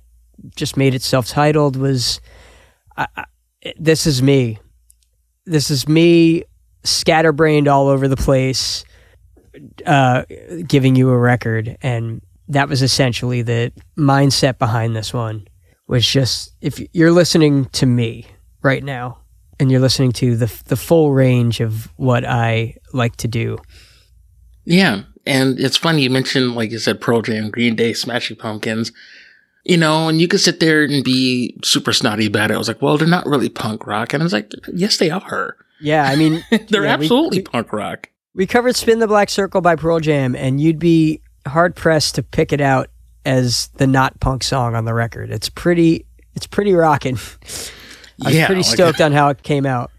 just 0.55 0.77
made 0.77 0.95
it 0.95 1.01
self-titled 1.01 1.75
was 1.75 2.21
I, 2.95 3.25
this 3.77 4.07
is 4.07 4.21
me 4.21 4.59
this 5.45 5.71
is 5.71 5.87
me 5.87 6.43
scatterbrained 6.83 7.67
all 7.67 7.87
over 7.87 8.07
the 8.07 8.17
place 8.17 8.85
uh, 9.85 10.23
giving 10.67 10.95
you 10.95 11.09
a 11.09 11.17
record 11.17 11.77
and 11.81 12.21
that 12.47 12.69
was 12.69 12.81
essentially 12.81 13.41
the 13.41 13.71
mindset 13.97 14.57
behind 14.57 14.95
this 14.95 15.13
one 15.13 15.47
was 15.87 16.05
just 16.05 16.53
if 16.61 16.79
you're 16.93 17.11
listening 17.11 17.65
to 17.65 17.85
me 17.85 18.25
right 18.61 18.83
now 18.83 19.19
and 19.59 19.69
you're 19.69 19.81
listening 19.81 20.11
to 20.13 20.35
the 20.35 20.61
the 20.65 20.75
full 20.75 21.11
range 21.11 21.59
of 21.59 21.91
what 21.97 22.25
I 22.25 22.75
like 22.93 23.17
to 23.17 23.27
do. 23.27 23.57
Yeah. 24.65 25.03
And 25.25 25.59
it's 25.59 25.77
funny 25.77 26.03
you 26.03 26.09
mentioned, 26.09 26.55
like 26.55 26.71
you 26.71 26.79
said, 26.79 27.01
Pearl 27.01 27.21
Jam, 27.21 27.49
Green 27.49 27.75
Day, 27.75 27.93
Smashing 27.93 28.37
Pumpkins. 28.37 28.91
You 29.65 29.77
know, 29.77 30.07
and 30.07 30.19
you 30.21 30.27
could 30.27 30.39
sit 30.39 30.59
there 30.59 30.83
and 30.83 31.03
be 31.03 31.57
super 31.63 31.91
snotty 31.93 32.25
about 32.27 32.49
it. 32.49 32.55
I 32.55 32.57
was 32.57 32.67
like, 32.67 32.81
well, 32.81 32.97
they're 32.97 33.07
not 33.07 33.25
really 33.25 33.49
punk 33.49 33.85
rock. 33.85 34.13
And 34.13 34.23
I 34.23 34.25
was 34.25 34.33
like, 34.33 34.51
yes, 34.73 34.97
they 34.97 35.09
are. 35.11 35.55
Yeah, 35.81 36.03
I 36.05 36.15
mean 36.15 36.43
They're 36.69 36.85
yeah, 36.85 36.93
absolutely 36.93 37.39
we- 37.39 37.43
punk 37.43 37.71
rock. 37.73 38.09
We 38.33 38.47
covered 38.47 38.75
Spin 38.75 38.99
the 38.99 39.07
Black 39.07 39.29
Circle 39.29 39.61
by 39.61 39.75
Pearl 39.75 39.99
Jam 39.99 40.35
and 40.35 40.61
you'd 40.61 40.79
be 40.79 41.21
hard 41.47 41.75
pressed 41.75 42.15
to 42.15 42.23
pick 42.23 42.53
it 42.53 42.61
out 42.61 42.89
as 43.25 43.67
the 43.77 43.87
not 43.87 44.19
punk 44.19 44.43
song 44.43 44.75
on 44.75 44.85
the 44.85 44.93
record. 44.93 45.29
It's 45.29 45.49
pretty 45.49 46.05
it's 46.35 46.47
pretty 46.47 46.73
rocking. 46.73 47.15
I 48.23 48.25
was 48.25 48.35
Yeah, 48.35 48.45
pretty 48.47 48.61
like- 48.61 48.71
stoked 48.71 49.01
on 49.01 49.11
how 49.11 49.29
it 49.29 49.43
came 49.43 49.65
out. 49.65 49.91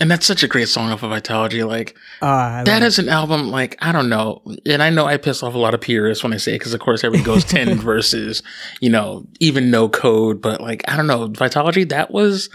And 0.00 0.10
that's 0.10 0.26
such 0.26 0.42
a 0.42 0.48
great 0.48 0.68
song 0.68 0.90
off 0.90 1.02
of 1.02 1.10
Vitalogy. 1.10 1.66
Like, 1.66 1.94
Uh, 2.22 2.64
that 2.64 2.82
an 2.98 3.08
album, 3.08 3.50
like, 3.50 3.76
I 3.80 3.92
don't 3.92 4.08
know. 4.08 4.42
And 4.64 4.82
I 4.82 4.90
know 4.90 5.06
I 5.06 5.16
piss 5.16 5.42
off 5.42 5.54
a 5.54 5.58
lot 5.58 5.74
of 5.74 5.80
purists 5.80 6.24
when 6.24 6.32
I 6.32 6.38
say 6.38 6.54
it, 6.54 6.58
because 6.60 6.72
of 6.74 6.80
course 6.80 7.04
everybody 7.04 7.24
goes 7.24 7.44
10 7.44 7.78
Versus, 7.82 8.42
you 8.80 8.88
know, 8.88 9.26
even 9.38 9.70
no 9.70 9.88
code. 9.88 10.40
But, 10.40 10.60
like, 10.60 10.82
I 10.88 10.96
don't 10.96 11.06
know. 11.06 11.28
Vitalogy, 11.28 11.88
that 11.90 12.10
was 12.10 12.48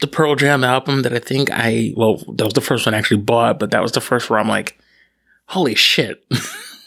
the 0.00 0.06
Pearl 0.06 0.34
Jam 0.34 0.64
album 0.64 1.02
that 1.02 1.12
I 1.12 1.18
think 1.18 1.50
I, 1.52 1.92
well, 1.96 2.16
that 2.36 2.44
was 2.44 2.54
the 2.54 2.60
first 2.60 2.86
one 2.86 2.94
I 2.94 2.98
actually 2.98 3.20
bought, 3.20 3.58
but 3.58 3.70
that 3.70 3.82
was 3.82 3.92
the 3.92 4.00
first 4.00 4.30
where 4.30 4.38
I'm 4.38 4.48
like, 4.48 4.78
holy 5.46 5.74
shit. 5.74 6.24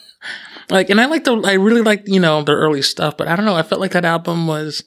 like, 0.70 0.90
and 0.90 1.00
I 1.00 1.06
like 1.06 1.24
the, 1.26 1.38
I 1.42 1.54
really 1.54 1.82
like 1.82 2.08
you 2.08 2.20
know, 2.20 2.42
their 2.44 2.58
early 2.58 2.82
stuff, 2.82 3.16
but 3.18 3.28
I 3.28 3.36
don't 3.36 3.46
know. 3.46 3.56
I 3.56 3.64
felt 3.64 3.82
like 3.82 3.92
that 3.92 4.04
album 4.06 4.48
was 4.48 4.84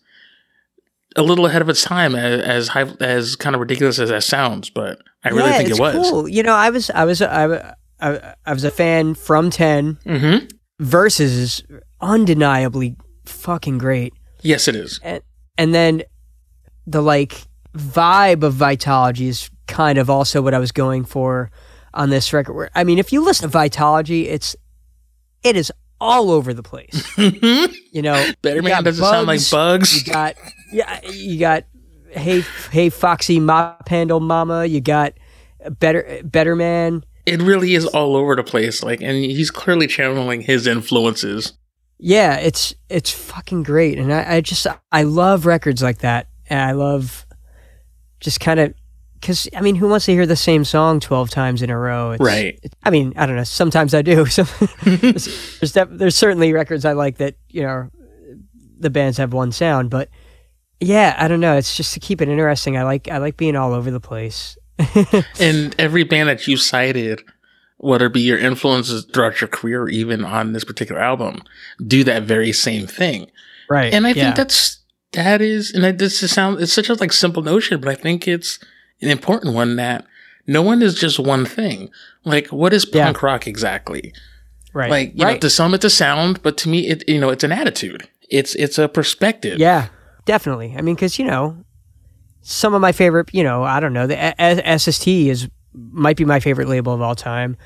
a 1.18 1.22
little 1.22 1.46
ahead 1.46 1.60
of 1.60 1.68
its 1.68 1.82
time 1.82 2.14
as, 2.14 2.40
as 2.40 2.68
high, 2.68 2.86
as 3.00 3.36
kind 3.36 3.54
of 3.54 3.60
ridiculous 3.60 3.98
as 3.98 4.08
that 4.08 4.22
sounds, 4.22 4.70
but 4.70 4.98
I 5.24 5.30
really 5.30 5.50
Yeah, 5.50 5.58
think 5.58 5.70
it 5.70 5.80
was. 5.80 5.94
Cool. 6.10 6.28
You 6.28 6.42
know, 6.42 6.54
I 6.54 6.70
was 6.70 6.90
I 6.90 7.04
was 7.04 7.20
I, 7.20 7.74
I, 8.00 8.34
I 8.46 8.52
was 8.52 8.64
a 8.64 8.70
fan 8.70 9.14
from 9.14 9.50
10. 9.50 9.98
Mm-hmm. 10.06 10.46
Versus 10.80 11.32
is 11.32 11.62
undeniably 12.00 12.94
fucking 13.26 13.78
great. 13.78 14.14
Yes, 14.42 14.68
it 14.68 14.76
is. 14.76 15.00
And, 15.02 15.22
and 15.56 15.74
then 15.74 16.02
the 16.86 17.02
like 17.02 17.42
vibe 17.74 18.44
of 18.44 18.54
Vitalogy 18.54 19.26
is 19.26 19.50
kind 19.66 19.98
of 19.98 20.08
also 20.08 20.40
what 20.40 20.54
I 20.54 20.58
was 20.60 20.70
going 20.72 21.04
for 21.04 21.50
on 21.94 22.10
this 22.10 22.32
record. 22.32 22.70
I 22.76 22.84
mean, 22.84 22.98
if 22.98 23.12
you 23.12 23.24
listen 23.24 23.50
to 23.50 23.58
Vitalogy, 23.58 24.26
it's 24.26 24.54
it 25.42 25.56
is 25.56 25.72
all 26.00 26.30
over 26.30 26.54
the 26.54 26.62
place. 26.62 27.06
Mm-hmm. 27.18 27.74
you 27.92 28.00
know, 28.00 28.30
Better 28.42 28.62
Man 28.62 28.84
doesn't 28.84 29.04
sound 29.04 29.26
like 29.26 29.40
bugs. 29.50 30.06
You 30.06 30.12
got 30.12 30.36
yeah, 30.72 31.04
you 31.10 31.38
got 31.38 31.64
hey 32.10 32.42
hey 32.70 32.90
Foxy 32.90 33.40
Mop 33.40 33.88
Handle 33.88 34.20
Mama. 34.20 34.66
You 34.66 34.80
got 34.80 35.14
better 35.80 36.20
better 36.24 36.54
man. 36.54 37.04
It 37.26 37.42
really 37.42 37.74
is 37.74 37.84
all 37.86 38.16
over 38.16 38.36
the 38.36 38.44
place. 38.44 38.82
Like, 38.82 39.02
and 39.02 39.16
he's 39.16 39.50
clearly 39.50 39.86
channeling 39.86 40.40
his 40.42 40.66
influences. 40.66 41.54
Yeah, 41.98 42.36
it's 42.36 42.74
it's 42.88 43.10
fucking 43.10 43.64
great, 43.64 43.98
and 43.98 44.12
I, 44.12 44.36
I 44.36 44.40
just 44.40 44.66
I 44.92 45.02
love 45.02 45.44
records 45.44 45.82
like 45.82 45.98
that, 45.98 46.28
and 46.48 46.60
I 46.60 46.72
love 46.72 47.26
just 48.20 48.38
kind 48.38 48.60
of 48.60 48.74
because 49.20 49.48
I 49.54 49.60
mean, 49.60 49.74
who 49.76 49.88
wants 49.88 50.06
to 50.06 50.12
hear 50.12 50.26
the 50.26 50.36
same 50.36 50.64
song 50.64 51.00
twelve 51.00 51.30
times 51.30 51.62
in 51.62 51.70
a 51.70 51.78
row? 51.78 52.12
It's, 52.12 52.20
Right. 52.20 52.58
it- 52.62 52.74
I 52.84 52.90
mean, 52.90 53.12
I 53.16 53.26
don't 53.26 53.36
know. 53.36 53.44
Sometimes 53.44 53.94
I 53.94 54.02
do. 54.02 54.26
So 54.30 54.44
there's 54.84 55.58
there's, 55.60 55.72
def- 55.72 55.88
there's 55.90 56.16
certainly 56.16 56.52
records 56.52 56.84
I 56.84 56.92
like 56.92 57.18
that 57.18 57.36
you 57.48 57.62
know 57.62 57.88
the 58.78 58.90
bands 58.90 59.18
have 59.18 59.32
one 59.32 59.50
sound, 59.52 59.90
but 59.90 60.08
yeah, 60.80 61.16
I 61.18 61.26
don't 61.26 61.40
know. 61.40 61.56
It's 61.56 61.76
just 61.76 61.94
to 61.94 62.00
keep 62.00 62.20
it 62.20 62.28
interesting. 62.28 62.76
I 62.76 62.84
like 62.84 63.08
I 63.08 63.18
like 63.18 63.36
being 63.36 63.56
all 63.56 63.72
over 63.72 63.90
the 63.90 64.00
place. 64.00 64.56
And 65.40 65.74
every 65.78 66.04
band 66.04 66.28
that 66.28 66.46
you 66.46 66.56
cited, 66.56 67.20
whether 67.78 68.06
it 68.06 68.12
be 68.12 68.20
your 68.20 68.38
influences 68.38 69.04
throughout 69.12 69.40
your 69.40 69.48
career 69.48 69.82
or 69.82 69.88
even 69.88 70.24
on 70.24 70.52
this 70.52 70.64
particular 70.64 71.00
album, 71.00 71.42
do 71.84 72.04
that 72.04 72.22
very 72.24 72.52
same 72.52 72.86
thing. 72.86 73.30
Right. 73.68 73.92
And 73.92 74.06
I 74.06 74.10
yeah. 74.10 74.24
think 74.24 74.36
that's 74.36 74.78
that 75.12 75.40
is, 75.40 75.72
and 75.72 75.82
that 75.84 75.98
this 75.98 76.22
is 76.22 76.30
sound. 76.32 76.60
It's 76.60 76.72
such 76.72 76.88
a 76.88 76.94
like 76.94 77.12
simple 77.12 77.42
notion, 77.42 77.80
but 77.80 77.88
I 77.88 77.94
think 77.94 78.28
it's 78.28 78.58
an 79.00 79.10
important 79.10 79.54
one 79.54 79.76
that 79.76 80.04
no 80.46 80.62
one 80.62 80.82
is 80.82 80.94
just 80.94 81.18
one 81.18 81.44
thing. 81.44 81.90
Like, 82.24 82.48
what 82.48 82.72
is 82.72 82.86
Yeah. 82.92 83.04
punk 83.06 83.22
rock 83.22 83.46
exactly? 83.46 84.12
right. 84.74 84.90
Like, 84.90 85.12
you 85.14 85.24
know, 85.24 85.36
to 85.38 85.50
some 85.50 85.74
it's 85.74 85.84
a 85.84 85.90
sound, 85.90 86.42
but 86.42 86.56
to 86.58 86.68
me, 86.68 86.86
it 86.88 87.02
you 87.08 87.18
know, 87.20 87.30
it's 87.30 87.44
an 87.44 87.52
attitude. 87.52 88.08
It's 88.30 88.54
it's 88.56 88.78
a 88.78 88.88
perspective. 88.88 89.58
Yeah, 89.58 89.88
definitely. 90.26 90.74
I 90.76 90.82
mean, 90.82 90.94
because 90.94 91.18
you 91.18 91.24
know, 91.24 91.64
some 92.42 92.74
of 92.74 92.80
my 92.80 92.92
favorite, 92.92 93.28
you 93.32 93.42
know, 93.42 93.62
I 93.64 93.80
don't 93.80 93.92
know, 93.92 94.06
the 94.06 94.16
SST 94.38 95.08
is 95.08 95.48
might 95.74 96.16
be 96.16 96.24
my 96.24 96.38
favorite 96.40 96.68
label 96.68 96.92
of 96.92 97.00
all 97.00 97.14
time. 97.14 97.56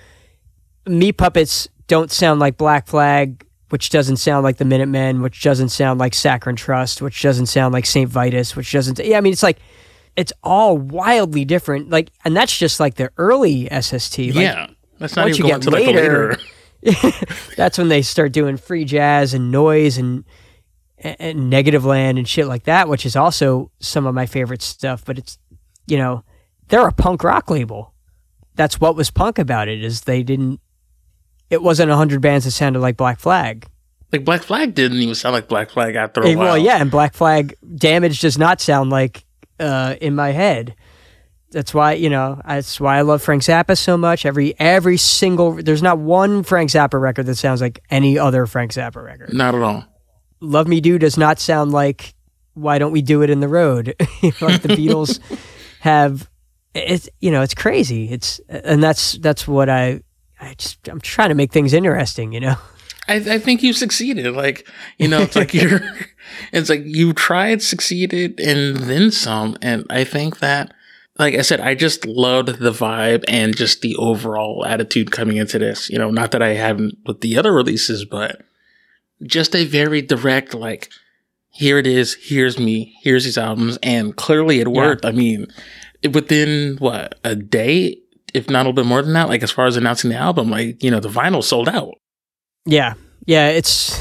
Meat 0.87 1.13
Puppets 1.13 1.69
don't 1.87 2.11
sound 2.11 2.41
like 2.41 2.57
Black 2.57 2.87
Flag, 2.87 3.45
which 3.71 3.91
doesn't 3.91 4.17
sound 4.17 4.45
like 4.45 4.57
the 4.59 4.65
Minutemen, 4.65 5.23
which 5.23 5.43
doesn't 5.43 5.69
sound 5.71 6.01
like 6.01 6.15
Saccharine 6.15 6.57
Trust, 6.57 7.03
which 7.03 7.21
doesn't 7.23 7.47
sound 7.47 7.73
like 7.73 7.87
Saint 7.87 8.09
Vitus, 8.11 8.57
which 8.57 8.71
doesn't. 8.73 8.99
Yeah, 8.99 9.19
I 9.19 9.21
mean, 9.21 9.33
it's 9.33 9.43
like 9.43 9.59
it's 10.17 10.33
all 10.43 10.77
wildly 10.77 11.45
different. 11.45 11.91
Like, 11.91 12.11
and 12.25 12.37
that's 12.37 12.57
just 12.57 12.81
like 12.81 12.95
the 12.97 13.11
early 13.17 13.69
SST. 13.71 14.19
Like, 14.19 14.35
yeah. 14.35 14.67
That's 14.99 15.17
not 15.17 15.25
once 15.27 15.39
even 15.39 15.47
you 15.47 15.53
going 15.53 15.61
get 15.61 15.71
to 15.71 15.71
like 15.71 15.87
later- 15.87 16.39
later. 16.83 17.27
that's 17.57 17.79
when 17.79 17.89
they 17.89 18.03
start 18.03 18.33
doing 18.33 18.57
free 18.57 18.85
jazz 18.85 19.35
and 19.35 19.51
noise 19.53 19.99
and, 19.99 20.25
and 20.99 21.53
Negativland 21.53 22.19
and 22.19 22.29
shit 22.29 22.47
like 22.47 22.65
that, 22.65 22.89
which 22.89 23.07
is 23.07 23.15
also 23.17 23.71
some 23.81 24.07
of 24.07 24.15
my 24.15 24.27
favorite 24.27 24.63
stuff. 24.63 25.05
But 25.05 25.19
it's, 25.19 25.39
you 25.87 25.97
know, 25.97 26.25
they're 26.69 26.87
a 26.87 26.93
punk 26.93 27.23
rock 27.25 27.51
label. 27.51 27.95
That's 28.55 28.81
what 28.81 28.97
was 28.97 29.11
punk 29.11 29.39
about 29.39 29.69
it 29.69 29.83
is 29.83 30.03
they 30.03 30.23
didn't. 30.23 30.61
It 31.51 31.63
wasn't 31.63 31.91
a 31.91 31.97
hundred 31.97 32.21
bands 32.21 32.45
that 32.47 32.51
sounded 32.53 32.81
like 32.81 32.97
Black 32.97 33.19
Flag. 33.21 33.67
Like 34.13 34.25
Black 34.25 34.43
Flag 34.43 34.75
didn't 34.75 34.99
even 34.99 35.15
sound 35.15 35.33
like 35.35 35.49
Black 35.49 35.71
Flag 35.71 35.95
after 35.95 36.21
a 36.23 36.29
Eh, 36.29 36.35
while. 36.35 36.45
well, 36.47 36.59
yeah, 36.59 36.81
and 36.81 36.91
Black 36.91 37.15
Flag 37.15 37.55
Damage 37.77 38.21
does 38.21 38.37
not 38.39 38.61
sound 38.61 38.91
like 38.91 39.25
uh, 39.61 39.97
in 40.01 40.15
my 40.15 40.31
head. 40.31 40.75
That's 41.51 41.75
why 41.75 41.93
you 41.93 42.09
know. 42.09 42.41
That's 42.47 42.81
why 42.81 42.97
I 42.99 43.03
love 43.03 43.23
Frank 43.23 43.43
Zappa 43.43 43.77
so 43.77 43.97
much. 43.97 44.25
Every 44.25 44.59
every 44.59 44.97
single 44.97 45.53
there's 45.53 45.83
not 45.83 45.99
one 45.99 46.43
Frank 46.43 46.71
Zappa 46.71 47.01
record 47.01 47.27
that 47.27 47.37
sounds 47.37 47.61
like 47.61 47.83
any 47.91 48.19
other 48.19 48.47
Frank 48.47 48.73
Zappa 48.73 49.05
record. 49.05 49.35
Not 49.35 49.55
at 49.55 49.63
all. 49.63 49.85
Love 50.41 50.67
Me 50.67 50.81
Do 50.81 50.99
does 50.99 51.17
not 51.17 51.39
sound 51.39 51.71
like 51.73 52.15
Why 52.55 52.79
Don't 52.79 52.93
We 52.93 53.03
Do 53.03 53.23
It 53.23 53.31
in 53.31 53.41
the 53.41 53.49
Road? 53.49 53.95
like 54.41 54.63
the 54.63 54.69
Beatles 54.77 55.21
have 55.81 56.29
it's 56.75 57.09
you 57.21 57.31
know, 57.31 57.43
it's 57.43 57.55
crazy. 57.55 58.09
It's 58.11 58.41
and 58.49 58.83
that's 58.83 59.13
that's 59.13 59.47
what 59.47 59.69
I 59.69 60.01
I 60.41 60.55
just 60.55 60.89
I'm 60.89 61.01
trying 61.01 61.29
to 61.29 61.35
make 61.35 61.53
things 61.53 61.75
interesting, 61.75 62.33
you 62.33 62.41
know. 62.41 62.57
I, 63.09 63.15
I 63.15 63.39
think 63.39 63.63
you 63.63 63.73
succeeded. 63.73 64.33
Like, 64.35 64.67
you 64.99 65.09
know, 65.09 65.21
it's 65.23 65.35
like 65.35 65.53
you're, 65.53 65.81
it's 66.53 66.69
like 66.69 66.83
you 66.85 67.13
tried, 67.13 67.63
succeeded, 67.63 68.41
and 68.41 68.77
then 68.77 69.11
some. 69.11 69.57
And 69.63 69.87
I 69.91 70.05
think 70.05 70.39
that, 70.41 70.73
like 71.19 71.35
I 71.35 71.43
said, 71.43 71.61
I 71.61 71.75
just 71.75 72.07
loved 72.07 72.59
the 72.59 72.73
vibe 72.73 73.25
and 73.29 73.57
just 73.57 73.81
the 73.81 73.97
overall 73.97 74.65
attitude 74.67 75.13
coming 75.13 75.37
into 75.37 75.59
this. 75.59 75.91
You 75.91 75.99
know, 75.99 76.11
not 76.11 76.31
that 76.33 76.43
I 76.43 76.55
haven't 76.55 76.99
with 77.07 77.21
the 77.21 77.37
other 77.37 77.53
releases, 77.53 78.05
but 78.05 78.43
just 79.23 79.55
a 79.55 79.65
very 79.65 80.03
direct, 80.03 80.55
like, 80.55 80.89
here 81.51 81.79
it 81.79 81.87
is, 81.87 82.17
here's 82.21 82.59
me, 82.59 82.97
here's 83.03 83.25
these 83.25 83.39
albums. 83.39 83.79
And 83.83 84.17
clearly 84.17 84.61
it 84.61 84.69
worked. 84.69 85.05
I 85.05 85.13
mean, 85.13 85.49
within 86.13 86.77
what, 86.79 87.19
a 87.23 87.37
day, 87.37 87.99
if 88.33 88.49
not 88.49 88.61
a 88.61 88.71
little 88.71 88.73
bit 88.73 88.87
more 88.87 89.03
than 89.03 89.13
that, 89.13 89.29
like 89.29 89.43
as 89.43 89.51
far 89.51 89.67
as 89.67 89.77
announcing 89.77 90.11
the 90.11 90.17
album, 90.17 90.51
like, 90.51 90.83
you 90.83 90.91
know, 90.91 91.01
the 91.01 91.11
vinyl 91.11 91.45
sold 91.45 91.69
out. 91.69 91.95
Yeah. 92.65 92.95
Yeah, 93.27 93.51
it's 93.51 94.01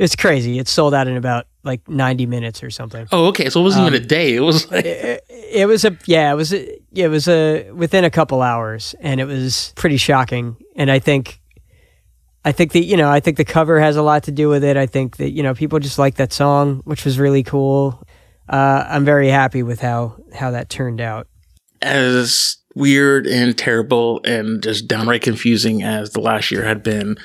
it's 0.00 0.16
crazy. 0.16 0.58
It 0.58 0.66
sold 0.66 0.94
out 0.94 1.06
in 1.06 1.16
about 1.16 1.46
like 1.62 1.86
90 1.88 2.26
minutes 2.26 2.62
or 2.62 2.70
something. 2.70 3.06
Oh, 3.12 3.26
okay. 3.26 3.50
So 3.50 3.60
it 3.60 3.62
wasn't 3.64 3.86
even 3.86 3.98
Um, 4.00 4.02
a 4.02 4.06
day. 4.06 4.34
It 4.34 4.40
was 4.40 4.70
like, 4.70 4.84
it, 4.84 5.24
it 5.28 5.66
was 5.66 5.84
a 5.84 5.96
yeah, 6.06 6.32
it 6.32 6.34
was 6.34 6.52
a, 6.52 6.78
it 6.92 7.08
was 7.08 7.28
a 7.28 7.70
within 7.72 8.04
a 8.04 8.10
couple 8.10 8.40
hours 8.42 8.94
and 9.00 9.20
it 9.20 9.26
was 9.26 9.72
pretty 9.76 9.96
shocking 9.98 10.56
and 10.74 10.90
I 10.90 10.98
think 11.00 11.40
I 12.44 12.52
think 12.52 12.72
that 12.72 12.84
you 12.84 12.96
know, 12.96 13.10
I 13.10 13.20
think 13.20 13.36
the 13.36 13.44
cover 13.44 13.78
has 13.78 13.96
a 13.96 14.02
lot 14.02 14.22
to 14.24 14.32
do 14.32 14.48
with 14.48 14.64
it. 14.64 14.76
I 14.78 14.86
think 14.86 15.18
that 15.18 15.30
you 15.32 15.42
know, 15.42 15.54
people 15.54 15.78
just 15.78 15.98
like 15.98 16.14
that 16.16 16.32
song, 16.32 16.80
which 16.84 17.04
was 17.04 17.18
really 17.18 17.42
cool. 17.42 18.02
Uh, 18.48 18.84
I'm 18.88 19.04
very 19.04 19.28
happy 19.28 19.62
with 19.62 19.80
how 19.80 20.16
how 20.34 20.50
that 20.52 20.70
turned 20.70 21.00
out. 21.00 21.26
as 21.82 22.56
weird 22.74 23.26
and 23.26 23.58
terrible 23.58 24.20
and 24.24 24.62
just 24.62 24.86
downright 24.86 25.22
confusing 25.22 25.82
as 25.82 26.10
the 26.12 26.20
last 26.20 26.50
year 26.50 26.64
had 26.64 26.82
been. 26.82 27.16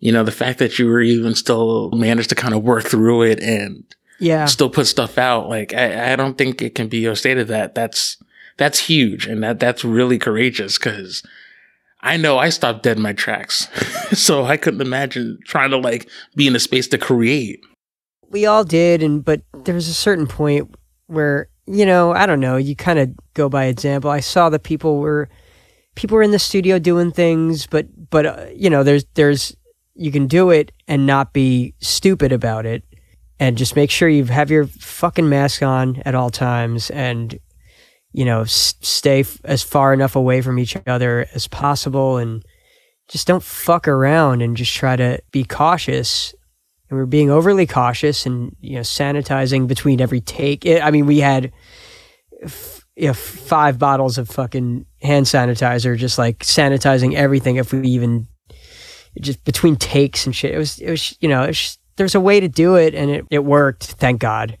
You 0.00 0.12
know, 0.12 0.24
the 0.24 0.32
fact 0.32 0.58
that 0.58 0.78
you 0.78 0.86
were 0.86 1.00
even 1.02 1.34
still 1.34 1.90
managed 1.92 2.30
to 2.30 2.34
kind 2.34 2.54
of 2.54 2.62
work 2.62 2.84
through 2.84 3.22
it 3.22 3.40
and 3.40 3.84
Yeah. 4.18 4.46
still 4.46 4.70
put 4.70 4.86
stuff 4.86 5.18
out, 5.18 5.48
like 5.48 5.72
I, 5.74 6.12
I 6.12 6.16
don't 6.16 6.36
think 6.38 6.60
it 6.62 6.74
can 6.74 6.88
be 6.88 7.06
overstated 7.06 7.48
that 7.48 7.74
that's 7.74 8.16
that's 8.56 8.78
huge 8.78 9.26
and 9.26 9.42
that 9.42 9.58
that's 9.60 9.84
really 9.84 10.18
courageous 10.18 10.76
because 10.78 11.22
I 12.02 12.16
know 12.16 12.38
I 12.38 12.48
stopped 12.48 12.82
dead 12.82 12.96
in 12.96 13.02
my 13.02 13.12
tracks, 13.12 13.68
so 14.18 14.44
I 14.44 14.56
couldn't 14.56 14.80
imagine 14.80 15.38
trying 15.44 15.70
to 15.70 15.76
like 15.78 16.08
be 16.34 16.46
in 16.46 16.56
a 16.56 16.60
space 16.60 16.88
to 16.88 16.98
create. 16.98 17.60
we 18.30 18.46
all 18.46 18.64
did 18.64 19.02
and 19.02 19.24
but 19.24 19.42
there 19.64 19.74
was 19.74 19.88
a 19.88 19.94
certain 19.94 20.26
point 20.26 20.74
where 21.08 21.48
you 21.66 21.84
know 21.84 22.12
i 22.12 22.24
don't 22.26 22.40
know 22.40 22.56
you 22.56 22.74
kind 22.76 22.98
of 22.98 23.08
go 23.34 23.48
by 23.48 23.64
example 23.66 24.08
i 24.10 24.20
saw 24.20 24.48
that 24.48 24.62
people 24.62 24.98
were 24.98 25.28
people 25.96 26.14
were 26.16 26.22
in 26.22 26.30
the 26.30 26.38
studio 26.38 26.78
doing 26.78 27.10
things 27.12 27.66
but 27.66 27.86
but 28.10 28.24
uh, 28.26 28.46
you 28.54 28.70
know 28.70 28.82
there's 28.84 29.04
there's 29.14 29.56
you 30.00 30.10
can 30.10 30.26
do 30.26 30.48
it 30.48 30.72
and 30.88 31.04
not 31.06 31.34
be 31.34 31.74
stupid 31.80 32.32
about 32.32 32.64
it 32.64 32.82
and 33.38 33.58
just 33.58 33.76
make 33.76 33.90
sure 33.90 34.08
you 34.08 34.24
have 34.24 34.50
your 34.50 34.66
fucking 34.66 35.28
mask 35.28 35.62
on 35.62 36.00
at 36.06 36.14
all 36.14 36.30
times 36.30 36.88
and 36.88 37.38
you 38.12 38.24
know 38.24 38.40
s- 38.40 38.74
stay 38.80 39.20
f- 39.20 39.38
as 39.44 39.62
far 39.62 39.92
enough 39.92 40.16
away 40.16 40.40
from 40.40 40.58
each 40.58 40.74
other 40.86 41.26
as 41.34 41.46
possible 41.46 42.16
and 42.16 42.42
just 43.08 43.26
don't 43.26 43.42
fuck 43.42 43.86
around 43.86 44.40
and 44.40 44.56
just 44.56 44.72
try 44.72 44.96
to 44.96 45.20
be 45.32 45.44
cautious 45.44 46.34
and 46.88 46.98
we're 46.98 47.04
being 47.04 47.30
overly 47.30 47.66
cautious 47.66 48.24
and 48.24 48.56
you 48.58 48.76
know 48.76 48.80
sanitizing 48.80 49.68
between 49.68 50.00
every 50.00 50.22
take. 50.22 50.66
I 50.66 50.90
mean, 50.90 51.04
we 51.04 51.18
had 51.18 51.52
f- 52.42 52.86
you 52.96 53.08
know, 53.08 53.12
five 53.14 53.78
bottles 53.78 54.16
of 54.16 54.28
fucking 54.30 54.86
hand 55.02 55.26
sanitizer, 55.26 55.96
just 55.96 56.18
like 56.18 56.38
sanitizing 56.38 57.14
everything. 57.14 57.56
If 57.56 57.72
we 57.72 57.86
even 57.88 58.26
just 59.20 59.44
between 59.44 59.76
takes 59.76 60.26
and 60.26 60.34
shit, 60.34 60.54
it 60.54 60.58
was 60.58 60.78
it 60.78 60.90
was 60.90 61.16
you 61.20 61.28
know 61.28 61.46
was, 61.46 61.78
there's 61.96 62.14
a 62.14 62.20
way 62.20 62.40
to 62.40 62.48
do 62.48 62.76
it 62.76 62.94
and 62.94 63.10
it 63.10 63.24
it 63.30 63.44
worked. 63.44 63.84
Thank 63.84 64.20
God. 64.20 64.58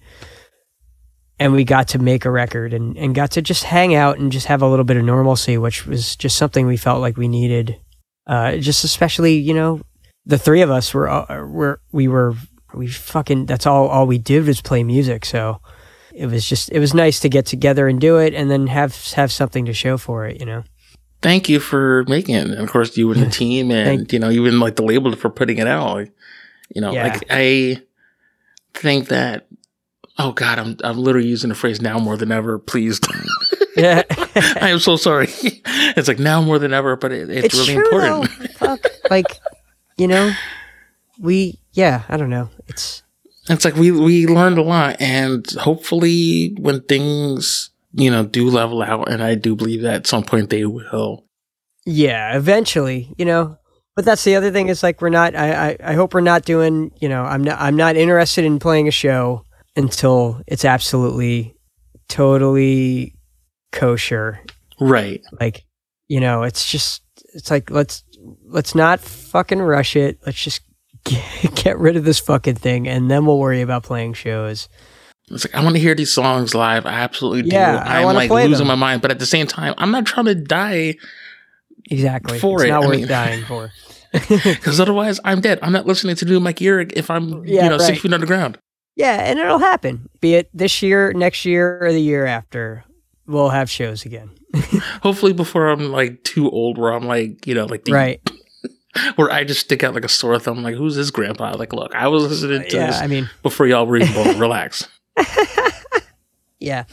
And 1.38 1.54
we 1.54 1.64
got 1.64 1.88
to 1.88 1.98
make 1.98 2.26
a 2.26 2.30
record 2.30 2.74
and, 2.74 2.98
and 2.98 3.14
got 3.14 3.30
to 3.30 3.42
just 3.42 3.64
hang 3.64 3.94
out 3.94 4.18
and 4.18 4.30
just 4.30 4.46
have 4.46 4.60
a 4.60 4.68
little 4.68 4.84
bit 4.84 4.98
of 4.98 5.04
normalcy, 5.04 5.56
which 5.56 5.86
was 5.86 6.14
just 6.14 6.36
something 6.36 6.66
we 6.66 6.76
felt 6.76 7.00
like 7.00 7.16
we 7.16 7.28
needed. 7.28 7.80
Uh, 8.26 8.56
just 8.56 8.84
especially, 8.84 9.36
you 9.36 9.54
know, 9.54 9.80
the 10.26 10.38
three 10.38 10.60
of 10.60 10.70
us 10.70 10.92
were 10.92 11.08
uh, 11.08 11.46
were 11.46 11.80
we 11.92 12.08
were 12.08 12.34
we 12.74 12.86
fucking 12.86 13.46
that's 13.46 13.66
all 13.66 13.88
all 13.88 14.06
we 14.06 14.18
did 14.18 14.46
was 14.46 14.60
play 14.60 14.82
music 14.82 15.24
so 15.24 15.60
it 16.14 16.26
was 16.26 16.48
just 16.48 16.70
it 16.70 16.78
was 16.78 16.94
nice 16.94 17.20
to 17.20 17.28
get 17.28 17.46
together 17.46 17.88
and 17.88 18.00
do 18.00 18.18
it 18.18 18.34
and 18.34 18.50
then 18.50 18.66
have 18.66 19.12
have 19.12 19.32
something 19.32 19.64
to 19.64 19.72
show 19.72 19.96
for 19.96 20.26
it 20.26 20.38
you 20.38 20.46
know 20.46 20.62
thank 21.22 21.48
you 21.48 21.60
for 21.60 22.04
making 22.08 22.34
it. 22.34 22.44
And 22.48 22.54
of 22.58 22.70
course, 22.70 22.96
you 22.96 23.10
and 23.12 23.22
the 23.22 23.30
team, 23.30 23.70
and 23.70 23.86
Thank- 23.86 24.12
you 24.12 24.18
know, 24.18 24.30
even 24.30 24.60
like 24.60 24.76
the 24.76 24.82
label 24.82 25.14
for 25.16 25.30
putting 25.30 25.58
it 25.58 25.66
out. 25.66 26.08
You 26.74 26.80
know, 26.80 26.92
Yeah. 26.92 27.08
like 27.08 27.24
I 27.30 27.82
think 28.74 29.08
that. 29.08 29.46
Oh 30.18 30.32
God, 30.32 30.58
I'm 30.58 30.76
I'm 30.84 30.98
literally 30.98 31.28
using 31.28 31.48
the 31.48 31.54
phrase 31.54 31.80
now 31.80 31.98
more 31.98 32.16
than 32.16 32.30
ever. 32.30 32.58
Please, 32.58 33.00
Yeah. 33.76 34.02
I 34.60 34.68
am 34.68 34.78
so 34.78 34.96
sorry. 34.96 35.28
it's 35.32 36.08
like 36.08 36.18
now 36.18 36.42
more 36.42 36.58
than 36.58 36.74
ever, 36.74 36.96
but 36.96 37.10
it, 37.12 37.30
it's, 37.30 37.46
it's 37.46 37.68
really 37.68 37.74
true 37.88 38.00
important. 38.22 38.52
Fuck. 38.52 38.80
Like, 39.08 39.40
you 39.96 40.06
know, 40.08 40.32
we 41.18 41.58
yeah, 41.72 42.02
I 42.08 42.16
don't 42.18 42.28
know. 42.30 42.50
It's 42.68 43.02
It's 43.48 43.64
like 43.64 43.76
we 43.76 43.90
we 43.90 44.26
learned 44.26 44.58
a 44.58 44.62
lot, 44.62 45.00
and 45.00 45.46
hopefully, 45.52 46.54
when 46.58 46.82
things 46.82 47.70
you 47.92 48.10
know 48.10 48.24
do 48.24 48.48
level 48.48 48.82
out, 48.82 49.10
and 49.10 49.22
I 49.22 49.34
do 49.34 49.54
believe 49.56 49.82
that 49.82 49.94
at 49.94 50.06
some 50.06 50.24
point 50.24 50.50
they 50.50 50.64
will. 50.64 51.24
yeah, 51.86 52.36
eventually, 52.36 53.14
you 53.18 53.24
know. 53.24 53.56
But 53.96 54.04
that's 54.04 54.24
the 54.24 54.36
other 54.36 54.52
thing 54.52 54.68
is 54.68 54.82
like 54.82 55.02
we're 55.02 55.08
not 55.10 55.34
I, 55.34 55.70
I, 55.70 55.76
I 55.84 55.92
hope 55.94 56.14
we're 56.14 56.20
not 56.20 56.44
doing, 56.44 56.92
you 57.00 57.08
know, 57.08 57.22
I'm 57.24 57.42
not 57.42 57.60
I'm 57.60 57.76
not 57.76 57.96
interested 57.96 58.44
in 58.44 58.58
playing 58.58 58.88
a 58.88 58.92
show 58.92 59.44
until 59.76 60.40
it's 60.46 60.64
absolutely 60.64 61.56
totally 62.08 63.14
kosher. 63.72 64.40
Right. 64.78 65.20
Like, 65.40 65.64
you 66.08 66.20
know, 66.20 66.44
it's 66.44 66.70
just 66.70 67.02
it's 67.34 67.50
like 67.50 67.70
let's 67.70 68.04
let's 68.46 68.74
not 68.74 69.00
fucking 69.00 69.60
rush 69.60 69.96
it. 69.96 70.18
Let's 70.24 70.42
just 70.42 70.62
get, 71.04 71.54
get 71.56 71.78
rid 71.78 71.96
of 71.96 72.04
this 72.04 72.20
fucking 72.20 72.54
thing 72.56 72.88
and 72.88 73.10
then 73.10 73.26
we'll 73.26 73.38
worry 73.38 73.60
about 73.60 73.82
playing 73.82 74.14
shows. 74.14 74.68
It's 75.30 75.46
like 75.46 75.54
I 75.54 75.62
want 75.62 75.76
to 75.76 75.80
hear 75.80 75.94
these 75.94 76.12
songs 76.12 76.54
live. 76.54 76.86
I 76.86 76.92
absolutely 76.94 77.42
do. 77.42 77.54
Yeah, 77.54 77.82
I 77.86 78.04
I'm 78.04 78.14
like 78.16 78.30
losing 78.30 78.58
them. 78.58 78.66
my 78.68 78.74
mind, 78.74 79.02
but 79.02 79.10
at 79.10 79.18
the 79.18 79.26
same 79.26 79.46
time, 79.46 79.74
I'm 79.78 79.90
not 79.90 80.06
trying 80.06 80.26
to 80.26 80.34
die 80.34 80.96
Exactly. 81.90 82.38
For 82.38 82.56
it's 82.56 82.64
it, 82.64 82.68
not 82.68 82.84
I 82.84 82.86
worth 82.86 82.98
mean- 82.98 83.08
dying 83.08 83.44
for. 83.44 83.70
because 84.28 84.80
otherwise, 84.80 85.20
I'm 85.24 85.40
dead. 85.40 85.60
I'm 85.62 85.72
not 85.72 85.86
listening 85.86 86.16
to 86.16 86.24
new 86.24 86.40
Mikey 86.40 86.68
Erg 86.68 86.92
if 86.96 87.10
I'm 87.10 87.44
Yeah, 87.44 87.64
you 87.64 87.70
know 87.70 87.78
six 87.78 88.00
feet 88.00 88.12
underground. 88.12 88.58
Yeah, 88.96 89.20
and 89.24 89.38
it'll 89.38 89.58
happen. 89.60 90.08
Be 90.20 90.34
it 90.34 90.50
this 90.52 90.82
year, 90.82 91.12
next 91.12 91.44
year, 91.44 91.78
or 91.80 91.92
the 91.92 92.00
year 92.02 92.26
after. 92.26 92.84
We'll 93.26 93.50
have 93.50 93.70
shows 93.70 94.04
again. 94.04 94.30
Hopefully, 95.02 95.32
before 95.32 95.68
I'm 95.68 95.92
like 95.92 96.24
too 96.24 96.50
old, 96.50 96.76
where 96.76 96.92
I'm 96.92 97.06
like 97.06 97.46
you 97.46 97.54
know 97.54 97.66
like 97.66 97.84
the, 97.84 97.92
Right. 97.92 98.30
where 99.14 99.30
I 99.30 99.44
just 99.44 99.60
stick 99.60 99.84
out 99.84 99.94
like 99.94 100.04
a 100.04 100.08
sore 100.08 100.38
thumb. 100.40 100.62
Like 100.64 100.74
who's 100.74 100.96
this 100.96 101.12
grandpa? 101.12 101.54
Like 101.56 101.72
look, 101.72 101.94
I 101.94 102.08
was 102.08 102.24
listening 102.24 102.68
to 102.68 102.76
Yeah, 102.76 102.86
this 102.88 103.00
I 103.00 103.06
mean, 103.06 103.30
before 103.44 103.66
y'all 103.68 103.86
were 103.86 103.96
even 103.98 104.12
born. 104.12 104.40
Relax. 104.40 104.88
yeah. 106.60 106.84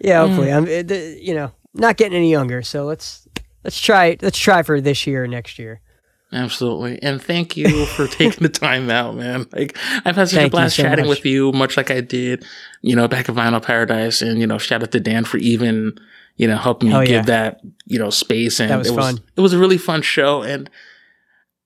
Yeah, 0.00 0.26
hopefully. 0.26 0.52
I'm 0.52 0.64
uh, 0.64 0.82
the- 0.82 1.18
you 1.20 1.34
know, 1.34 1.52
not 1.74 1.96
getting 1.96 2.16
any 2.16 2.30
younger, 2.30 2.62
so 2.62 2.84
let's 2.84 3.26
let's 3.64 3.80
try 3.80 4.16
let's 4.20 4.38
try 4.38 4.62
for 4.62 4.80
this 4.80 5.06
year 5.06 5.24
or 5.24 5.28
next 5.28 5.58
year. 5.58 5.80
Absolutely. 6.32 6.98
And 7.02 7.22
thank 7.22 7.56
you 7.58 7.84
for 7.86 8.06
taking 8.08 8.42
the 8.42 8.48
time 8.48 8.88
out, 8.90 9.14
man. 9.14 9.46
Like 9.52 9.76
I've 10.04 10.16
had 10.16 10.28
such 10.28 10.38
Thank 10.38 10.52
a 10.52 10.56
blast 10.56 10.76
so 10.76 10.82
chatting 10.82 11.04
much. 11.06 11.18
with 11.18 11.26
you, 11.26 11.52
much 11.52 11.76
like 11.76 11.90
I 11.90 12.00
did, 12.00 12.44
you 12.80 12.96
know, 12.96 13.06
back 13.06 13.28
at 13.28 13.34
Vinyl 13.34 13.62
Paradise. 13.62 14.22
And, 14.22 14.40
you 14.40 14.46
know, 14.46 14.56
shout 14.56 14.82
out 14.82 14.92
to 14.92 15.00
Dan 15.00 15.24
for 15.24 15.36
even, 15.36 15.92
you 16.36 16.48
know, 16.48 16.56
helping 16.56 16.88
me 16.88 16.94
Hell 16.94 17.02
give 17.02 17.10
yeah. 17.10 17.22
that, 17.22 17.60
you 17.84 17.98
know, 17.98 18.08
space. 18.08 18.60
And 18.60 18.78
was 18.78 18.88
it 18.88 18.94
was 18.94 19.04
fun. 19.04 19.20
it 19.36 19.40
was 19.42 19.52
a 19.52 19.58
really 19.58 19.76
fun 19.76 20.00
show. 20.00 20.42
And 20.42 20.70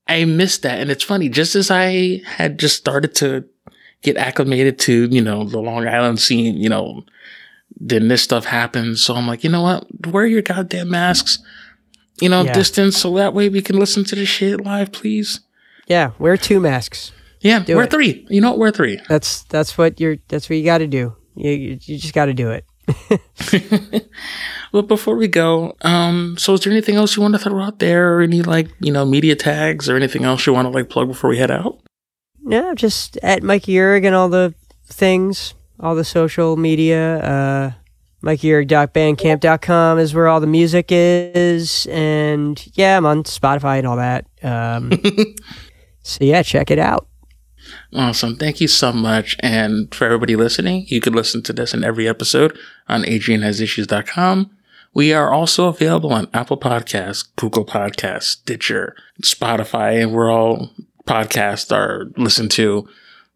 I 0.09 0.25
missed 0.25 0.63
that. 0.63 0.81
And 0.81 0.91
it's 0.91 1.05
funny, 1.05 1.29
just 1.29 1.55
as 1.55 1.71
I 1.71 2.23
had 2.27 2.59
just 2.59 2.77
started 2.77 3.15
to 3.17 3.45
get 4.07 4.17
acclimated 4.17 4.79
to, 4.79 5.05
you 5.11 5.21
know, 5.21 5.45
the 5.45 5.59
Long 5.59 5.87
Island 5.87 6.19
scene, 6.21 6.57
you 6.57 6.69
know, 6.71 7.05
then 7.79 8.09
this 8.09 8.23
stuff 8.23 8.45
happens. 8.47 9.03
So 9.03 9.15
I'm 9.15 9.27
like, 9.27 9.45
you 9.45 9.51
know 9.51 9.63
what? 9.63 9.85
Wear 10.07 10.25
your 10.27 10.43
goddamn 10.43 10.89
masks. 10.91 11.39
You 12.23 12.31
know, 12.31 12.45
Yeah. 12.45 12.55
distance, 12.55 12.97
so 12.97 13.13
that 13.17 13.35
way 13.35 13.51
we 13.51 13.61
can 13.61 13.79
listen 13.79 14.03
to 14.05 14.15
the 14.15 14.25
shit 14.25 14.65
live, 14.65 14.91
please. 14.91 15.41
Yeah, 15.87 16.13
wear 16.19 16.37
two 16.39 16.61
masks. 16.61 17.13
Yeah, 17.41 17.59
Do 17.61 17.77
we're 17.77 17.83
it. 17.85 17.91
three. 17.91 18.25
You 18.31 18.41
know 18.41 18.51
what? 18.53 18.59
We're 18.59 18.71
three. 18.71 18.99
That's 19.09 19.43
that's 19.51 19.77
what 19.77 20.01
you're 20.01 20.17
that's 20.29 20.49
what 20.49 20.57
you 20.57 20.65
got 20.65 20.79
to 20.79 20.87
do. 20.87 21.15
You 21.35 21.51
you, 21.51 21.79
you 21.83 21.99
just 21.99 22.15
got 22.15 22.27
to 22.27 22.35
do 22.35 22.51
it. 22.57 22.65
Well, 24.73 24.83
before 24.83 25.17
we 25.17 25.29
go, 25.29 25.75
um, 25.83 26.37
so 26.39 26.53
is 26.55 26.61
there 26.61 26.73
anything 26.73 26.97
else 26.97 27.17
you 27.17 27.23
want 27.23 27.35
to 27.35 27.39
throw 27.39 27.63
out 27.63 27.79
there, 27.79 28.15
or 28.15 28.21
any 28.21 28.43
like 28.43 28.69
you 28.81 28.93
know 28.93 29.05
media 29.07 29.37
tags, 29.37 29.89
or 29.89 29.97
anything 29.97 30.25
else 30.25 30.45
you 30.47 30.53
want 30.53 30.67
to 30.67 30.71
like 30.71 30.91
plug 30.91 31.09
before 31.09 31.31
we 31.31 31.39
head 31.39 31.51
out? 31.51 31.81
No, 32.47 32.77
just 32.77 33.17
at 33.25 33.43
Mikey 33.43 33.79
Erg 33.81 34.05
and 34.05 34.15
all 34.15 34.29
the 34.29 34.55
things, 34.87 35.55
all 35.81 35.97
the 35.97 36.05
social 36.05 36.57
media. 36.57 37.19
Uh, 37.19 37.73
MikeyErg.bandcamp.com 38.23 39.99
is 39.99 40.15
where 40.15 40.29
all 40.29 40.39
the 40.39 40.47
music 40.47 40.87
is. 40.91 41.87
And 41.91 42.65
yeah, 42.75 42.97
I'm 42.97 43.05
on 43.05 43.25
Spotify 43.25 43.79
and 43.79 43.87
all 43.87 43.97
that. 43.97 44.27
Um, 44.45 44.93
so 46.03 46.25
yeah, 46.25 46.43
check 46.43 46.71
it 46.71 46.79
out. 46.79 47.09
Awesome. 47.93 48.37
Thank 48.37 48.61
you 48.61 48.69
so 48.69 48.93
much. 48.93 49.37
And 49.41 49.93
for 49.93 50.05
everybody 50.05 50.37
listening, 50.37 50.87
you 50.89 51.01
can 51.01 51.15
listen 51.15 51.43
to 51.43 51.53
this 51.53 51.75
in 51.75 51.83
every 51.83 52.09
episode 52.09 52.57
on 52.89 53.03
AdrianHasIssues.com. 53.03 54.51
We 54.95 55.13
are 55.13 55.33
also 55.33 55.67
available 55.67 56.13
on 56.13 56.29
Apple 56.33 56.59
Podcasts, 56.59 57.27
Google 57.35 57.67
Podcasts, 57.67 58.23
Stitcher, 58.23 58.95
Spotify, 59.21 60.01
and 60.01 60.13
we're 60.13 60.31
all 60.31 60.71
podcasts 61.07 61.73
are 61.73 62.11
listened 62.17 62.51
to. 62.53 62.89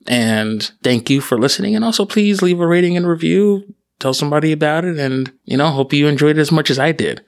And 0.06 0.70
thank 0.82 1.10
you 1.10 1.20
for 1.20 1.38
listening. 1.38 1.74
And 1.74 1.84
also 1.84 2.04
please 2.04 2.42
leave 2.42 2.60
a 2.60 2.66
rating 2.66 2.96
and 2.96 3.06
review. 3.06 3.74
Tell 3.98 4.14
somebody 4.14 4.52
about 4.52 4.84
it. 4.84 4.98
And, 4.98 5.32
you 5.44 5.56
know, 5.56 5.68
hope 5.68 5.92
you 5.92 6.08
enjoyed 6.08 6.38
it 6.38 6.40
as 6.40 6.52
much 6.52 6.70
as 6.70 6.78
I 6.78 6.92
did. 6.92 7.24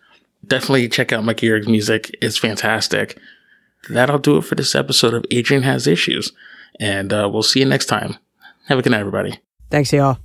Definitely 0.46 0.88
check 0.88 1.12
out 1.12 1.24
Mikey 1.24 1.50
Erg's 1.50 1.68
music. 1.68 2.16
It's 2.20 2.38
fantastic. 2.38 3.18
That'll 3.88 4.18
do 4.18 4.38
it 4.38 4.44
for 4.44 4.54
this 4.54 4.74
episode 4.74 5.14
of 5.14 5.24
Adrian 5.30 5.62
Has 5.62 5.86
Issues. 5.86 6.32
And 6.80 7.12
uh, 7.12 7.28
we'll 7.32 7.42
see 7.42 7.60
you 7.60 7.66
next 7.66 7.86
time. 7.86 8.16
Have 8.66 8.78
a 8.78 8.82
good 8.82 8.90
night, 8.90 9.00
everybody. 9.00 9.38
Thanks, 9.70 9.92
y'all. 9.92 10.18